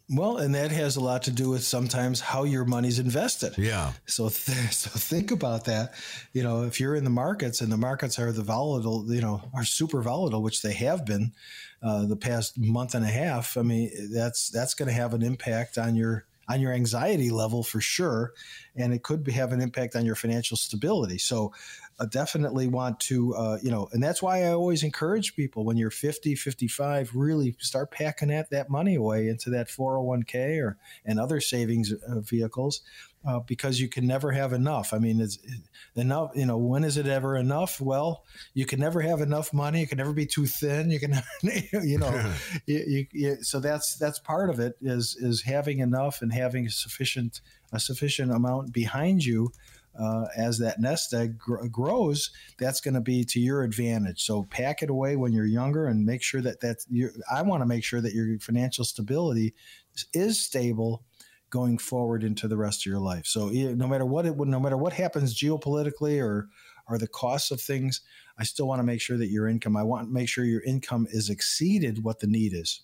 Well, 0.10 0.38
and 0.38 0.54
that 0.54 0.72
has 0.72 0.96
a 0.96 1.02
lot 1.02 1.24
to 1.24 1.32
do 1.32 1.50
with 1.50 1.64
sometimes 1.64 2.20
how 2.20 2.44
your 2.44 2.66
money's 2.66 3.00
invested. 3.00 3.58
Yeah. 3.58 3.94
So, 4.06 4.30
th- 4.30 4.58
so 4.74 4.90
think 4.92 5.32
about 5.32 5.66
that. 5.66 5.94
You 6.34 6.44
know, 6.44 6.64
if 6.64 6.80
you're 6.80 6.96
in 6.96 7.04
the 7.04 7.10
markets 7.10 7.62
and 7.62 7.72
the 7.72 7.78
markets 7.78 8.20
are 8.20 8.32
the 8.32 8.44
volatile, 8.44 9.06
you 9.12 9.22
know, 9.22 9.42
are 9.54 9.64
super 9.64 10.02
volatile, 10.02 10.44
which 10.44 10.62
they 10.62 10.74
have 10.74 11.06
been 11.06 11.32
uh, 11.82 12.06
the 12.06 12.16
past 12.16 12.58
month 12.58 12.96
and 12.96 13.06
a 13.06 13.10
half. 13.10 13.58
I 13.58 13.62
mean, 13.62 13.92
that's 14.14 14.50
that's 14.50 14.74
going 14.74 14.88
to 14.88 14.94
have 14.94 15.14
an 15.14 15.24
impact 15.24 15.78
on 15.78 15.96
your 15.96 16.26
on 16.50 16.62
your 16.62 16.74
anxiety 16.74 17.30
level 17.30 17.64
for 17.64 17.82
sure, 17.82 18.34
and 18.76 18.94
it 18.94 19.04
could 19.04 19.24
be, 19.24 19.32
have 19.32 19.52
an 19.52 19.62
impact 19.62 19.96
on 19.96 20.06
your 20.06 20.16
financial 20.16 20.58
stability. 20.58 21.18
So, 21.18 21.54
uh, 22.00 22.06
definitely 22.06 22.68
want 22.68 23.00
to, 23.00 23.36
uh, 23.36 23.58
you 23.62 23.70
know, 23.70 23.88
and 23.92 24.02
that's 24.02 24.22
why 24.22 24.44
I 24.44 24.54
always 24.54 24.84
encourage 24.84 25.36
people 25.36 25.64
when 25.64 25.78
you're 25.78 25.92
50, 25.92 26.36
55, 26.36 27.16
really 27.16 27.56
start 27.60 27.92
packing 27.92 28.30
that, 28.30 28.50
that 28.50 28.70
money 28.70 28.96
away 28.96 29.28
into 29.28 29.50
that 29.52 29.68
401k 29.68 30.62
or 30.62 30.78
and 31.06 31.20
other 31.20 31.40
savings 31.40 31.94
uh, 31.94 32.20
vehicles. 32.20 32.82
Uh, 33.26 33.40
because 33.40 33.80
you 33.80 33.88
can 33.88 34.06
never 34.06 34.34
have 34.34 34.52
enough. 34.52 34.94
I 34.94 34.98
mean, 34.98 35.22
it's 35.22 35.38
enough. 35.96 36.32
You 36.36 36.46
know, 36.46 36.58
when 36.58 36.84
is 36.84 36.98
it 36.98 37.08
ever 37.08 37.38
enough? 37.38 37.80
Well, 37.80 38.26
you 38.54 38.66
can 38.66 38.82
never 38.82 39.00
have 39.00 39.22
enough 39.22 39.54
money. 39.54 39.80
You 39.80 39.88
can 39.88 39.98
never 39.98 40.12
be 40.12 40.26
too 40.26 40.46
thin. 40.46 40.92
You 40.92 41.00
can, 41.00 41.22
you 41.42 42.00
know, 42.00 42.34
you, 42.66 42.84
you, 42.86 43.08
you, 43.14 43.38
so 43.42 43.62
that's 43.62 43.96
that's 43.96 44.20
part 44.20 44.50
of 44.50 44.60
it 44.60 44.76
is 44.82 45.16
is 45.16 45.44
having 45.44 45.80
enough 45.80 46.22
and 46.22 46.34
having 46.34 46.66
a 46.66 46.70
sufficient 46.70 47.40
a 47.72 47.80
sufficient 47.80 48.30
amount 48.30 48.74
behind 48.74 49.24
you 49.24 49.52
uh, 50.00 50.26
as 50.36 50.58
that 50.58 50.80
nest 50.80 51.14
egg 51.14 51.38
gr- 51.38 51.66
grows, 51.68 52.32
that's 52.58 52.82
going 52.82 52.94
to 52.94 53.02
be 53.02 53.24
to 53.24 53.40
your 53.40 53.64
advantage. 53.64 54.24
So 54.24 54.44
pack 54.44 54.82
it 54.82 54.90
away 54.90 55.16
when 55.16 55.34
you're 55.34 55.46
younger 55.46 55.88
and 55.88 56.06
make 56.06 56.24
sure 56.24 56.42
that 56.42 56.60
that's. 56.60 56.86
Your, 56.90 57.12
I 57.32 57.42
want 57.44 57.62
to 57.62 57.68
make 57.68 57.84
sure 57.84 58.02
that 58.02 58.14
your 58.14 58.40
financial 58.40 58.86
stability 58.86 59.54
is 60.14 60.44
stable 60.44 61.04
going 61.54 61.78
forward 61.78 62.24
into 62.24 62.48
the 62.48 62.58
rest 62.58 62.82
of 62.82 62.88
your 62.88 63.00
life. 63.00 63.28
So 63.28 63.50
no 63.50 63.88
matter 63.88 64.08
what 64.08 64.26
it 64.26 64.36
no 64.36 64.60
matter 64.60 64.76
what 64.76 64.92
happens 64.92 65.40
geopolitically 65.40 66.20
or 66.20 66.50
or 66.90 66.98
the 66.98 67.08
costs 67.08 67.52
of 67.52 67.62
things, 67.62 68.02
I 68.40 68.44
still 68.44 68.68
want 68.68 68.80
to 68.80 68.84
make 68.84 69.00
sure 69.00 69.18
that 69.20 69.28
your 69.28 69.48
income. 69.48 69.78
I 69.78 69.84
want 69.84 70.08
to 70.08 70.14
make 70.14 70.28
sure 70.28 70.46
your 70.46 70.64
income 70.64 71.06
is 71.12 71.30
exceeded 71.30 72.04
what 72.04 72.20
the 72.20 72.26
need 72.26 72.54
is. 72.56 72.82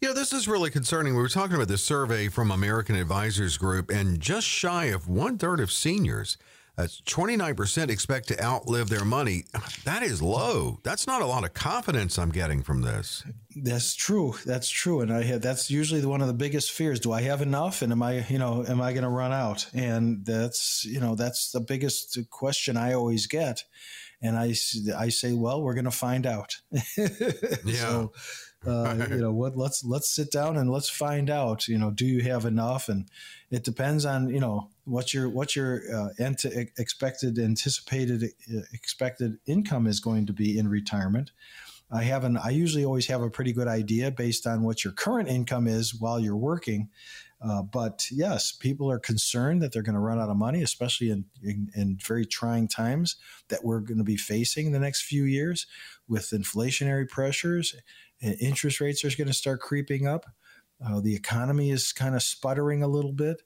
Yeah, 0.00 0.14
this 0.14 0.32
is 0.32 0.48
really 0.48 0.70
concerning. 0.70 1.14
We 1.14 1.20
were 1.20 1.28
talking 1.28 1.56
about 1.56 1.68
this 1.68 1.84
survey 1.84 2.28
from 2.28 2.50
American 2.50 2.96
Advisors 2.96 3.58
Group, 3.58 3.90
and 3.90 4.18
just 4.18 4.46
shy 4.46 4.86
of 4.86 5.06
one 5.06 5.36
third 5.36 5.60
of 5.60 5.70
seniors, 5.70 6.38
that's 6.76 7.00
29%, 7.02 7.88
expect 7.88 8.28
to 8.28 8.42
outlive 8.42 8.88
their 8.88 9.04
money. 9.04 9.44
That 9.84 10.02
is 10.02 10.20
low. 10.20 10.80
That's 10.82 11.06
not 11.06 11.22
a 11.22 11.26
lot 11.26 11.44
of 11.44 11.54
confidence 11.54 12.18
I'm 12.18 12.30
getting 12.30 12.62
from 12.62 12.82
this. 12.82 13.22
That's 13.54 13.94
true. 13.94 14.34
That's 14.44 14.68
true. 14.68 15.00
And 15.00 15.12
I 15.12 15.22
have, 15.22 15.40
that's 15.40 15.70
usually 15.70 16.04
one 16.04 16.20
of 16.20 16.26
the 16.26 16.34
biggest 16.34 16.72
fears. 16.72 16.98
Do 16.98 17.12
I 17.12 17.22
have 17.22 17.42
enough? 17.42 17.82
And 17.82 17.92
am 17.92 18.02
I, 18.02 18.26
you 18.28 18.38
know, 18.38 18.64
am 18.66 18.80
I 18.80 18.92
going 18.92 19.04
to 19.04 19.08
run 19.08 19.32
out? 19.32 19.66
And 19.72 20.26
that's, 20.26 20.84
you 20.84 20.98
know, 20.98 21.14
that's 21.14 21.52
the 21.52 21.60
biggest 21.60 22.18
question 22.30 22.76
I 22.76 22.94
always 22.94 23.26
get. 23.28 23.62
And 24.20 24.36
I, 24.36 24.54
I 24.96 25.10
say, 25.10 25.32
well, 25.32 25.62
we're 25.62 25.74
going 25.74 25.84
to 25.84 25.90
find 25.90 26.26
out. 26.26 26.56
yeah. 26.96 27.62
So, 27.64 28.12
Uh, 28.66 29.06
you 29.10 29.16
know 29.16 29.32
what? 29.32 29.56
Let's 29.56 29.84
let's 29.84 30.14
sit 30.14 30.30
down 30.30 30.56
and 30.56 30.70
let's 30.70 30.88
find 30.88 31.30
out. 31.30 31.68
You 31.68 31.78
know, 31.78 31.90
do 31.90 32.06
you 32.06 32.22
have 32.22 32.44
enough? 32.44 32.88
And 32.88 33.08
it 33.50 33.64
depends 33.64 34.04
on 34.04 34.28
you 34.30 34.40
know 34.40 34.70
what 34.84 35.14
your 35.14 35.28
what 35.28 35.56
your 35.56 35.82
uh, 35.94 36.08
ant- 36.18 36.44
expected 36.78 37.38
anticipated 37.38 38.24
uh, 38.54 38.60
expected 38.72 39.38
income 39.46 39.86
is 39.86 40.00
going 40.00 40.26
to 40.26 40.32
be 40.32 40.58
in 40.58 40.68
retirement. 40.68 41.30
I 41.90 42.04
have 42.04 42.24
an 42.24 42.36
I 42.36 42.50
usually 42.50 42.84
always 42.84 43.06
have 43.06 43.22
a 43.22 43.30
pretty 43.30 43.52
good 43.52 43.68
idea 43.68 44.10
based 44.10 44.46
on 44.46 44.62
what 44.62 44.84
your 44.84 44.92
current 44.92 45.28
income 45.28 45.66
is 45.66 45.94
while 45.94 46.18
you're 46.18 46.36
working. 46.36 46.88
Uh, 47.44 47.60
but 47.62 48.08
yes, 48.10 48.52
people 48.52 48.90
are 48.90 48.98
concerned 48.98 49.60
that 49.60 49.70
they're 49.70 49.82
going 49.82 49.94
to 49.94 50.00
run 50.00 50.18
out 50.18 50.30
of 50.30 50.36
money, 50.36 50.62
especially 50.62 51.10
in, 51.10 51.26
in, 51.42 51.70
in 51.74 51.98
very 52.02 52.24
trying 52.24 52.66
times 52.66 53.16
that 53.48 53.62
we're 53.62 53.80
going 53.80 53.98
to 53.98 54.04
be 54.04 54.16
facing 54.16 54.72
the 54.72 54.78
next 54.78 55.02
few 55.02 55.24
years 55.24 55.66
with 56.08 56.30
inflationary 56.30 57.06
pressures. 57.06 57.74
Interest 58.20 58.80
rates 58.80 59.04
are 59.04 59.16
going 59.16 59.28
to 59.28 59.34
start 59.34 59.60
creeping 59.60 60.06
up. 60.06 60.26
Uh, 60.84 61.00
the 61.00 61.14
economy 61.14 61.70
is 61.70 61.92
kind 61.92 62.14
of 62.14 62.22
sputtering 62.22 62.82
a 62.82 62.88
little 62.88 63.12
bit, 63.12 63.42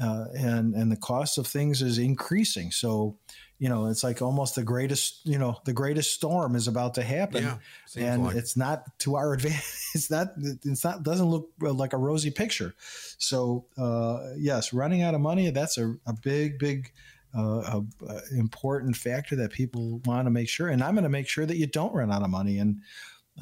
uh, 0.00 0.26
and 0.36 0.74
and 0.74 0.90
the 0.92 0.96
cost 0.96 1.38
of 1.38 1.46
things 1.46 1.82
is 1.82 1.98
increasing. 1.98 2.70
So 2.70 3.18
you 3.58 3.70
know, 3.70 3.86
it's 3.86 4.04
like 4.04 4.20
almost 4.20 4.54
the 4.54 4.62
greatest, 4.62 5.20
you 5.24 5.38
know, 5.38 5.56
the 5.64 5.72
greatest 5.72 6.12
storm 6.12 6.56
is 6.56 6.68
about 6.68 6.94
to 6.94 7.02
happen, 7.02 7.42
yeah, 7.42 7.56
and 7.96 8.24
like. 8.24 8.36
it's 8.36 8.56
not 8.56 8.98
to 9.00 9.16
our 9.16 9.32
advantage. 9.34 9.62
It's 9.94 10.10
not. 10.10 10.28
It's 10.36 10.84
not. 10.84 11.02
Doesn't 11.02 11.26
look 11.26 11.48
like 11.60 11.94
a 11.94 11.96
rosy 11.96 12.30
picture. 12.30 12.74
So 13.18 13.66
uh, 13.78 14.34
yes, 14.36 14.72
running 14.74 15.02
out 15.02 15.14
of 15.14 15.20
money. 15.20 15.48
That's 15.50 15.78
a, 15.78 15.94
a 16.06 16.12
big, 16.12 16.58
big. 16.58 16.92
Uh, 17.36 17.82
a, 18.00 18.06
a 18.08 18.38
important 18.38 18.96
factor 18.96 19.36
that 19.36 19.52
people 19.52 20.00
want 20.06 20.24
to 20.24 20.30
make 20.30 20.48
sure, 20.48 20.68
and 20.68 20.82
I'm 20.82 20.94
going 20.94 21.02
to 21.02 21.10
make 21.10 21.28
sure 21.28 21.44
that 21.44 21.58
you 21.58 21.66
don't 21.66 21.92
run 21.92 22.10
out 22.10 22.22
of 22.22 22.30
money. 22.30 22.58
And 22.58 22.80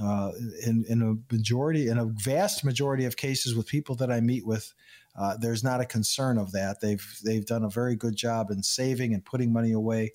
uh, 0.00 0.32
in, 0.66 0.84
in 0.88 1.02
a 1.02 1.34
majority, 1.34 1.88
in 1.88 1.98
a 1.98 2.06
vast 2.06 2.64
majority 2.64 3.04
of 3.04 3.16
cases 3.16 3.54
with 3.54 3.66
people 3.66 3.94
that 3.96 4.10
I 4.10 4.20
meet 4.20 4.46
with, 4.46 4.74
uh, 5.16 5.36
there's 5.36 5.62
not 5.62 5.80
a 5.80 5.86
concern 5.86 6.38
of 6.38 6.52
that. 6.52 6.80
They've 6.80 7.06
they've 7.24 7.46
done 7.46 7.64
a 7.64 7.70
very 7.70 7.94
good 7.94 8.16
job 8.16 8.50
in 8.50 8.62
saving 8.62 9.14
and 9.14 9.24
putting 9.24 9.52
money 9.52 9.72
away, 9.72 10.14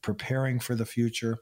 preparing 0.00 0.58
for 0.58 0.74
the 0.74 0.86
future, 0.86 1.38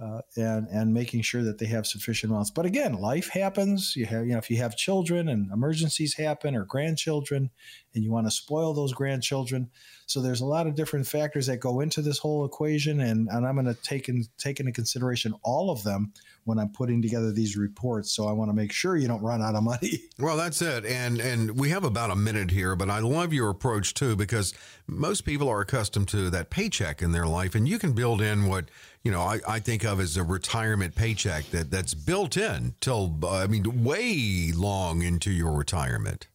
uh, 0.00 0.22
and 0.36 0.66
and 0.68 0.94
making 0.94 1.20
sure 1.22 1.42
that 1.42 1.58
they 1.58 1.66
have 1.66 1.86
sufficient 1.86 2.32
amounts. 2.32 2.50
But 2.50 2.64
again, 2.64 2.94
life 2.94 3.28
happens. 3.28 3.94
You 3.96 4.06
have 4.06 4.24
you 4.26 4.32
know 4.32 4.38
if 4.38 4.50
you 4.50 4.56
have 4.58 4.76
children 4.76 5.28
and 5.28 5.50
emergencies 5.52 6.14
happen 6.14 6.56
or 6.56 6.64
grandchildren, 6.64 7.50
and 7.94 8.04
you 8.04 8.10
want 8.10 8.26
to 8.26 8.30
spoil 8.30 8.72
those 8.72 8.92
grandchildren. 8.92 9.70
So 10.06 10.20
there's 10.20 10.40
a 10.40 10.46
lot 10.46 10.66
of 10.66 10.74
different 10.74 11.06
factors 11.06 11.46
that 11.46 11.58
go 11.58 11.80
into 11.80 12.02
this 12.02 12.18
whole 12.18 12.44
equation, 12.44 13.00
and, 13.00 13.28
and 13.30 13.46
I'm 13.46 13.54
going 13.54 13.66
to 13.66 13.80
take 13.82 14.08
in 14.08 14.24
take 14.38 14.58
into 14.58 14.72
consideration 14.72 15.34
all 15.44 15.70
of 15.70 15.84
them 15.84 16.12
when 16.44 16.58
I'm 16.58 16.70
putting 16.70 17.00
together 17.00 17.30
these 17.30 17.56
reports. 17.56 18.10
So 18.10 18.26
I 18.26 18.32
want 18.32 18.48
to 18.50 18.54
make 18.54 18.72
sure 18.72 18.96
you 18.96 19.06
don't 19.06 19.22
run 19.22 19.42
out 19.42 19.54
of 19.54 19.62
money. 19.62 20.00
Well, 20.18 20.36
that's 20.36 20.60
it. 20.60 20.84
And 20.84 21.18
and 21.18 21.58
we 21.58 21.70
have 21.70 21.84
about 21.84 22.10
a 22.10 22.16
minute 22.16 22.50
here, 22.50 22.76
but 22.76 22.90
I 22.90 22.98
love 22.98 23.32
your 23.32 23.48
approach 23.48 23.94
too 23.94 24.16
because 24.16 24.52
most 24.86 25.22
people 25.22 25.48
are 25.48 25.60
accustomed 25.60 26.08
to 26.08 26.28
that 26.30 26.50
paycheck 26.50 27.00
in 27.00 27.12
their 27.12 27.26
life, 27.26 27.54
and 27.54 27.66
you 27.66 27.78
can 27.78 27.92
build 27.92 28.20
in 28.20 28.46
what 28.46 28.66
you 29.02 29.10
know 29.10 29.20
I, 29.20 29.40
I 29.46 29.58
think 29.60 29.84
of 29.84 30.00
as 30.00 30.16
a 30.16 30.22
retirement 30.22 30.94
paycheck 30.94 31.46
that 31.50 31.70
that's 31.70 31.94
built 31.94 32.36
in 32.36 32.74
till 32.80 33.18
I 33.26 33.46
mean 33.46 33.84
way 33.84 34.52
long 34.54 35.02
into 35.02 35.30
your 35.30 35.52
retirement. 35.52 36.26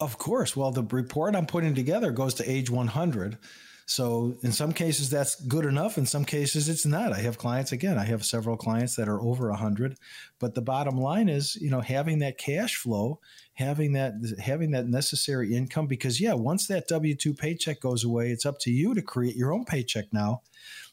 Of 0.00 0.18
course. 0.18 0.56
Well, 0.56 0.72
the 0.72 0.82
report 0.82 1.36
I'm 1.36 1.46
putting 1.46 1.76
together 1.76 2.10
goes 2.10 2.34
to 2.34 2.50
age 2.50 2.68
100. 2.68 3.38
So 3.86 4.34
in 4.42 4.52
some 4.52 4.72
cases 4.72 5.10
that's 5.10 5.40
good 5.42 5.64
enough. 5.64 5.96
In 5.96 6.06
some 6.06 6.24
cases 6.24 6.68
it's 6.68 6.86
not. 6.86 7.12
I 7.12 7.20
have 7.20 7.38
clients 7.38 7.72
again. 7.72 7.98
I 7.98 8.04
have 8.04 8.24
several 8.24 8.56
clients 8.56 8.96
that 8.96 9.08
are 9.08 9.20
over 9.20 9.50
a 9.50 9.56
hundred. 9.56 9.96
But 10.38 10.54
the 10.54 10.62
bottom 10.62 10.96
line 10.96 11.28
is, 11.28 11.56
you 11.56 11.70
know, 11.70 11.80
having 11.80 12.18
that 12.20 12.38
cash 12.38 12.76
flow, 12.76 13.20
having 13.54 13.92
that 13.92 14.14
having 14.40 14.72
that 14.72 14.86
necessary 14.86 15.54
income. 15.54 15.86
Because 15.86 16.20
yeah, 16.20 16.34
once 16.34 16.66
that 16.66 16.88
W 16.88 17.14
two 17.14 17.34
paycheck 17.34 17.80
goes 17.80 18.02
away, 18.02 18.30
it's 18.30 18.46
up 18.46 18.58
to 18.60 18.70
you 18.70 18.94
to 18.94 19.02
create 19.02 19.36
your 19.36 19.52
own 19.52 19.64
paycheck 19.64 20.06
now 20.12 20.42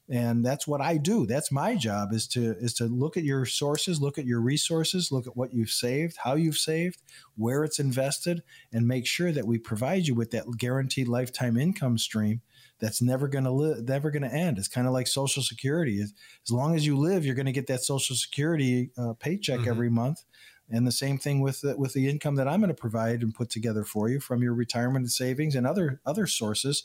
and 0.09 0.43
that's 0.43 0.67
what 0.67 0.81
I 0.81 0.97
do. 0.97 1.27
That's 1.27 1.51
my 1.51 1.75
job 1.75 2.13
is 2.13 2.27
to 2.29 2.55
is 2.59 2.73
to 2.75 2.85
look 2.85 3.15
at 3.15 3.23
your 3.23 3.45
sources, 3.45 4.01
look 4.01 4.17
at 4.17 4.25
your 4.25 4.41
resources, 4.41 5.11
look 5.11 5.27
at 5.27 5.37
what 5.37 5.53
you've 5.53 5.69
saved, 5.69 6.17
how 6.23 6.33
you've 6.33 6.57
saved, 6.57 7.01
where 7.35 7.63
it's 7.63 7.79
invested, 7.79 8.41
and 8.73 8.87
make 8.87 9.05
sure 9.05 9.31
that 9.31 9.45
we 9.45 9.59
provide 9.59 10.07
you 10.07 10.15
with 10.15 10.31
that 10.31 10.45
guaranteed 10.57 11.07
lifetime 11.07 11.57
income 11.57 11.97
stream 11.97 12.41
that's 12.79 13.01
never 13.01 13.27
going 13.27 13.43
to 13.43 13.51
live, 13.51 13.87
never 13.87 14.09
going 14.09 14.23
to 14.23 14.33
end. 14.33 14.57
It's 14.57 14.67
kind 14.67 14.87
of 14.87 14.93
like 14.93 15.07
Social 15.07 15.43
Security. 15.43 16.01
As 16.01 16.13
long 16.49 16.75
as 16.75 16.85
you 16.85 16.97
live, 16.97 17.25
you're 17.25 17.35
going 17.35 17.45
to 17.45 17.51
get 17.51 17.67
that 17.67 17.83
Social 17.83 18.15
Security 18.15 18.89
uh, 18.97 19.13
paycheck 19.19 19.59
mm-hmm. 19.59 19.69
every 19.69 19.89
month. 19.89 20.23
And 20.71 20.85
the 20.85 20.91
same 20.91 21.17
thing 21.17 21.41
with 21.41 21.61
the, 21.61 21.75
with 21.77 21.93
the 21.93 22.07
income 22.07 22.35
that 22.35 22.47
I'm 22.47 22.59
going 22.59 22.69
to 22.69 22.73
provide 22.73 23.21
and 23.21 23.33
put 23.33 23.49
together 23.49 23.83
for 23.83 24.09
you 24.09 24.19
from 24.19 24.43
your 24.43 24.53
retirement 24.53 25.11
savings 25.11 25.55
and 25.55 25.65
other 25.65 25.99
other 26.05 26.27
sources. 26.27 26.83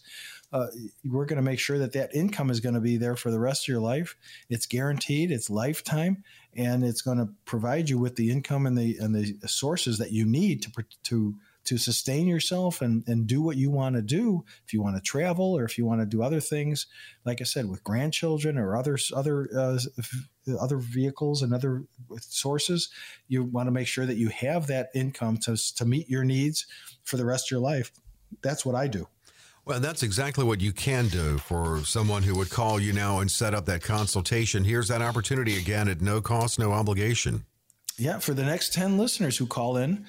Uh, 0.53 0.69
we're 1.05 1.27
going 1.27 1.37
to 1.37 1.43
make 1.43 1.59
sure 1.59 1.79
that 1.79 1.93
that 1.93 2.15
income 2.15 2.49
is 2.49 2.61
going 2.61 2.75
to 2.75 2.81
be 2.81 2.97
there 2.97 3.17
for 3.17 3.31
the 3.31 3.41
rest 3.41 3.65
of 3.65 3.69
your 3.69 3.81
life. 3.81 4.17
It's 4.49 4.67
guaranteed. 4.67 5.31
It's 5.31 5.51
lifetime, 5.51 6.23
and 6.55 6.85
it's 6.85 7.03
going 7.03 7.19
to 7.19 7.29
provide 7.45 7.89
you 7.89 7.99
with 7.99 8.17
the 8.17 8.31
income 8.31 8.67
and 8.67 8.79
the 8.79 8.97
and 8.99 9.15
the 9.15 9.49
sources 9.49 9.99
that 9.99 10.13
you 10.13 10.25
need 10.25 10.63
to 10.63 10.85
to 11.05 11.35
to 11.65 11.79
sustain 11.79 12.27
yourself 12.27 12.83
and, 12.83 13.07
and 13.07 13.27
do 13.27 13.41
what 13.41 13.57
you 13.57 13.71
want 13.71 13.97
to 13.97 14.03
do. 14.03 14.45
If 14.67 14.73
you 14.73 14.83
want 14.83 14.97
to 14.97 15.03
travel 15.03 15.57
or 15.57 15.65
if 15.65 15.79
you 15.79 15.87
want 15.87 16.01
to 16.01 16.07
do 16.07 16.23
other 16.23 16.41
things, 16.41 16.87
like 17.25 17.41
I 17.41 17.45
said, 17.45 17.69
with 17.69 17.85
grandchildren 17.85 18.59
or 18.59 18.77
other 18.77 18.99
other 19.15 19.49
uh, 19.57 19.79
other 20.61 20.79
vehicles 20.79 21.43
and 21.43 21.55
other 21.55 21.85
sources, 22.21 22.91
you 23.29 23.45
want 23.45 23.67
to 23.67 23.73
make 23.73 23.87
sure 23.87 24.07
that 24.07 24.17
you 24.17 24.29
have 24.29 24.67
that 24.67 24.91
income 24.95 25.39
to 25.39 25.57
to 25.77 25.85
meet 25.85 26.09
your 26.09 26.25
needs 26.25 26.67
for 27.03 27.17
the 27.17 27.25
rest 27.25 27.47
of 27.47 27.51
your 27.51 27.61
life. 27.61 27.93
That's 28.43 28.65
what 28.65 28.75
I 28.75 28.87
do. 28.87 29.09
Well, 29.67 29.81
that's 29.81 30.03
exactly 30.03 30.45
what 30.45 30.61
you 30.61 30.73
can 30.73 31.09
do 31.09 31.39
for 31.39 31.81
someone 31.85 32.23
who 32.23 32.37
would 32.37 32.51
call 32.51 32.79
you 32.79 32.93
now 32.93 33.21
and 33.21 33.31
set 33.31 33.55
up 33.55 33.65
that 33.65 33.83
consultation. 33.83 34.65
Here's 34.65 34.89
that 34.89 35.01
opportunity 35.01 35.57
again 35.57 35.89
at 35.89 36.03
no 36.03 36.21
cost, 36.21 36.59
no 36.59 36.73
obligation. 36.73 37.47
Yeah, 37.97 38.19
for 38.19 38.35
the 38.35 38.45
next 38.45 38.75
10 38.75 38.99
listeners 38.99 39.39
who 39.39 39.47
call 39.47 39.79
in, 39.79 40.05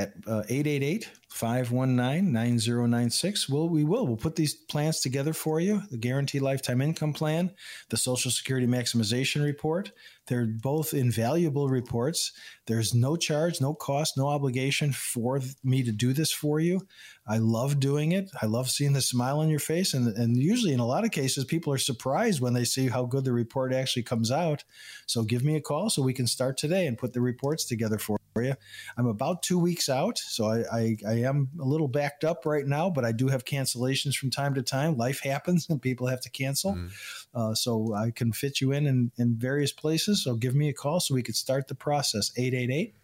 at 0.00 0.14
uh, 0.26 0.42
888 0.48 1.10
519 1.28 2.32
9096. 2.32 3.48
Well, 3.48 3.68
we 3.68 3.84
will. 3.84 4.06
We'll 4.06 4.16
put 4.16 4.34
these 4.34 4.54
plans 4.54 5.00
together 5.00 5.32
for 5.32 5.60
you 5.60 5.82
the 5.90 5.98
guaranteed 5.98 6.42
lifetime 6.42 6.80
income 6.80 7.12
plan, 7.12 7.52
the 7.90 7.96
Social 7.96 8.30
Security 8.30 8.66
maximization 8.66 9.44
report. 9.44 9.92
They're 10.26 10.46
both 10.46 10.94
invaluable 10.94 11.68
reports. 11.68 12.32
There's 12.66 12.94
no 12.94 13.16
charge, 13.16 13.60
no 13.60 13.74
cost, 13.74 14.16
no 14.16 14.28
obligation 14.28 14.92
for 14.92 15.40
me 15.64 15.82
to 15.82 15.92
do 15.92 16.12
this 16.12 16.32
for 16.32 16.60
you. 16.60 16.80
I 17.26 17.38
love 17.38 17.80
doing 17.80 18.12
it. 18.12 18.30
I 18.40 18.46
love 18.46 18.70
seeing 18.70 18.92
the 18.92 19.00
smile 19.00 19.40
on 19.40 19.48
your 19.48 19.60
face. 19.60 19.92
And, 19.92 20.16
and 20.16 20.36
usually, 20.36 20.72
in 20.72 20.80
a 20.80 20.86
lot 20.86 21.04
of 21.04 21.10
cases, 21.10 21.44
people 21.44 21.72
are 21.72 21.78
surprised 21.78 22.40
when 22.40 22.54
they 22.54 22.64
see 22.64 22.88
how 22.88 23.04
good 23.04 23.24
the 23.24 23.32
report 23.32 23.72
actually 23.72 24.04
comes 24.04 24.30
out. 24.30 24.64
So 25.06 25.22
give 25.22 25.44
me 25.44 25.56
a 25.56 25.60
call 25.60 25.90
so 25.90 26.02
we 26.02 26.14
can 26.14 26.26
start 26.26 26.56
today 26.56 26.86
and 26.86 26.96
put 26.96 27.12
the 27.12 27.20
reports 27.20 27.64
together 27.64 27.98
for 27.98 28.19
you. 28.36 28.54
I'm 28.96 29.06
about 29.06 29.42
two 29.42 29.58
weeks 29.58 29.88
out, 29.88 30.18
so 30.18 30.46
I, 30.46 30.64
I, 30.72 30.96
I, 31.06 31.12
am 31.22 31.48
a 31.60 31.64
little 31.64 31.88
backed 31.88 32.24
up 32.24 32.46
right 32.46 32.66
now, 32.66 32.88
but 32.88 33.04
I 33.04 33.12
do 33.12 33.28
have 33.28 33.44
cancellations 33.44 34.14
from 34.14 34.30
time 34.30 34.54
to 34.54 34.62
time. 34.62 34.96
Life 34.96 35.20
happens 35.22 35.66
and 35.68 35.82
people 35.82 36.06
have 36.06 36.20
to 36.22 36.30
cancel. 36.30 36.74
Mm. 36.74 36.90
Uh, 37.34 37.54
so 37.54 37.94
I 37.94 38.10
can 38.10 38.32
fit 38.32 38.60
you 38.60 38.72
in, 38.72 38.86
in 38.86 39.12
in 39.18 39.36
various 39.36 39.72
places. 39.72 40.24
So 40.24 40.34
give 40.34 40.54
me 40.54 40.68
a 40.68 40.72
call 40.72 41.00
so 41.00 41.14
we 41.14 41.22
could 41.22 41.36
start 41.36 41.68
the 41.68 41.74
process. 41.74 42.32
888 42.36 42.94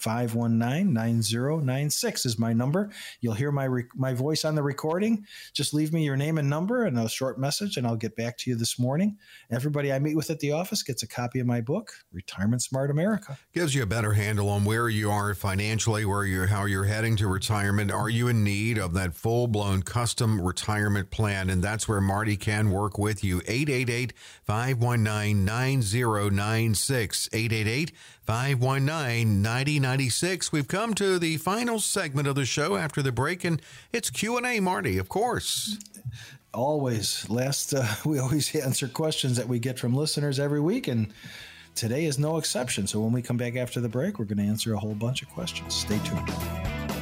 519 0.00 0.92
9096 0.92 2.26
is 2.26 2.38
my 2.38 2.52
number. 2.52 2.90
You'll 3.20 3.34
hear 3.34 3.52
my, 3.52 3.68
my 3.94 4.14
voice 4.14 4.44
on 4.44 4.54
the 4.54 4.62
recording. 4.62 5.26
Just 5.52 5.74
leave 5.74 5.92
me 5.92 6.04
your 6.04 6.16
name 6.16 6.38
and 6.38 6.48
number 6.48 6.84
and 6.84 6.98
a 6.98 7.08
short 7.08 7.38
message, 7.38 7.76
and 7.76 7.86
I'll 7.86 7.96
get 7.96 8.16
back 8.16 8.36
to 8.38 8.50
you 8.50 8.56
this 8.56 8.78
morning. 8.78 9.18
Everybody 9.50 9.92
I 9.92 9.98
meet 9.98 10.16
with 10.16 10.30
at 10.30 10.40
the 10.40 10.52
office 10.52 10.82
gets 10.82 11.02
a 11.02 11.08
copy 11.08 11.40
of 11.40 11.46
my 11.46 11.60
book, 11.60 11.92
Retirement 12.12 12.62
Smart 12.62 12.90
America. 12.90 13.38
Gives 13.52 13.74
you 13.74 13.82
a 13.82 13.86
better 13.86 14.12
handle 14.12 14.48
on 14.48 14.64
where 14.64 14.88
you 14.88 15.10
are 15.10 15.34
financially, 15.34 16.04
where 16.04 16.24
you 16.24 16.46
how 16.46 16.64
you're 16.64 16.84
heading 16.84 17.16
to 17.16 17.28
retirement. 17.28 17.90
Are 17.90 18.08
you 18.08 18.28
in 18.28 18.42
need 18.42 18.78
of 18.78 18.94
that 18.94 19.14
full 19.14 19.46
blown 19.46 19.82
custom 19.82 20.40
retirement 20.40 21.10
plan? 21.10 21.50
And 21.50 21.62
that's 21.62 21.88
where 21.88 22.00
Marty 22.00 22.36
can 22.36 22.70
work 22.70 22.98
with 22.98 23.22
you. 23.22 23.38
888 23.46 24.12
519 24.44 25.44
9096. 25.44 27.28
888 27.32 27.92
519 28.30 29.42
9096. 29.42 30.52
We've 30.52 30.68
come 30.68 30.94
to 30.94 31.18
the 31.18 31.36
final 31.38 31.80
segment 31.80 32.28
of 32.28 32.36
the 32.36 32.44
show 32.44 32.76
after 32.76 33.02
the 33.02 33.10
break, 33.10 33.42
and 33.42 33.60
it's 33.92 34.08
Q&A, 34.08 34.60
Marty, 34.60 34.98
of 34.98 35.08
course. 35.08 35.76
Always. 36.54 37.28
Last, 37.28 37.74
uh, 37.74 37.84
we 38.04 38.20
always 38.20 38.54
answer 38.54 38.86
questions 38.86 39.36
that 39.36 39.48
we 39.48 39.58
get 39.58 39.80
from 39.80 39.94
listeners 39.94 40.38
every 40.38 40.60
week, 40.60 40.86
and 40.86 41.12
today 41.74 42.04
is 42.04 42.20
no 42.20 42.36
exception. 42.36 42.86
So 42.86 43.00
when 43.00 43.10
we 43.10 43.20
come 43.20 43.36
back 43.36 43.56
after 43.56 43.80
the 43.80 43.88
break, 43.88 44.20
we're 44.20 44.26
going 44.26 44.38
to 44.38 44.44
answer 44.44 44.74
a 44.74 44.78
whole 44.78 44.94
bunch 44.94 45.22
of 45.22 45.28
questions. 45.30 45.74
Stay 45.74 45.98
tuned. 46.04 46.99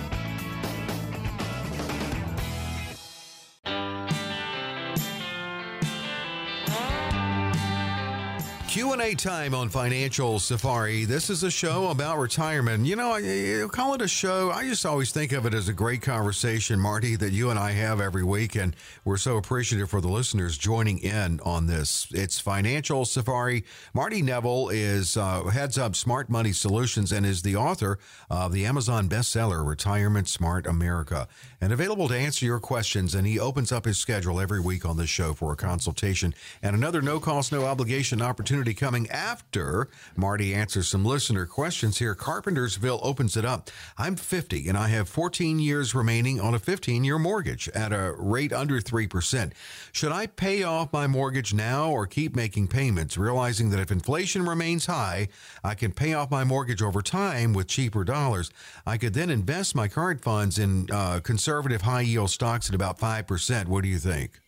Q&A 8.79 9.13
time 9.17 9.57
on 9.57 9.69
Financial 9.69 10.39
Safari. 10.39 11.05
This 11.05 11.31
is 11.31 11.43
a 11.43 11.51
show 11.51 11.89
about 11.89 12.17
retirement. 12.17 12.87
You 12.87 12.95
know, 12.95 13.11
I, 13.13 13.67
call 13.73 13.95
it 13.95 14.03
a 14.03 14.07
show. 14.07 14.53
I 14.53 14.69
just 14.69 14.87
always 14.87 15.11
think 15.11 15.33
of 15.33 15.47
it 15.47 15.53
as 15.53 15.69
a 15.69 15.73
great 15.73 16.01
conversation, 16.01 16.79
Marty, 16.79 17.17
that 17.17 17.33
you 17.33 17.51
and 17.51 17.59
I 17.59 17.73
have 17.73 18.01
every 18.01 18.23
week, 18.23 18.55
and 18.55 18.77
we're 19.05 19.17
so 19.17 19.37
appreciative 19.37 19.91
for 19.91 20.01
the 20.01 20.07
listeners 20.07 20.57
joining 20.57 20.99
in 20.99 21.41
on 21.41 21.67
this. 21.67 22.07
It's 22.13 22.39
Financial 22.39 23.05
Safari. 23.05 23.65
Marty 23.95 24.23
Neville 24.23 24.69
is 24.69 25.17
uh, 25.17 25.43
heads 25.47 25.77
up 25.77 25.97
Smart 25.97 26.31
Money 26.31 26.53
Solutions 26.53 27.11
and 27.11 27.27
is 27.27 27.43
the 27.43 27.57
author 27.57 27.99
of 28.31 28.53
the 28.53 28.65
Amazon 28.65 29.09
bestseller 29.09 29.67
Retirement 29.67 30.29
Smart 30.29 30.69
America, 30.69 31.27
and 31.61 31.73
available 31.73 32.07
to 32.07 32.17
answer 32.17 32.47
your 32.47 32.61
questions. 32.61 33.17
And 33.17 33.27
he 33.27 33.41
opens 33.41 33.73
up 33.73 33.87
his 33.87 33.99
schedule 33.99 34.39
every 34.39 34.61
week 34.61 34.85
on 34.85 34.97
this 34.97 35.11
show 35.11 35.35
for 35.35 35.53
a 35.53 35.57
consultation 35.57 36.33
and 36.63 36.77
another 36.77 37.03
no 37.03 37.19
cost, 37.19 37.51
no 37.51 37.65
obligation 37.65 38.23
opportunity 38.23 38.68
coming 38.75 39.09
after 39.11 39.89
Marty 40.17 40.55
answers 40.55 40.89
some 40.89 41.05
listener 41.05 41.47
questions 41.47 41.99
here. 41.99 42.15
Carpentersville 42.15 43.01
opens 43.03 43.37
it 43.37 43.45
up. 43.45 43.71
I'm 43.97 44.17
50 44.17 44.69
and 44.69 44.77
I 44.77 44.89
have 44.89 45.09
14 45.09 45.59
years 45.59 45.95
remaining 45.95 46.41
on 46.41 46.55
a 46.55 46.59
15 46.59 47.05
year 47.05 47.19
mortgage 47.19 47.69
at 47.71 47.93
a 47.93 48.15
rate 48.19 48.53
under 48.53 48.81
3%. 48.81 49.53
Should 49.93 50.13
I 50.13 50.27
pay 50.27 50.63
off 50.63 50.93
my 50.93 51.07
mortgage 51.07 51.55
now 51.55 51.91
or 51.91 52.07
keep 52.07 52.35
making 52.35 52.69
payments, 52.69 53.17
realizing 53.17 53.71
that 53.71 53.81
if 53.81 53.91
inflation 53.91 54.45
remains 54.45 54.87
high, 54.87 55.29
I 55.63 55.75
can 55.75 55.93
pay 55.93 56.15
off 56.15 56.31
my 56.31 56.45
mortgage 56.45 56.83
over 56.83 57.03
time 57.03 57.53
with 57.53 57.67
cheaper 57.67 58.05
dollars? 58.05 58.51
I 58.87 58.97
could 58.99 59.15
then 59.15 59.31
invest 59.31 59.75
my 59.75 59.89
current 59.89 60.23
funds 60.23 60.59
in 60.59 60.89
uh, 60.91 61.21
conservative 61.21 61.83
high 61.83 62.03
yield 62.03 62.31
stocks 62.31 62.69
at 62.69 62.75
about 62.75 62.99
5%. 62.99 63.67
What 63.67 63.83
do 63.83 63.89
you 63.89 63.99
think? 63.99 64.41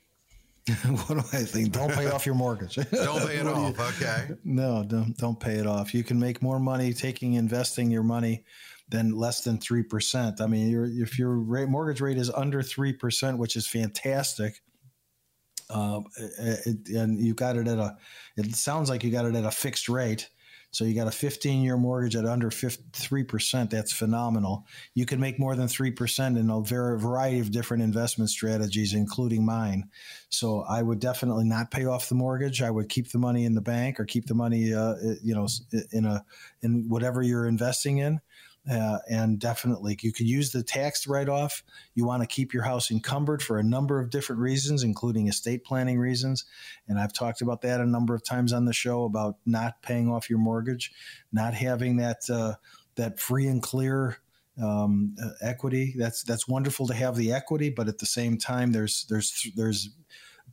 what 1.07 1.09
do 1.09 1.39
I 1.39 1.43
think? 1.43 1.73
Don't 1.73 1.93
pay 1.93 2.11
off 2.11 2.27
your 2.27 2.35
mortgage. 2.35 2.75
don't 2.93 3.27
pay 3.27 3.37
it 3.37 3.47
off. 3.47 3.79
You, 3.79 4.07
okay. 4.07 4.29
No, 4.45 4.85
don't 4.87 5.17
don't 5.17 5.39
pay 5.39 5.55
it 5.55 5.67
off. 5.67 5.95
You 5.95 6.05
can 6.05 6.19
make 6.19 6.43
more 6.43 6.59
money 6.59 6.93
taking 6.93 7.35
investing 7.35 7.91
your 7.91 8.03
money 8.03 8.45
than 8.89 9.17
less 9.17 9.43
than 9.43 9.59
three 9.59 9.83
percent. 9.83 10.41
I 10.41 10.47
mean, 10.47 11.01
if 11.01 11.19
your 11.19 11.37
rate, 11.37 11.69
mortgage 11.69 12.01
rate 12.01 12.19
is 12.19 12.31
under 12.31 12.63
three 12.63 12.93
percent, 12.93 13.39
which 13.39 13.57
is 13.57 13.67
fantastic, 13.67 14.61
uh, 15.71 16.01
it, 16.19 16.89
and 16.89 17.21
you 17.21 17.35
got 17.35 17.57
it 17.57 17.69
at 17.69 17.79
a, 17.79 17.97
it 18.37 18.55
sounds 18.55 18.91
like 18.91 19.05
you 19.05 19.11
got 19.11 19.25
it 19.25 19.35
at 19.35 19.45
a 19.45 19.51
fixed 19.51 19.89
rate 19.89 20.29
so 20.73 20.85
you 20.85 20.95
got 20.95 21.09
a 21.09 21.13
15 21.13 21.63
year 21.63 21.77
mortgage 21.77 22.15
at 22.15 22.25
under 22.25 22.49
3%. 22.49 23.71
That's 23.71 23.93
phenomenal. 23.93 24.65
You 24.95 25.05
can 25.05 25.19
make 25.19 25.39
more 25.39 25.57
than 25.57 25.67
3% 25.67 26.39
in 26.39 26.51
a 26.51 26.61
variety 26.97 27.41
of 27.41 27.51
different 27.51 27.83
investment 27.83 28.31
strategies, 28.31 28.95
including 28.95 29.45
mine. 29.45 29.89
So 30.29 30.65
I 30.69 30.83
would 30.83 31.01
definitely 31.01 31.45
not 31.45 31.73
pay 31.73 31.87
off 31.87 32.09
the 32.09 32.15
mortgage. 32.15 32.63
I 32.63 32.71
would 32.71 32.89
keep 32.89 33.11
the 33.11 33.19
money 33.19 33.45
in 33.45 33.55
the 33.55 33.61
bank 33.61 33.99
or 33.99 34.05
keep 34.05 34.27
the 34.27 34.35
money, 34.35 34.73
uh, 34.73 34.95
you 35.23 35.35
know, 35.35 35.49
in 35.91 36.05
a, 36.05 36.25
in 36.63 36.89
whatever 36.89 37.23
you're 37.23 37.47
investing 37.47 37.99
in. 37.99 38.21
Uh, 38.71 38.99
and 39.11 39.39
definitely, 39.41 39.99
you 40.01 40.13
could 40.13 40.29
use 40.29 40.53
the 40.53 40.63
tax 40.63 41.07
write 41.07 41.29
off. 41.29 41.65
You 41.95 42.05
want 42.05 42.23
to 42.23 42.27
keep 42.27 42.55
your 42.55 42.63
house 42.63 42.91
encumbered 42.91 43.43
for 43.43 43.59
a 43.59 43.65
number 43.65 43.99
of 43.99 44.11
different 44.11 44.41
reasons, 44.41 44.85
including 44.85 45.27
estate 45.27 45.65
planning 45.65 45.99
reasons. 45.99 46.45
And 46.87 46.99
I've 46.99 47.13
talked 47.13 47.41
about 47.41 47.63
that 47.63 47.81
a 47.81 47.87
number 47.87 48.15
of 48.15 48.23
times 48.23 48.53
on 48.53 48.67
the 48.67 48.73
show 48.73 49.05
about 49.05 49.37
not 49.45 49.83
paying 49.83 50.09
off 50.09 50.31
your 50.31 50.39
mortgage, 50.39 50.93
not 51.33 51.55
having 51.55 51.97
that 51.97 52.19
uh, 52.31 52.55
that 52.95 53.19
free 53.19 53.49
and 53.49 53.63
clear 53.63 54.19
um, 54.63 55.17
uh, 55.23 55.31
equity. 55.41 55.95
That's 55.97 56.23
that's 56.23 56.47
wonderful 56.47 56.87
to 56.89 56.95
have 56.95 57.17
the 57.17 57.33
equity, 57.33 57.71
but 57.71 57.89
at 57.89 57.99
the 57.99 58.07
same 58.07 58.39
time, 58.39 58.73
there's 58.73 59.05
there's 59.09 59.51
there's 59.57 59.91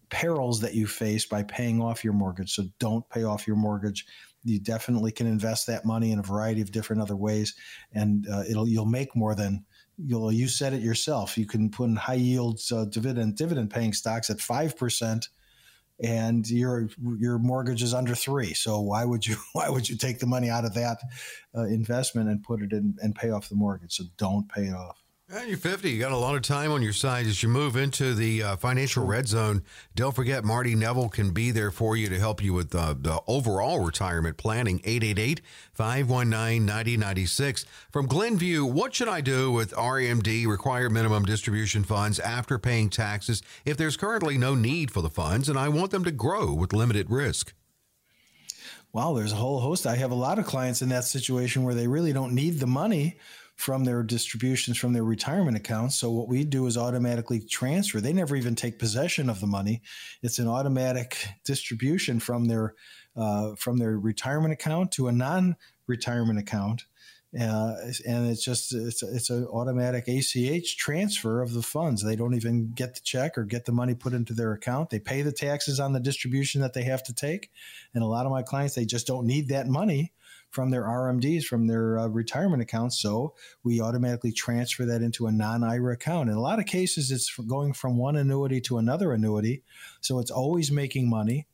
perils 0.09 0.61
that 0.61 0.73
you 0.73 0.87
face 0.87 1.25
by 1.25 1.43
paying 1.43 1.81
off 1.81 2.03
your 2.03 2.13
mortgage. 2.13 2.53
So 2.53 2.63
don't 2.79 3.07
pay 3.09 3.23
off 3.23 3.45
your 3.45 3.57
mortgage 3.57 4.05
you 4.47 4.59
definitely 4.59 5.11
can 5.11 5.27
invest 5.27 5.67
that 5.67 5.85
money 5.85 6.11
in 6.11 6.19
a 6.19 6.23
variety 6.23 6.61
of 6.61 6.71
different 6.71 7.01
other 7.01 7.15
ways, 7.15 7.55
and 7.93 8.27
uh, 8.31 8.43
it'll 8.49 8.67
you'll 8.67 8.85
make 8.85 9.15
more 9.15 9.35
than 9.35 9.65
you'll. 9.97 10.31
You 10.31 10.47
said 10.47 10.73
it 10.73 10.81
yourself. 10.81 11.37
You 11.37 11.45
can 11.45 11.69
put 11.69 11.85
in 11.85 11.95
high 11.95 12.13
yields 12.13 12.71
uh, 12.71 12.85
dividend 12.85 13.35
dividend 13.35 13.69
paying 13.71 13.93
stocks 13.93 14.29
at 14.29 14.39
five 14.39 14.77
percent, 14.77 15.29
and 15.99 16.49
your 16.49 16.89
your 17.19 17.39
mortgage 17.39 17.83
is 17.83 17.93
under 17.93 18.15
three. 18.15 18.53
So 18.53 18.79
why 18.79 19.05
would 19.05 19.25
you 19.25 19.35
why 19.53 19.69
would 19.69 19.89
you 19.89 19.97
take 19.97 20.19
the 20.19 20.27
money 20.27 20.49
out 20.49 20.65
of 20.65 20.73
that 20.75 20.99
uh, 21.55 21.63
investment 21.63 22.29
and 22.29 22.43
put 22.43 22.61
it 22.61 22.71
in 22.71 22.95
and 23.01 23.15
pay 23.15 23.31
off 23.31 23.49
the 23.49 23.55
mortgage? 23.55 23.95
So 23.95 24.05
don't 24.17 24.49
pay 24.49 24.67
it 24.67 24.73
off. 24.73 25.03
And 25.29 25.49
you're 25.49 25.57
50. 25.57 25.91
You 25.91 25.99
got 25.99 26.13
a 26.13 26.17
lot 26.17 26.37
of 26.37 26.41
time 26.41 26.71
on 26.71 26.81
your 26.81 26.93
side 26.93 27.25
as 27.25 27.43
you 27.43 27.49
move 27.49 27.75
into 27.75 28.13
the 28.13 28.41
uh, 28.41 28.55
financial 28.55 29.05
red 29.05 29.27
zone. 29.27 29.61
Don't 29.93 30.15
forget, 30.15 30.45
Marty 30.45 30.73
Neville 30.73 31.09
can 31.09 31.31
be 31.31 31.51
there 31.51 31.69
for 31.69 31.97
you 31.97 32.07
to 32.07 32.17
help 32.17 32.41
you 32.41 32.53
with 32.53 32.73
uh, 32.73 32.95
the 32.97 33.19
overall 33.27 33.83
retirement 33.83 34.37
planning. 34.37 34.79
888 34.85 35.41
519 35.73 36.65
9096. 36.65 37.65
From 37.91 38.07
Glenview, 38.07 38.63
what 38.63 38.95
should 38.95 39.09
I 39.09 39.19
do 39.19 39.51
with 39.51 39.73
RMD, 39.73 40.47
required 40.47 40.93
minimum 40.93 41.25
distribution 41.25 41.83
funds, 41.83 42.21
after 42.21 42.57
paying 42.57 42.89
taxes 42.89 43.41
if 43.65 43.75
there's 43.75 43.97
currently 43.97 44.37
no 44.37 44.55
need 44.55 44.91
for 44.91 45.01
the 45.01 45.09
funds 45.09 45.49
and 45.49 45.59
I 45.59 45.67
want 45.67 45.91
them 45.91 46.05
to 46.05 46.11
grow 46.11 46.53
with 46.53 46.71
limited 46.71 47.09
risk? 47.09 47.53
Wow, 48.93 49.13
there's 49.13 49.33
a 49.33 49.35
whole 49.35 49.59
host. 49.59 49.87
I 49.87 49.97
have 49.97 50.11
a 50.11 50.15
lot 50.15 50.39
of 50.39 50.45
clients 50.45 50.81
in 50.81 50.87
that 50.89 51.03
situation 51.03 51.63
where 51.63 51.75
they 51.75 51.87
really 51.87 52.13
don't 52.13 52.33
need 52.33 52.61
the 52.61 52.65
money 52.65 53.17
from 53.57 53.83
their 53.83 54.03
distributions 54.03 54.77
from 54.77 54.93
their 54.93 55.03
retirement 55.03 55.57
accounts. 55.57 55.95
So 55.95 56.11
what 56.11 56.27
we 56.27 56.43
do 56.43 56.67
is 56.67 56.77
automatically 56.77 57.39
transfer. 57.39 57.99
They 57.99 58.13
never 58.13 58.35
even 58.35 58.55
take 58.55 58.79
possession 58.79 59.29
of 59.29 59.41
the 59.41 59.47
money. 59.47 59.81
It's 60.21 60.39
an 60.39 60.47
automatic 60.47 61.27
distribution 61.43 62.19
from 62.19 62.45
their 62.45 62.75
uh, 63.15 63.55
from 63.55 63.77
their 63.77 63.97
retirement 63.97 64.53
account 64.53 64.91
to 64.91 65.07
a 65.07 65.11
non-retirement 65.11 66.37
account. 66.37 66.83
Uh, 67.33 67.73
and 68.07 68.29
it's 68.29 68.43
just 68.43 68.73
it's 68.73 69.03
it's 69.03 69.29
an 69.29 69.45
automatic 69.47 70.07
ACH 70.07 70.77
transfer 70.77 71.41
of 71.41 71.53
the 71.53 71.61
funds. 71.61 72.03
They 72.03 72.15
don't 72.15 72.35
even 72.35 72.71
get 72.73 72.95
the 72.95 73.01
check 73.01 73.37
or 73.37 73.43
get 73.43 73.65
the 73.65 73.73
money 73.73 73.95
put 73.95 74.13
into 74.13 74.33
their 74.33 74.53
account. 74.53 74.89
They 74.89 74.99
pay 74.99 75.21
the 75.23 75.33
taxes 75.33 75.79
on 75.79 75.91
the 75.91 75.99
distribution 75.99 76.61
that 76.61 76.73
they 76.73 76.83
have 76.83 77.03
to 77.03 77.13
take, 77.13 77.51
and 77.93 78.01
a 78.01 78.07
lot 78.07 78.25
of 78.25 78.31
my 78.31 78.43
clients 78.43 78.75
they 78.75 78.85
just 78.85 79.07
don't 79.07 79.27
need 79.27 79.49
that 79.49 79.67
money, 79.67 80.13
from 80.49 80.71
their 80.71 80.83
RMDs, 80.83 81.43
from 81.43 81.67
their 81.67 81.99
uh, 81.99 82.07
retirement 82.07 82.61
accounts. 82.61 82.99
So 82.99 83.33
we 83.63 83.81
automatically 83.81 84.31
transfer 84.31 84.85
that 84.85 85.01
into 85.01 85.27
a 85.27 85.31
non 85.31 85.63
IRA 85.63 85.93
account. 85.93 86.29
In 86.29 86.35
a 86.35 86.41
lot 86.41 86.59
of 86.59 86.65
cases, 86.65 87.11
it's 87.11 87.35
going 87.35 87.73
from 87.73 87.97
one 87.97 88.15
annuity 88.15 88.61
to 88.61 88.77
another 88.77 89.11
annuity. 89.11 89.63
So 90.01 90.19
it's 90.19 90.31
always 90.31 90.71
making 90.71 91.09
money. 91.09 91.47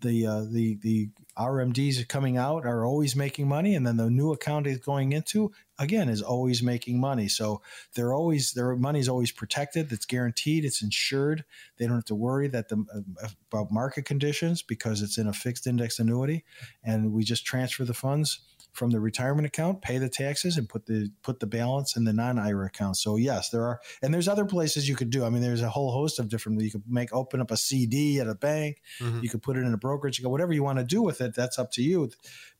The, 0.00 0.26
uh, 0.26 0.44
the 0.48 0.76
the 0.80 1.08
RMDs 1.36 2.00
are 2.00 2.06
coming 2.06 2.36
out 2.36 2.66
are 2.66 2.84
always 2.84 3.14
making 3.14 3.48
money, 3.48 3.74
and 3.74 3.86
then 3.86 3.96
the 3.96 4.10
new 4.10 4.32
account 4.32 4.66
is 4.66 4.78
going 4.78 5.12
into 5.12 5.52
again 5.78 6.08
is 6.08 6.22
always 6.22 6.62
making 6.62 7.00
money. 7.00 7.28
So 7.28 7.62
they're 7.94 8.12
always 8.12 8.52
their 8.52 8.74
money 8.76 8.98
is 8.98 9.08
always 9.08 9.30
protected. 9.30 9.92
It's 9.92 10.06
guaranteed. 10.06 10.64
It's 10.64 10.82
insured. 10.82 11.44
They 11.76 11.86
don't 11.86 11.96
have 11.96 12.04
to 12.06 12.14
worry 12.14 12.48
that 12.48 12.68
the 12.68 12.84
uh, 13.22 13.28
about 13.52 13.70
market 13.70 14.04
conditions 14.04 14.62
because 14.62 15.00
it's 15.00 15.18
in 15.18 15.28
a 15.28 15.32
fixed 15.32 15.66
index 15.66 15.98
annuity, 15.98 16.44
and 16.82 17.12
we 17.12 17.22
just 17.22 17.44
transfer 17.46 17.84
the 17.84 17.94
funds 17.94 18.40
from 18.78 18.90
the 18.90 19.00
retirement 19.00 19.44
account, 19.44 19.82
pay 19.82 19.98
the 19.98 20.08
taxes, 20.08 20.56
and 20.56 20.68
put 20.68 20.86
the 20.86 21.10
put 21.22 21.40
the 21.40 21.46
balance 21.46 21.96
in 21.96 22.04
the 22.04 22.12
non-IRA 22.12 22.66
account. 22.66 22.96
So 22.96 23.16
yes, 23.16 23.50
there 23.50 23.64
are, 23.64 23.80
and 24.02 24.14
there's 24.14 24.28
other 24.28 24.44
places 24.44 24.88
you 24.88 24.94
could 24.94 25.10
do. 25.10 25.24
I 25.24 25.30
mean, 25.30 25.42
there's 25.42 25.62
a 25.62 25.68
whole 25.68 25.90
host 25.90 26.18
of 26.18 26.28
different. 26.28 26.60
You 26.62 26.70
could 26.70 26.84
make 26.88 27.12
open 27.12 27.40
up 27.40 27.50
a 27.50 27.56
CD 27.56 28.20
at 28.20 28.28
a 28.28 28.34
bank. 28.34 28.80
Mm-hmm. 29.00 29.20
You 29.22 29.28
could 29.28 29.42
put 29.42 29.56
it 29.56 29.64
in 29.64 29.74
a 29.74 29.78
brokerage. 29.78 30.18
You 30.18 30.24
go 30.24 30.30
whatever 30.30 30.52
you 30.52 30.62
want 30.62 30.78
to 30.78 30.84
do 30.84 31.02
with 31.02 31.20
it. 31.20 31.34
That's 31.34 31.58
up 31.58 31.72
to 31.72 31.82
you. 31.82 32.10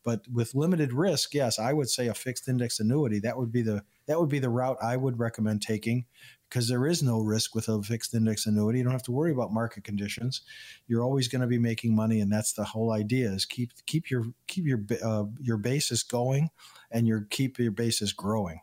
But 0.04 0.26
with 0.32 0.54
limited 0.54 0.92
risk, 0.92 1.34
yes, 1.34 1.58
I 1.58 1.72
would 1.72 1.88
say 1.88 2.08
a 2.08 2.14
fixed 2.14 2.48
index 2.48 2.80
annuity. 2.80 3.20
That 3.20 3.36
would 3.36 3.52
be 3.52 3.62
the 3.62 3.82
that 4.06 4.18
would 4.18 4.28
be 4.28 4.38
the 4.38 4.50
route 4.50 4.78
I 4.82 4.96
would 4.96 5.18
recommend 5.18 5.62
taking 5.62 6.06
because 6.48 6.68
there 6.68 6.86
is 6.86 7.02
no 7.02 7.20
risk 7.20 7.54
with 7.54 7.68
a 7.68 7.82
fixed 7.82 8.14
index 8.14 8.46
annuity. 8.46 8.78
You 8.78 8.84
don't 8.84 8.92
have 8.92 9.02
to 9.04 9.12
worry 9.12 9.32
about 9.32 9.52
market 9.52 9.84
conditions. 9.84 10.42
You're 10.86 11.02
always 11.02 11.28
going 11.28 11.42
to 11.42 11.46
be 11.46 11.58
making 11.58 11.94
money, 11.94 12.20
and 12.20 12.32
that's 12.32 12.52
the 12.52 12.64
whole 12.64 12.92
idea: 12.92 13.30
is 13.30 13.44
keep 13.44 13.70
keep 13.86 14.10
your 14.10 14.24
keep 14.46 14.64
your 14.64 14.80
uh, 15.02 15.24
your 15.40 15.56
basis 15.56 16.02
going, 16.02 16.50
and 16.90 17.06
your 17.06 17.26
keep 17.30 17.58
your 17.58 17.72
basis 17.72 18.12
growing. 18.12 18.60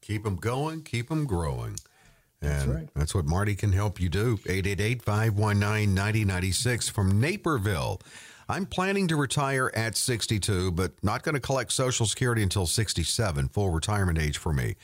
Keep 0.00 0.24
them 0.24 0.36
going. 0.36 0.82
Keep 0.82 1.08
them 1.08 1.26
growing. 1.26 1.76
And 2.42 2.50
that's, 2.50 2.66
right. 2.66 2.88
that's 2.94 3.14
what 3.14 3.24
Marty 3.24 3.54
can 3.54 3.72
help 3.72 3.98
you 4.00 4.08
do. 4.08 4.38
888 4.46 5.02
519 5.02 5.94
9096 5.94 6.88
from 6.90 7.20
Naperville. 7.20 8.00
I'm 8.48 8.66
planning 8.66 9.08
to 9.08 9.16
retire 9.16 9.72
at 9.74 9.96
62, 9.96 10.70
but 10.72 10.92
not 11.02 11.24
going 11.24 11.34
to 11.34 11.40
collect 11.40 11.72
Social 11.72 12.06
Security 12.06 12.42
until 12.44 12.66
67, 12.66 13.48
full 13.48 13.70
retirement 13.70 14.18
age 14.18 14.38
for 14.38 14.52
me. 14.52 14.76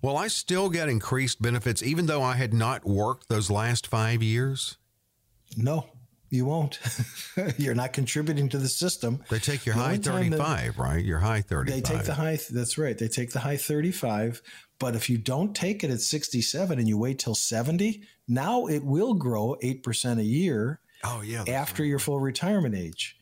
Will 0.00 0.16
I 0.16 0.28
still 0.28 0.68
get 0.70 0.88
increased 0.88 1.42
benefits 1.42 1.82
even 1.82 2.06
though 2.06 2.22
I 2.22 2.34
had 2.34 2.54
not 2.54 2.86
worked 2.86 3.28
those 3.28 3.50
last 3.50 3.86
five 3.86 4.22
years? 4.22 4.76
No, 5.56 5.86
you 6.30 6.44
won't. 6.44 6.78
You're 7.56 7.74
not 7.74 7.92
contributing 7.92 8.48
to 8.50 8.58
the 8.58 8.68
system. 8.68 9.24
They 9.28 9.38
take 9.38 9.66
your 9.66 9.74
the 9.74 9.82
high 9.82 9.96
35, 9.96 10.76
that, 10.76 10.80
right? 10.80 11.04
Your 11.04 11.18
high 11.18 11.40
35. 11.40 11.74
They 11.74 11.80
take 11.80 12.04
the 12.04 12.14
high, 12.14 12.38
that's 12.50 12.78
right. 12.78 12.96
They 12.96 13.08
take 13.08 13.32
the 13.32 13.40
high 13.40 13.56
35. 13.56 14.42
But 14.78 14.94
if 14.94 15.10
you 15.10 15.18
don't 15.18 15.56
take 15.56 15.82
it 15.82 15.90
at 15.90 16.00
67 16.00 16.78
and 16.78 16.86
you 16.86 16.96
wait 16.98 17.18
till 17.18 17.34
70, 17.34 18.02
now 18.28 18.66
it 18.66 18.84
will 18.84 19.14
grow 19.14 19.56
8% 19.62 20.18
a 20.18 20.24
year 20.24 20.80
Oh 21.04 21.22
yeah. 21.22 21.44
After 21.46 21.84
your 21.84 21.98
full 21.98 22.20
retirement 22.20 22.74
age. 22.74 23.17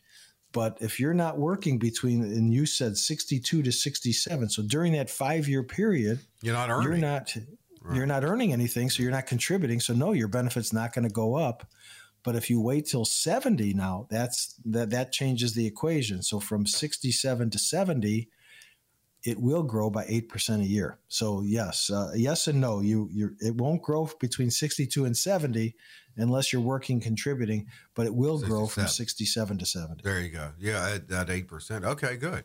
But 0.51 0.77
if 0.79 0.99
you're 0.99 1.13
not 1.13 1.37
working 1.37 1.77
between, 1.77 2.23
and 2.23 2.53
you 2.53 2.65
said 2.65 2.97
62 2.97 3.63
to 3.63 3.71
67, 3.71 4.49
so 4.49 4.63
during 4.63 4.93
that 4.93 5.09
five 5.09 5.47
year 5.47 5.63
period, 5.63 6.19
you're 6.41 6.53
not 6.53 6.69
earning. 6.69 6.89
You're 6.89 6.97
not. 6.97 7.35
Right. 7.81 7.95
You're 7.95 8.05
not 8.05 8.25
earning 8.25 8.51
anything, 8.51 8.89
so 8.89 9.01
you're 9.01 9.11
not 9.11 9.27
contributing. 9.27 9.79
So 9.79 9.93
no, 9.93 10.11
your 10.11 10.27
benefit's 10.27 10.73
not 10.73 10.93
going 10.93 11.07
to 11.07 11.13
go 11.13 11.35
up. 11.35 11.69
But 12.23 12.35
if 12.35 12.49
you 12.49 12.59
wait 12.59 12.85
till 12.85 13.05
70 13.05 13.73
now, 13.73 14.07
that's 14.09 14.55
that 14.65 14.89
that 14.89 15.13
changes 15.13 15.53
the 15.53 15.65
equation. 15.65 16.21
So 16.21 16.41
from 16.41 16.65
67 16.65 17.49
to 17.51 17.57
70, 17.59 18.29
it 19.23 19.39
will 19.39 19.63
grow 19.63 19.89
by 19.89 20.05
8% 20.05 20.61
a 20.61 20.65
year. 20.65 20.99
So 21.07 21.41
yes, 21.41 21.89
uh, 21.89 22.11
yes 22.15 22.47
and 22.47 22.59
no. 22.59 22.81
You 22.81 23.09
you 23.11 23.35
it 23.39 23.55
won't 23.55 23.81
grow 23.81 24.09
between 24.19 24.51
62 24.51 25.05
and 25.05 25.15
70 25.15 25.75
unless 26.17 26.51
you're 26.51 26.61
working 26.61 26.99
contributing, 26.99 27.67
but 27.95 28.05
it 28.05 28.13
will 28.13 28.39
67. 28.39 28.49
grow 28.49 28.67
from 28.67 28.87
67 28.87 29.57
to 29.57 29.65
70. 29.65 30.01
There 30.03 30.19
you 30.19 30.29
go. 30.29 30.51
Yeah, 30.59 30.95
at, 30.95 31.11
at 31.11 31.27
8%. 31.27 31.83
Okay, 31.83 32.17
good. 32.17 32.43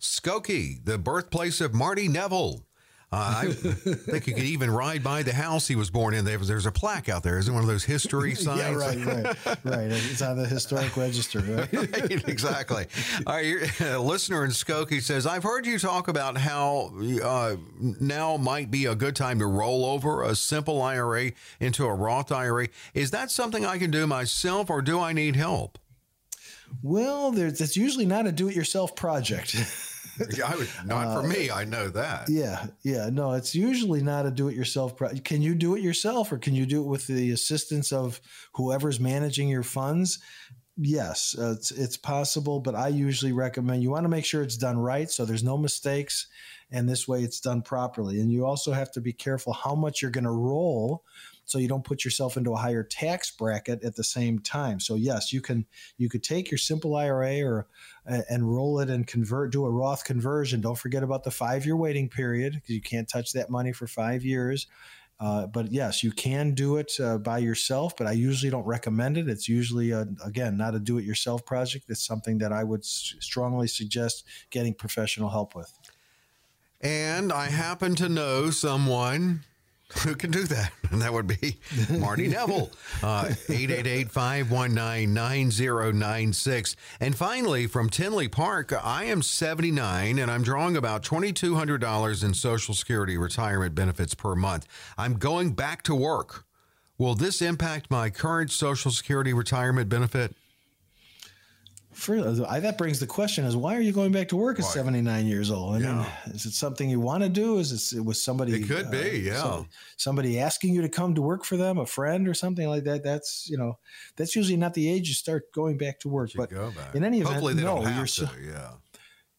Skokie, 0.00 0.84
the 0.84 0.98
birthplace 0.98 1.60
of 1.60 1.72
Marty 1.72 2.08
Neville. 2.08 2.66
Uh, 3.12 3.42
I 3.42 3.52
think 3.52 4.26
you 4.26 4.32
could 4.32 4.44
even 4.44 4.70
ride 4.70 5.04
by 5.04 5.22
the 5.22 5.34
house 5.34 5.68
he 5.68 5.76
was 5.76 5.90
born 5.90 6.14
in. 6.14 6.24
There's 6.24 6.64
a 6.64 6.72
plaque 6.72 7.10
out 7.10 7.22
there. 7.22 7.38
Isn't 7.38 7.52
one 7.52 7.62
of 7.62 7.68
those 7.68 7.84
history 7.84 8.34
signs? 8.34 8.58
yeah, 8.58 8.72
right, 8.72 9.04
right, 9.04 9.64
right. 9.64 9.90
It's 9.90 10.22
on 10.22 10.38
the 10.38 10.46
historic 10.46 10.96
register, 10.96 11.40
right? 11.40 11.70
right 11.72 12.28
exactly. 12.28 12.86
All 13.26 13.34
right, 13.34 13.44
your, 13.44 13.60
listener 13.98 14.44
in 14.44 14.50
Skokie 14.50 15.02
says, 15.02 15.26
I've 15.26 15.42
heard 15.42 15.66
you 15.66 15.78
talk 15.78 16.08
about 16.08 16.38
how 16.38 16.92
uh, 17.22 17.56
now 18.00 18.38
might 18.38 18.70
be 18.70 18.86
a 18.86 18.94
good 18.94 19.14
time 19.14 19.38
to 19.40 19.46
roll 19.46 19.84
over 19.84 20.22
a 20.22 20.34
simple 20.34 20.80
IRA 20.80 21.32
into 21.60 21.84
a 21.84 21.94
Roth 21.94 22.32
IRA. 22.32 22.68
Is 22.94 23.10
that 23.10 23.30
something 23.30 23.66
I 23.66 23.76
can 23.76 23.90
do 23.90 24.06
myself 24.06 24.70
or 24.70 24.80
do 24.80 24.98
I 24.98 25.12
need 25.12 25.36
help? 25.36 25.78
Well, 26.82 27.30
there's, 27.30 27.60
it's 27.60 27.76
usually 27.76 28.06
not 28.06 28.26
a 28.26 28.32
do 28.32 28.48
it 28.48 28.56
yourself 28.56 28.96
project. 28.96 29.54
yeah, 30.36 30.54
would, 30.54 30.68
not 30.84 31.06
uh, 31.06 31.20
for 31.20 31.26
me. 31.26 31.50
I 31.50 31.64
know 31.64 31.88
that. 31.88 32.28
Yeah, 32.28 32.66
yeah. 32.82 33.08
No, 33.10 33.32
it's 33.32 33.54
usually 33.54 34.02
not 34.02 34.26
a 34.26 34.30
do-it-yourself. 34.30 34.96
Pro- 34.96 35.10
can 35.24 35.42
you 35.42 35.54
do 35.54 35.74
it 35.74 35.82
yourself, 35.82 36.32
or 36.32 36.38
can 36.38 36.54
you 36.54 36.66
do 36.66 36.82
it 36.82 36.86
with 36.86 37.06
the 37.06 37.30
assistance 37.30 37.92
of 37.92 38.20
whoever's 38.54 39.00
managing 39.00 39.48
your 39.48 39.62
funds? 39.62 40.18
Yes, 40.76 41.36
uh, 41.38 41.52
it's 41.52 41.70
it's 41.70 41.96
possible, 41.96 42.60
but 42.60 42.74
I 42.74 42.88
usually 42.88 43.32
recommend 43.32 43.82
you 43.82 43.90
want 43.90 44.04
to 44.04 44.08
make 44.08 44.24
sure 44.24 44.42
it's 44.42 44.56
done 44.56 44.78
right, 44.78 45.10
so 45.10 45.24
there's 45.24 45.44
no 45.44 45.58
mistakes, 45.58 46.28
and 46.70 46.88
this 46.88 47.06
way 47.06 47.22
it's 47.22 47.40
done 47.40 47.60
properly. 47.60 48.20
And 48.20 48.32
you 48.32 48.46
also 48.46 48.72
have 48.72 48.90
to 48.92 49.00
be 49.00 49.12
careful 49.12 49.52
how 49.52 49.74
much 49.74 50.00
you're 50.00 50.10
going 50.10 50.24
to 50.24 50.30
roll 50.30 51.04
so 51.52 51.58
you 51.58 51.68
don't 51.68 51.84
put 51.84 52.02
yourself 52.02 52.38
into 52.38 52.52
a 52.52 52.56
higher 52.56 52.82
tax 52.82 53.30
bracket 53.30 53.84
at 53.84 53.94
the 53.94 54.02
same 54.02 54.38
time. 54.38 54.80
So 54.80 54.94
yes, 54.94 55.34
you 55.34 55.42
can 55.42 55.66
you 55.98 56.08
could 56.08 56.22
take 56.22 56.50
your 56.50 56.56
simple 56.56 56.96
IRA 56.96 57.42
or 57.42 57.66
uh, 58.10 58.22
and 58.30 58.50
roll 58.50 58.80
it 58.80 58.88
and 58.88 59.06
convert 59.06 59.52
do 59.52 59.66
a 59.66 59.70
Roth 59.70 60.04
conversion. 60.04 60.62
Don't 60.62 60.78
forget 60.78 61.02
about 61.02 61.24
the 61.24 61.30
5-year 61.30 61.76
waiting 61.76 62.08
period 62.08 62.54
because 62.54 62.74
you 62.74 62.80
can't 62.80 63.06
touch 63.06 63.32
that 63.32 63.50
money 63.50 63.72
for 63.72 63.86
5 63.86 64.24
years. 64.24 64.66
Uh, 65.20 65.46
but 65.46 65.70
yes, 65.70 66.02
you 66.02 66.10
can 66.10 66.52
do 66.52 66.78
it 66.78 66.92
uh, 66.98 67.18
by 67.18 67.38
yourself, 67.38 67.96
but 67.96 68.06
I 68.06 68.12
usually 68.12 68.50
don't 68.50 68.64
recommend 68.64 69.18
it. 69.18 69.28
It's 69.28 69.48
usually, 69.48 69.92
a, 69.92 70.08
again, 70.24 70.56
not 70.56 70.74
a 70.74 70.80
do 70.80 70.98
it 70.98 71.04
yourself 71.04 71.44
project. 71.44 71.84
It's 71.90 72.04
something 72.04 72.38
that 72.38 72.50
I 72.50 72.64
would 72.64 72.80
s- 72.80 73.14
strongly 73.20 73.68
suggest 73.68 74.24
getting 74.50 74.74
professional 74.74 75.28
help 75.28 75.54
with. 75.54 75.70
And 76.80 77.32
I 77.32 77.50
happen 77.50 77.94
to 77.96 78.08
know 78.08 78.50
someone 78.50 79.44
who 80.00 80.14
can 80.14 80.30
do 80.30 80.44
that? 80.44 80.72
And 80.92 81.00
that 81.00 81.14
would 81.14 81.26
be 81.26 81.56
Marty 81.88 82.28
Neville. 82.28 82.70
uh, 83.02 83.32
888 83.48 84.10
519 84.10 85.14
9096. 85.14 86.76
And 87.00 87.16
finally, 87.16 87.66
from 87.66 87.88
Tinley 87.88 88.28
Park, 88.28 88.74
I 88.84 89.04
am 89.04 89.22
79 89.22 90.18
and 90.18 90.30
I'm 90.30 90.42
drawing 90.42 90.76
about 90.76 91.02
$2,200 91.02 92.22
in 92.24 92.34
Social 92.34 92.74
Security 92.74 93.16
retirement 93.16 93.74
benefits 93.74 94.14
per 94.14 94.34
month. 94.34 94.66
I'm 94.98 95.14
going 95.14 95.52
back 95.54 95.82
to 95.84 95.94
work. 95.94 96.44
Will 96.98 97.14
this 97.14 97.40
impact 97.40 97.90
my 97.90 98.10
current 98.10 98.50
Social 98.50 98.90
Security 98.90 99.32
retirement 99.32 99.88
benefit? 99.88 100.36
For, 101.92 102.46
I, 102.48 102.60
that 102.60 102.78
brings 102.78 103.00
the 103.00 103.06
question: 103.06 103.44
Is 103.44 103.54
why 103.54 103.76
are 103.76 103.80
you 103.80 103.92
going 103.92 104.12
back 104.12 104.28
to 104.28 104.36
work 104.36 104.58
at 104.58 104.64
seventy 104.64 105.02
nine 105.02 105.26
years 105.26 105.50
old? 105.50 105.76
I 105.76 105.78
yeah. 105.78 105.94
mean, 105.94 106.06
is 106.34 106.46
it 106.46 106.52
something 106.52 106.88
you 106.88 107.00
want 107.00 107.22
to 107.22 107.28
do? 107.28 107.58
Is 107.58 107.92
it 107.92 108.02
was 108.02 108.22
somebody? 108.22 108.54
It 108.54 108.66
could 108.66 108.86
uh, 108.86 108.90
be, 108.90 109.20
yeah. 109.24 109.42
Somebody, 109.42 109.68
somebody 109.96 110.40
asking 110.40 110.74
you 110.74 110.82
to 110.82 110.88
come 110.88 111.14
to 111.14 111.22
work 111.22 111.44
for 111.44 111.56
them, 111.56 111.78
a 111.78 111.86
friend 111.86 112.26
or 112.26 112.34
something 112.34 112.66
like 112.66 112.84
that. 112.84 113.04
That's 113.04 113.46
you 113.50 113.58
know, 113.58 113.78
that's 114.16 114.34
usually 114.34 114.56
not 114.56 114.72
the 114.72 114.90
age 114.90 115.08
you 115.08 115.14
start 115.14 115.52
going 115.52 115.76
back 115.76 116.00
to 116.00 116.08
work. 116.08 116.30
but 116.34 116.50
in 116.94 117.04
any 117.04 117.20
event, 117.20 117.34
hopefully 117.34 117.54
no, 117.54 117.86
you're 117.86 118.06
so, 118.06 118.26
yeah. 118.42 118.70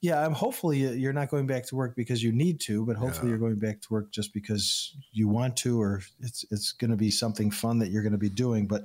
Yeah, 0.03 0.25
I'm 0.25 0.33
hopefully 0.33 0.79
you're 0.79 1.13
not 1.13 1.29
going 1.29 1.47
back 1.47 1.65
to 1.67 1.77
work 1.77 1.95
because 1.95 2.21
you 2.21 2.33
need 2.33 2.59
to, 2.61 2.85
but 2.85 2.97
hopefully 2.97 3.27
yeah. 3.27 3.29
you're 3.29 3.39
going 3.39 3.57
back 3.57 3.79
to 3.79 3.87
work 3.89 4.11
just 4.11 4.33
because 4.33 4.93
you 5.13 5.29
want 5.29 5.55
to, 5.57 5.81
or 5.81 6.01
it's 6.19 6.43
it's 6.51 6.73
going 6.73 6.91
to 6.91 6.97
be 6.97 7.09
something 7.09 7.49
fun 7.49 7.79
that 7.79 7.89
you're 7.89 8.03
going 8.03 8.11
to 8.11 8.17
be 8.17 8.27
doing. 8.29 8.67
But 8.67 8.83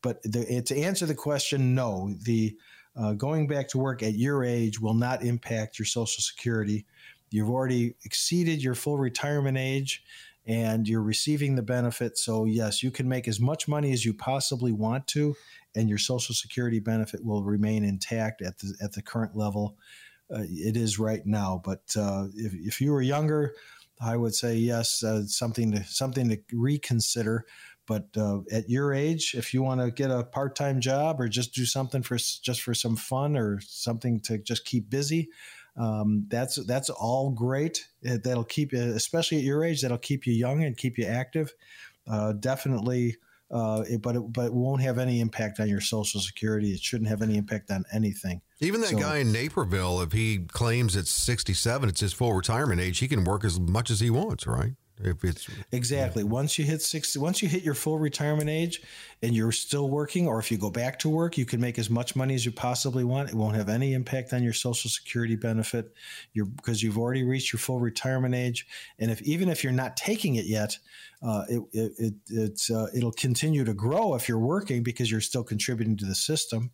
but 0.00 0.22
the, 0.22 0.62
to 0.62 0.78
answer 0.78 1.06
the 1.06 1.14
question, 1.16 1.74
no, 1.74 2.14
the 2.22 2.56
uh, 2.96 3.12
going 3.14 3.46
back 3.46 3.68
to 3.68 3.78
work 3.78 4.02
at 4.02 4.14
your 4.14 4.44
age 4.44 4.80
will 4.80 4.94
not 4.94 5.22
impact 5.22 5.78
your 5.78 5.86
Social 5.86 6.22
Security. 6.22 6.86
You've 7.30 7.50
already 7.50 7.94
exceeded 8.04 8.62
your 8.62 8.74
full 8.74 8.98
retirement 8.98 9.56
age 9.56 10.02
and 10.46 10.88
you're 10.88 11.02
receiving 11.02 11.54
the 11.54 11.62
benefit. 11.62 12.18
So, 12.18 12.44
yes, 12.44 12.82
you 12.82 12.90
can 12.90 13.08
make 13.08 13.28
as 13.28 13.38
much 13.38 13.68
money 13.68 13.92
as 13.92 14.04
you 14.04 14.12
possibly 14.12 14.72
want 14.72 15.06
to, 15.08 15.36
and 15.76 15.88
your 15.88 15.98
Social 15.98 16.34
Security 16.34 16.80
benefit 16.80 17.24
will 17.24 17.44
remain 17.44 17.84
intact 17.84 18.42
at 18.42 18.58
the, 18.58 18.74
at 18.82 18.92
the 18.92 19.02
current 19.02 19.36
level 19.36 19.76
uh, 20.32 20.42
it 20.48 20.76
is 20.76 20.98
right 20.98 21.24
now. 21.26 21.60
But 21.64 21.82
uh, 21.96 22.26
if, 22.34 22.54
if 22.54 22.80
you 22.80 22.92
were 22.92 23.02
younger, 23.02 23.54
I 24.00 24.16
would 24.16 24.34
say 24.34 24.54
yes, 24.56 25.02
uh, 25.02 25.26
something 25.26 25.72
to 25.72 25.84
something 25.84 26.28
to 26.30 26.38
reconsider. 26.52 27.44
But 27.90 28.16
uh, 28.16 28.42
at 28.52 28.70
your 28.70 28.94
age, 28.94 29.34
if 29.36 29.52
you 29.52 29.64
want 29.64 29.80
to 29.80 29.90
get 29.90 30.12
a 30.12 30.22
part-time 30.22 30.80
job 30.80 31.20
or 31.20 31.26
just 31.26 31.52
do 31.52 31.66
something 31.66 32.02
for 32.02 32.18
just 32.18 32.62
for 32.62 32.72
some 32.72 32.94
fun 32.94 33.36
or 33.36 33.58
something 33.66 34.20
to 34.20 34.38
just 34.38 34.64
keep 34.64 34.88
busy, 34.88 35.28
um, 35.76 36.24
that's 36.28 36.64
that's 36.66 36.88
all 36.88 37.30
great. 37.30 37.88
That'll 38.04 38.44
keep 38.44 38.72
you, 38.72 38.80
especially 38.80 39.38
at 39.38 39.42
your 39.42 39.64
age, 39.64 39.82
that'll 39.82 39.98
keep 39.98 40.24
you 40.24 40.32
young 40.32 40.62
and 40.62 40.76
keep 40.76 40.98
you 40.98 41.04
active. 41.04 41.52
Uh, 42.08 42.32
definitely. 42.34 43.16
Uh, 43.50 43.82
it, 43.90 44.00
but 44.00 44.14
it, 44.14 44.32
but 44.32 44.46
it 44.46 44.54
won't 44.54 44.82
have 44.82 44.98
any 44.98 45.20
impact 45.20 45.58
on 45.58 45.68
your 45.68 45.80
social 45.80 46.20
security. 46.20 46.70
It 46.70 46.78
shouldn't 46.78 47.10
have 47.10 47.22
any 47.22 47.36
impact 47.36 47.72
on 47.72 47.82
anything. 47.92 48.40
Even 48.60 48.82
that 48.82 48.90
so, 48.90 48.98
guy 48.98 49.16
in 49.16 49.32
Naperville, 49.32 50.00
if 50.00 50.12
he 50.12 50.38
claims 50.38 50.94
it's 50.94 51.10
67, 51.10 51.88
it's 51.88 51.98
his 51.98 52.12
full 52.12 52.34
retirement 52.34 52.80
age, 52.80 53.00
he 53.00 53.08
can 53.08 53.24
work 53.24 53.44
as 53.44 53.58
much 53.58 53.90
as 53.90 53.98
he 53.98 54.10
wants, 54.10 54.46
right? 54.46 54.74
If 55.02 55.24
it's 55.24 55.48
exactly. 55.72 56.22
yeah. 56.22 56.28
once 56.28 56.58
you 56.58 56.64
hit 56.64 56.82
60 56.82 57.18
once 57.18 57.42
you 57.42 57.48
hit 57.48 57.62
your 57.62 57.74
full 57.74 57.98
retirement 57.98 58.50
age 58.50 58.82
and 59.22 59.34
you're 59.34 59.52
still 59.52 59.88
working 59.88 60.26
or 60.26 60.38
if 60.38 60.50
you 60.50 60.58
go 60.58 60.70
back 60.70 60.98
to 61.00 61.08
work 61.08 61.38
you 61.38 61.44
can 61.44 61.60
make 61.60 61.78
as 61.78 61.88
much 61.88 62.14
money 62.16 62.34
as 62.34 62.44
you 62.44 62.52
possibly 62.52 63.04
want. 63.04 63.30
It 63.30 63.34
won't 63.34 63.56
have 63.56 63.68
any 63.68 63.94
impact 63.94 64.32
on 64.32 64.42
your 64.42 64.52
social 64.52 64.90
security 64.90 65.36
benefit. 65.36 65.92
You 66.32 66.46
because 66.46 66.82
you've 66.82 66.98
already 66.98 67.24
reached 67.24 67.52
your 67.52 67.60
full 67.60 67.80
retirement 67.80 68.34
age. 68.34 68.66
And 68.98 69.10
if 69.10 69.22
even 69.22 69.48
if 69.48 69.64
you're 69.64 69.72
not 69.72 69.96
taking 69.96 70.36
it 70.36 70.46
yet 70.46 70.78
uh, 71.22 71.44
it, 71.48 71.62
it, 71.72 71.92
it 71.98 72.14
it's 72.30 72.70
uh, 72.70 72.86
it'll 72.94 73.12
continue 73.12 73.64
to 73.64 73.74
grow 73.74 74.14
if 74.14 74.28
you're 74.28 74.38
working 74.38 74.82
because 74.82 75.10
you're 75.10 75.20
still 75.20 75.44
contributing 75.44 75.96
to 75.96 76.06
the 76.06 76.14
system 76.14 76.70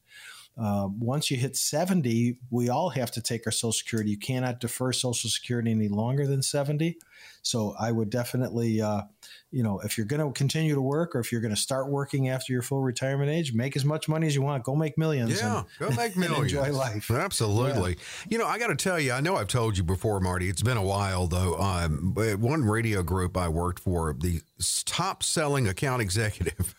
uh, 0.59 0.89
once 0.99 1.31
you 1.31 1.37
hit 1.37 1.55
70, 1.55 2.39
we 2.51 2.71
all 2.71 2.89
have 2.91 3.11
to 3.13 3.21
take 3.21 3.47
our 3.47 3.53
Social 3.53 3.73
Security. 3.73 4.11
You 4.11 4.19
cannot 4.19 4.59
defer 4.59 4.91
Social 4.91 5.29
Security 5.29 5.71
any 5.71 5.89
longer 5.89 6.27
than 6.27 6.43
70. 6.43 6.97
So 7.43 7.75
I 7.79 7.93
would 7.93 8.09
definitely, 8.09 8.81
uh, 8.81 9.03
you 9.51 9.63
know, 9.63 9.81
if 9.81 9.97
you're 9.99 10.07
going 10.07 10.27
to 10.27 10.33
continue 10.37 10.75
to 10.75 10.81
work 10.81 11.15
or 11.15 11.21
if 11.21 11.31
you're 11.31 11.43
going 11.43 11.55
to 11.55 11.61
start 11.61 11.91
working 11.91 12.31
after 12.31 12.53
your 12.53 12.63
full 12.63 12.83
retirement 12.83 13.31
age, 13.31 13.53
make 13.53 13.77
as 13.77 13.85
much 13.85 14.09
money 14.09 14.27
as 14.27 14.35
you 14.35 14.43
want. 14.43 14.65
Go 14.65 14.75
make 14.75 14.97
millions. 14.97 15.39
Yeah, 15.39 15.59
and, 15.59 15.67
go 15.79 15.91
make 15.95 16.17
millions. 16.17 16.53
enjoy 16.53 16.73
life. 16.73 17.11
Absolutely. 17.11 17.93
Yeah. 17.93 18.27
You 18.31 18.39
know, 18.39 18.47
I 18.47 18.59
got 18.59 18.69
to 18.69 18.77
tell 18.77 18.99
you, 18.99 19.13
I 19.13 19.21
know 19.21 19.37
I've 19.37 19.49
told 19.49 19.77
you 19.77 19.85
before, 19.85 20.21
Marty. 20.21 20.49
It's 20.49 20.63
been 20.63 20.79
a 20.79 20.83
while 20.83 21.27
though. 21.27 21.57
Um, 21.59 22.15
one 22.41 22.65
radio 22.65 23.03
group 23.03 23.37
I 23.37 23.49
worked 23.49 23.81
for, 23.81 24.15
the 24.19 24.41
top 24.87 25.23
selling 25.23 25.69
account 25.69 26.03
executive. 26.07 26.75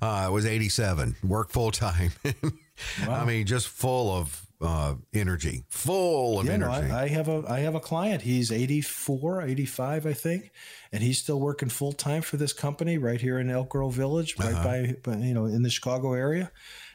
Uh, 0.00 0.30
was 0.32 0.46
87, 0.46 1.16
worked 1.22 1.52
full 1.52 1.70
time. 1.70 2.12
Wow. 3.06 3.22
I 3.22 3.24
mean, 3.24 3.46
just 3.46 3.68
full 3.68 4.14
of 4.14 4.48
uh, 4.60 4.94
energy, 5.14 5.64
full 5.68 6.40
of 6.40 6.46
yeah, 6.46 6.52
energy. 6.52 6.88
No, 6.88 6.94
I, 6.94 7.02
I, 7.02 7.08
have 7.08 7.28
a 7.28 7.44
I 7.48 7.60
have 7.60 7.74
a 7.74 7.80
client. 7.80 8.22
He's 8.22 8.50
84, 8.50 9.42
85, 9.42 10.06
I 10.06 10.12
think, 10.12 10.50
and 10.92 11.02
he's 11.02 11.18
still 11.18 11.38
working 11.38 11.68
full 11.68 11.92
time 11.92 12.22
for 12.22 12.36
this 12.36 12.52
company 12.52 12.98
right 12.98 13.20
here 13.20 13.38
in 13.38 13.50
Elk 13.50 13.68
Grove 13.68 13.94
Village, 13.94 14.36
right 14.38 14.54
uh-huh. 14.54 14.94
by, 15.02 15.16
you 15.16 15.34
know 15.34 15.46
in 15.46 15.62
the 15.62 15.70
Chicago 15.70 16.12
area. 16.12 16.50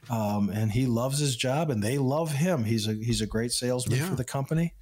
Um, 0.09 0.49
and 0.49 0.71
he 0.71 0.85
loves 0.85 1.19
his 1.19 1.37
job, 1.37 1.69
and 1.69 1.81
they 1.81 1.97
love 1.97 2.33
him. 2.33 2.65
He's 2.65 2.87
a 2.87 2.93
he's 2.93 3.21
a 3.21 3.27
great 3.27 3.53
salesman 3.53 3.99
yeah. 3.99 4.09
for 4.09 4.15
the 4.15 4.25
company 4.25 4.73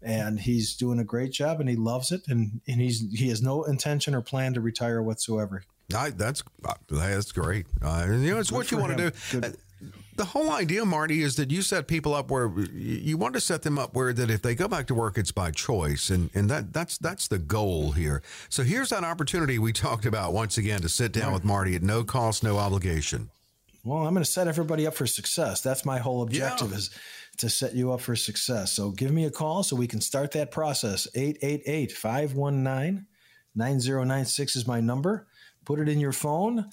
and 0.00 0.38
he's 0.38 0.76
doing 0.76 1.00
a 1.00 1.04
great 1.04 1.32
job 1.32 1.60
and 1.60 1.68
he 1.68 1.74
loves 1.74 2.12
it 2.12 2.22
and, 2.28 2.60
and 2.68 2.80
he's 2.80 3.04
he 3.12 3.28
has 3.28 3.42
no 3.42 3.64
intention 3.64 4.14
or 4.14 4.20
plan 4.20 4.54
to 4.54 4.60
retire 4.60 5.02
whatsoever 5.02 5.64
I, 5.92 6.10
that's 6.10 6.44
that's 6.88 7.32
great 7.32 7.66
uh, 7.82 8.06
you 8.08 8.32
know 8.32 8.38
it's 8.38 8.50
Good 8.50 8.56
what 8.56 8.70
you 8.70 8.78
want 8.78 8.96
to 8.96 9.12
do 9.32 9.52
the 10.18 10.26
whole 10.26 10.50
idea, 10.50 10.84
Marty, 10.84 11.22
is 11.22 11.36
that 11.36 11.50
you 11.50 11.62
set 11.62 11.86
people 11.86 12.14
up 12.14 12.30
where 12.30 12.50
you 12.72 13.16
want 13.16 13.34
to 13.34 13.40
set 13.40 13.62
them 13.62 13.78
up 13.78 13.94
where 13.94 14.12
that 14.12 14.30
if 14.30 14.42
they 14.42 14.54
go 14.54 14.68
back 14.68 14.86
to 14.88 14.94
work, 14.94 15.16
it's 15.16 15.32
by 15.32 15.50
choice, 15.50 16.10
and 16.10 16.28
and 16.34 16.50
that 16.50 16.72
that's 16.72 16.98
that's 16.98 17.28
the 17.28 17.38
goal 17.38 17.92
here. 17.92 18.22
So 18.48 18.62
here's 18.62 18.90
that 18.90 19.04
opportunity 19.04 19.58
we 19.58 19.72
talked 19.72 20.04
about 20.04 20.32
once 20.32 20.58
again 20.58 20.82
to 20.82 20.88
sit 20.88 21.12
down 21.12 21.28
right. 21.28 21.34
with 21.34 21.44
Marty 21.44 21.74
at 21.74 21.82
no 21.82 22.04
cost, 22.04 22.44
no 22.44 22.58
obligation. 22.58 23.30
Well, 23.84 24.06
I'm 24.06 24.12
going 24.12 24.24
to 24.24 24.30
set 24.30 24.48
everybody 24.48 24.86
up 24.86 24.94
for 24.94 25.06
success. 25.06 25.62
That's 25.62 25.84
my 25.84 25.98
whole 25.98 26.22
objective 26.22 26.72
yeah. 26.72 26.76
is 26.76 26.90
to 27.38 27.48
set 27.48 27.74
you 27.74 27.92
up 27.92 28.00
for 28.00 28.16
success. 28.16 28.72
So 28.72 28.90
give 28.90 29.12
me 29.12 29.24
a 29.24 29.30
call 29.30 29.62
so 29.62 29.76
we 29.76 29.86
can 29.86 30.00
start 30.00 30.32
that 30.32 30.50
process. 30.50 31.08
888 31.14 31.92
519 31.92 33.06
9096 33.54 34.56
is 34.56 34.66
my 34.66 34.80
number. 34.80 35.26
Put 35.64 35.80
it 35.80 35.88
in 35.88 36.00
your 36.00 36.12
phone. 36.12 36.66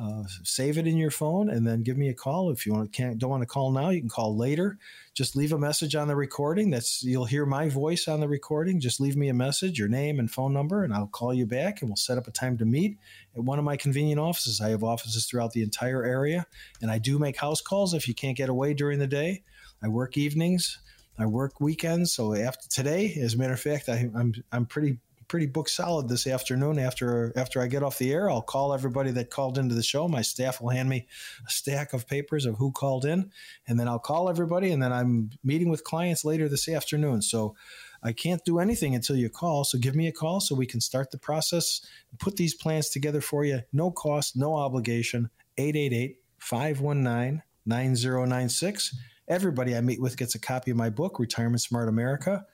Uh, 0.00 0.22
save 0.42 0.78
it 0.78 0.86
in 0.86 0.96
your 0.96 1.10
phone 1.10 1.50
and 1.50 1.66
then 1.66 1.82
give 1.82 1.98
me 1.98 2.08
a 2.08 2.14
call 2.14 2.50
if 2.50 2.64
you 2.64 2.72
want 2.72 2.90
can't 2.94 3.18
don't 3.18 3.28
want 3.28 3.42
to 3.42 3.46
call 3.46 3.70
now 3.70 3.90
you 3.90 4.00
can 4.00 4.08
call 4.08 4.34
later. 4.34 4.78
Just 5.12 5.36
leave 5.36 5.52
a 5.52 5.58
message 5.58 5.94
on 5.94 6.08
the 6.08 6.16
recording 6.16 6.70
that's 6.70 7.02
you'll 7.02 7.26
hear 7.26 7.44
my 7.44 7.68
voice 7.68 8.08
on 8.08 8.20
the 8.20 8.26
recording. 8.26 8.80
Just 8.80 9.02
leave 9.02 9.16
me 9.16 9.28
a 9.28 9.34
message 9.34 9.78
your 9.78 9.88
name 9.88 10.18
and 10.18 10.30
phone 10.30 10.54
number 10.54 10.82
and 10.82 10.94
i'll 10.94 11.08
call 11.08 11.34
you 11.34 11.44
back 11.44 11.82
and 11.82 11.90
we'll 11.90 11.96
set 11.96 12.16
up 12.16 12.26
a 12.26 12.30
time 12.30 12.56
to 12.56 12.64
meet 12.64 12.96
at 13.36 13.44
one 13.44 13.58
of 13.58 13.66
my 13.66 13.76
convenient 13.76 14.18
offices. 14.18 14.62
I 14.62 14.70
have 14.70 14.82
offices 14.82 15.26
throughout 15.26 15.52
the 15.52 15.62
entire 15.62 16.02
area 16.02 16.46
and 16.80 16.90
i 16.90 16.96
do 16.98 17.18
make 17.18 17.36
house 17.36 17.60
calls 17.60 17.92
if 17.92 18.08
you 18.08 18.14
can't 18.14 18.36
get 18.36 18.48
away 18.48 18.72
during 18.72 18.98
the 18.98 19.06
day. 19.06 19.42
I 19.82 19.88
work 19.88 20.16
evenings 20.16 20.78
I 21.18 21.26
work 21.26 21.60
weekends, 21.60 22.12
so 22.12 22.34
after 22.34 22.68
today, 22.68 23.14
as 23.20 23.34
a 23.34 23.38
matter 23.38 23.52
of 23.52 23.60
fact, 23.60 23.88
I, 23.88 24.10
I'm 24.16 24.32
I'm 24.50 24.66
pretty 24.66 24.98
pretty 25.32 25.46
book 25.46 25.66
solid 25.66 26.10
this 26.10 26.26
afternoon. 26.26 26.78
After 26.78 27.32
after 27.36 27.62
I 27.62 27.66
get 27.66 27.82
off 27.82 27.96
the 27.96 28.12
air, 28.12 28.28
I'll 28.28 28.42
call 28.42 28.74
everybody 28.74 29.10
that 29.12 29.30
called 29.30 29.56
into 29.56 29.74
the 29.74 29.82
show. 29.82 30.06
My 30.06 30.20
staff 30.20 30.60
will 30.60 30.68
hand 30.68 30.90
me 30.90 31.06
a 31.46 31.50
stack 31.50 31.94
of 31.94 32.06
papers 32.06 32.44
of 32.44 32.56
who 32.56 32.70
called 32.70 33.06
in, 33.06 33.30
and 33.66 33.80
then 33.80 33.88
I'll 33.88 33.98
call 33.98 34.28
everybody. 34.28 34.70
And 34.70 34.82
then 34.82 34.92
I'm 34.92 35.30
meeting 35.42 35.70
with 35.70 35.84
clients 35.84 36.22
later 36.22 36.50
this 36.50 36.68
afternoon. 36.68 37.22
So 37.22 37.56
I 38.02 38.12
can't 38.12 38.44
do 38.44 38.58
anything 38.58 38.94
until 38.94 39.16
you 39.16 39.30
call. 39.30 39.64
So 39.64 39.78
give 39.78 39.96
me 39.96 40.06
a 40.06 40.12
call 40.12 40.40
so 40.40 40.54
we 40.54 40.66
can 40.66 40.82
start 40.82 41.10
the 41.12 41.18
process, 41.18 41.80
and 42.10 42.20
put 42.20 42.36
these 42.36 42.52
plans 42.52 42.90
together 42.90 43.22
for 43.22 43.42
you. 43.42 43.62
No 43.72 43.90
cost, 43.90 44.36
no 44.36 44.54
obligation. 44.54 45.30
888 45.56 46.18
519 46.40 47.42
9096. 47.64 48.96
Everybody 49.28 49.74
I 49.74 49.80
meet 49.80 50.02
with 50.02 50.18
gets 50.18 50.34
a 50.34 50.38
copy 50.38 50.72
of 50.72 50.76
my 50.76 50.90
book, 50.90 51.18
Retirement 51.18 51.62
Smart 51.62 51.88
America. 51.88 52.44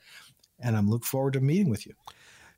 And 0.60 0.76
I'm 0.76 0.88
looking 0.88 1.06
forward 1.06 1.32
to 1.32 1.40
meeting 1.40 1.70
with 1.70 1.84
you. 1.84 1.94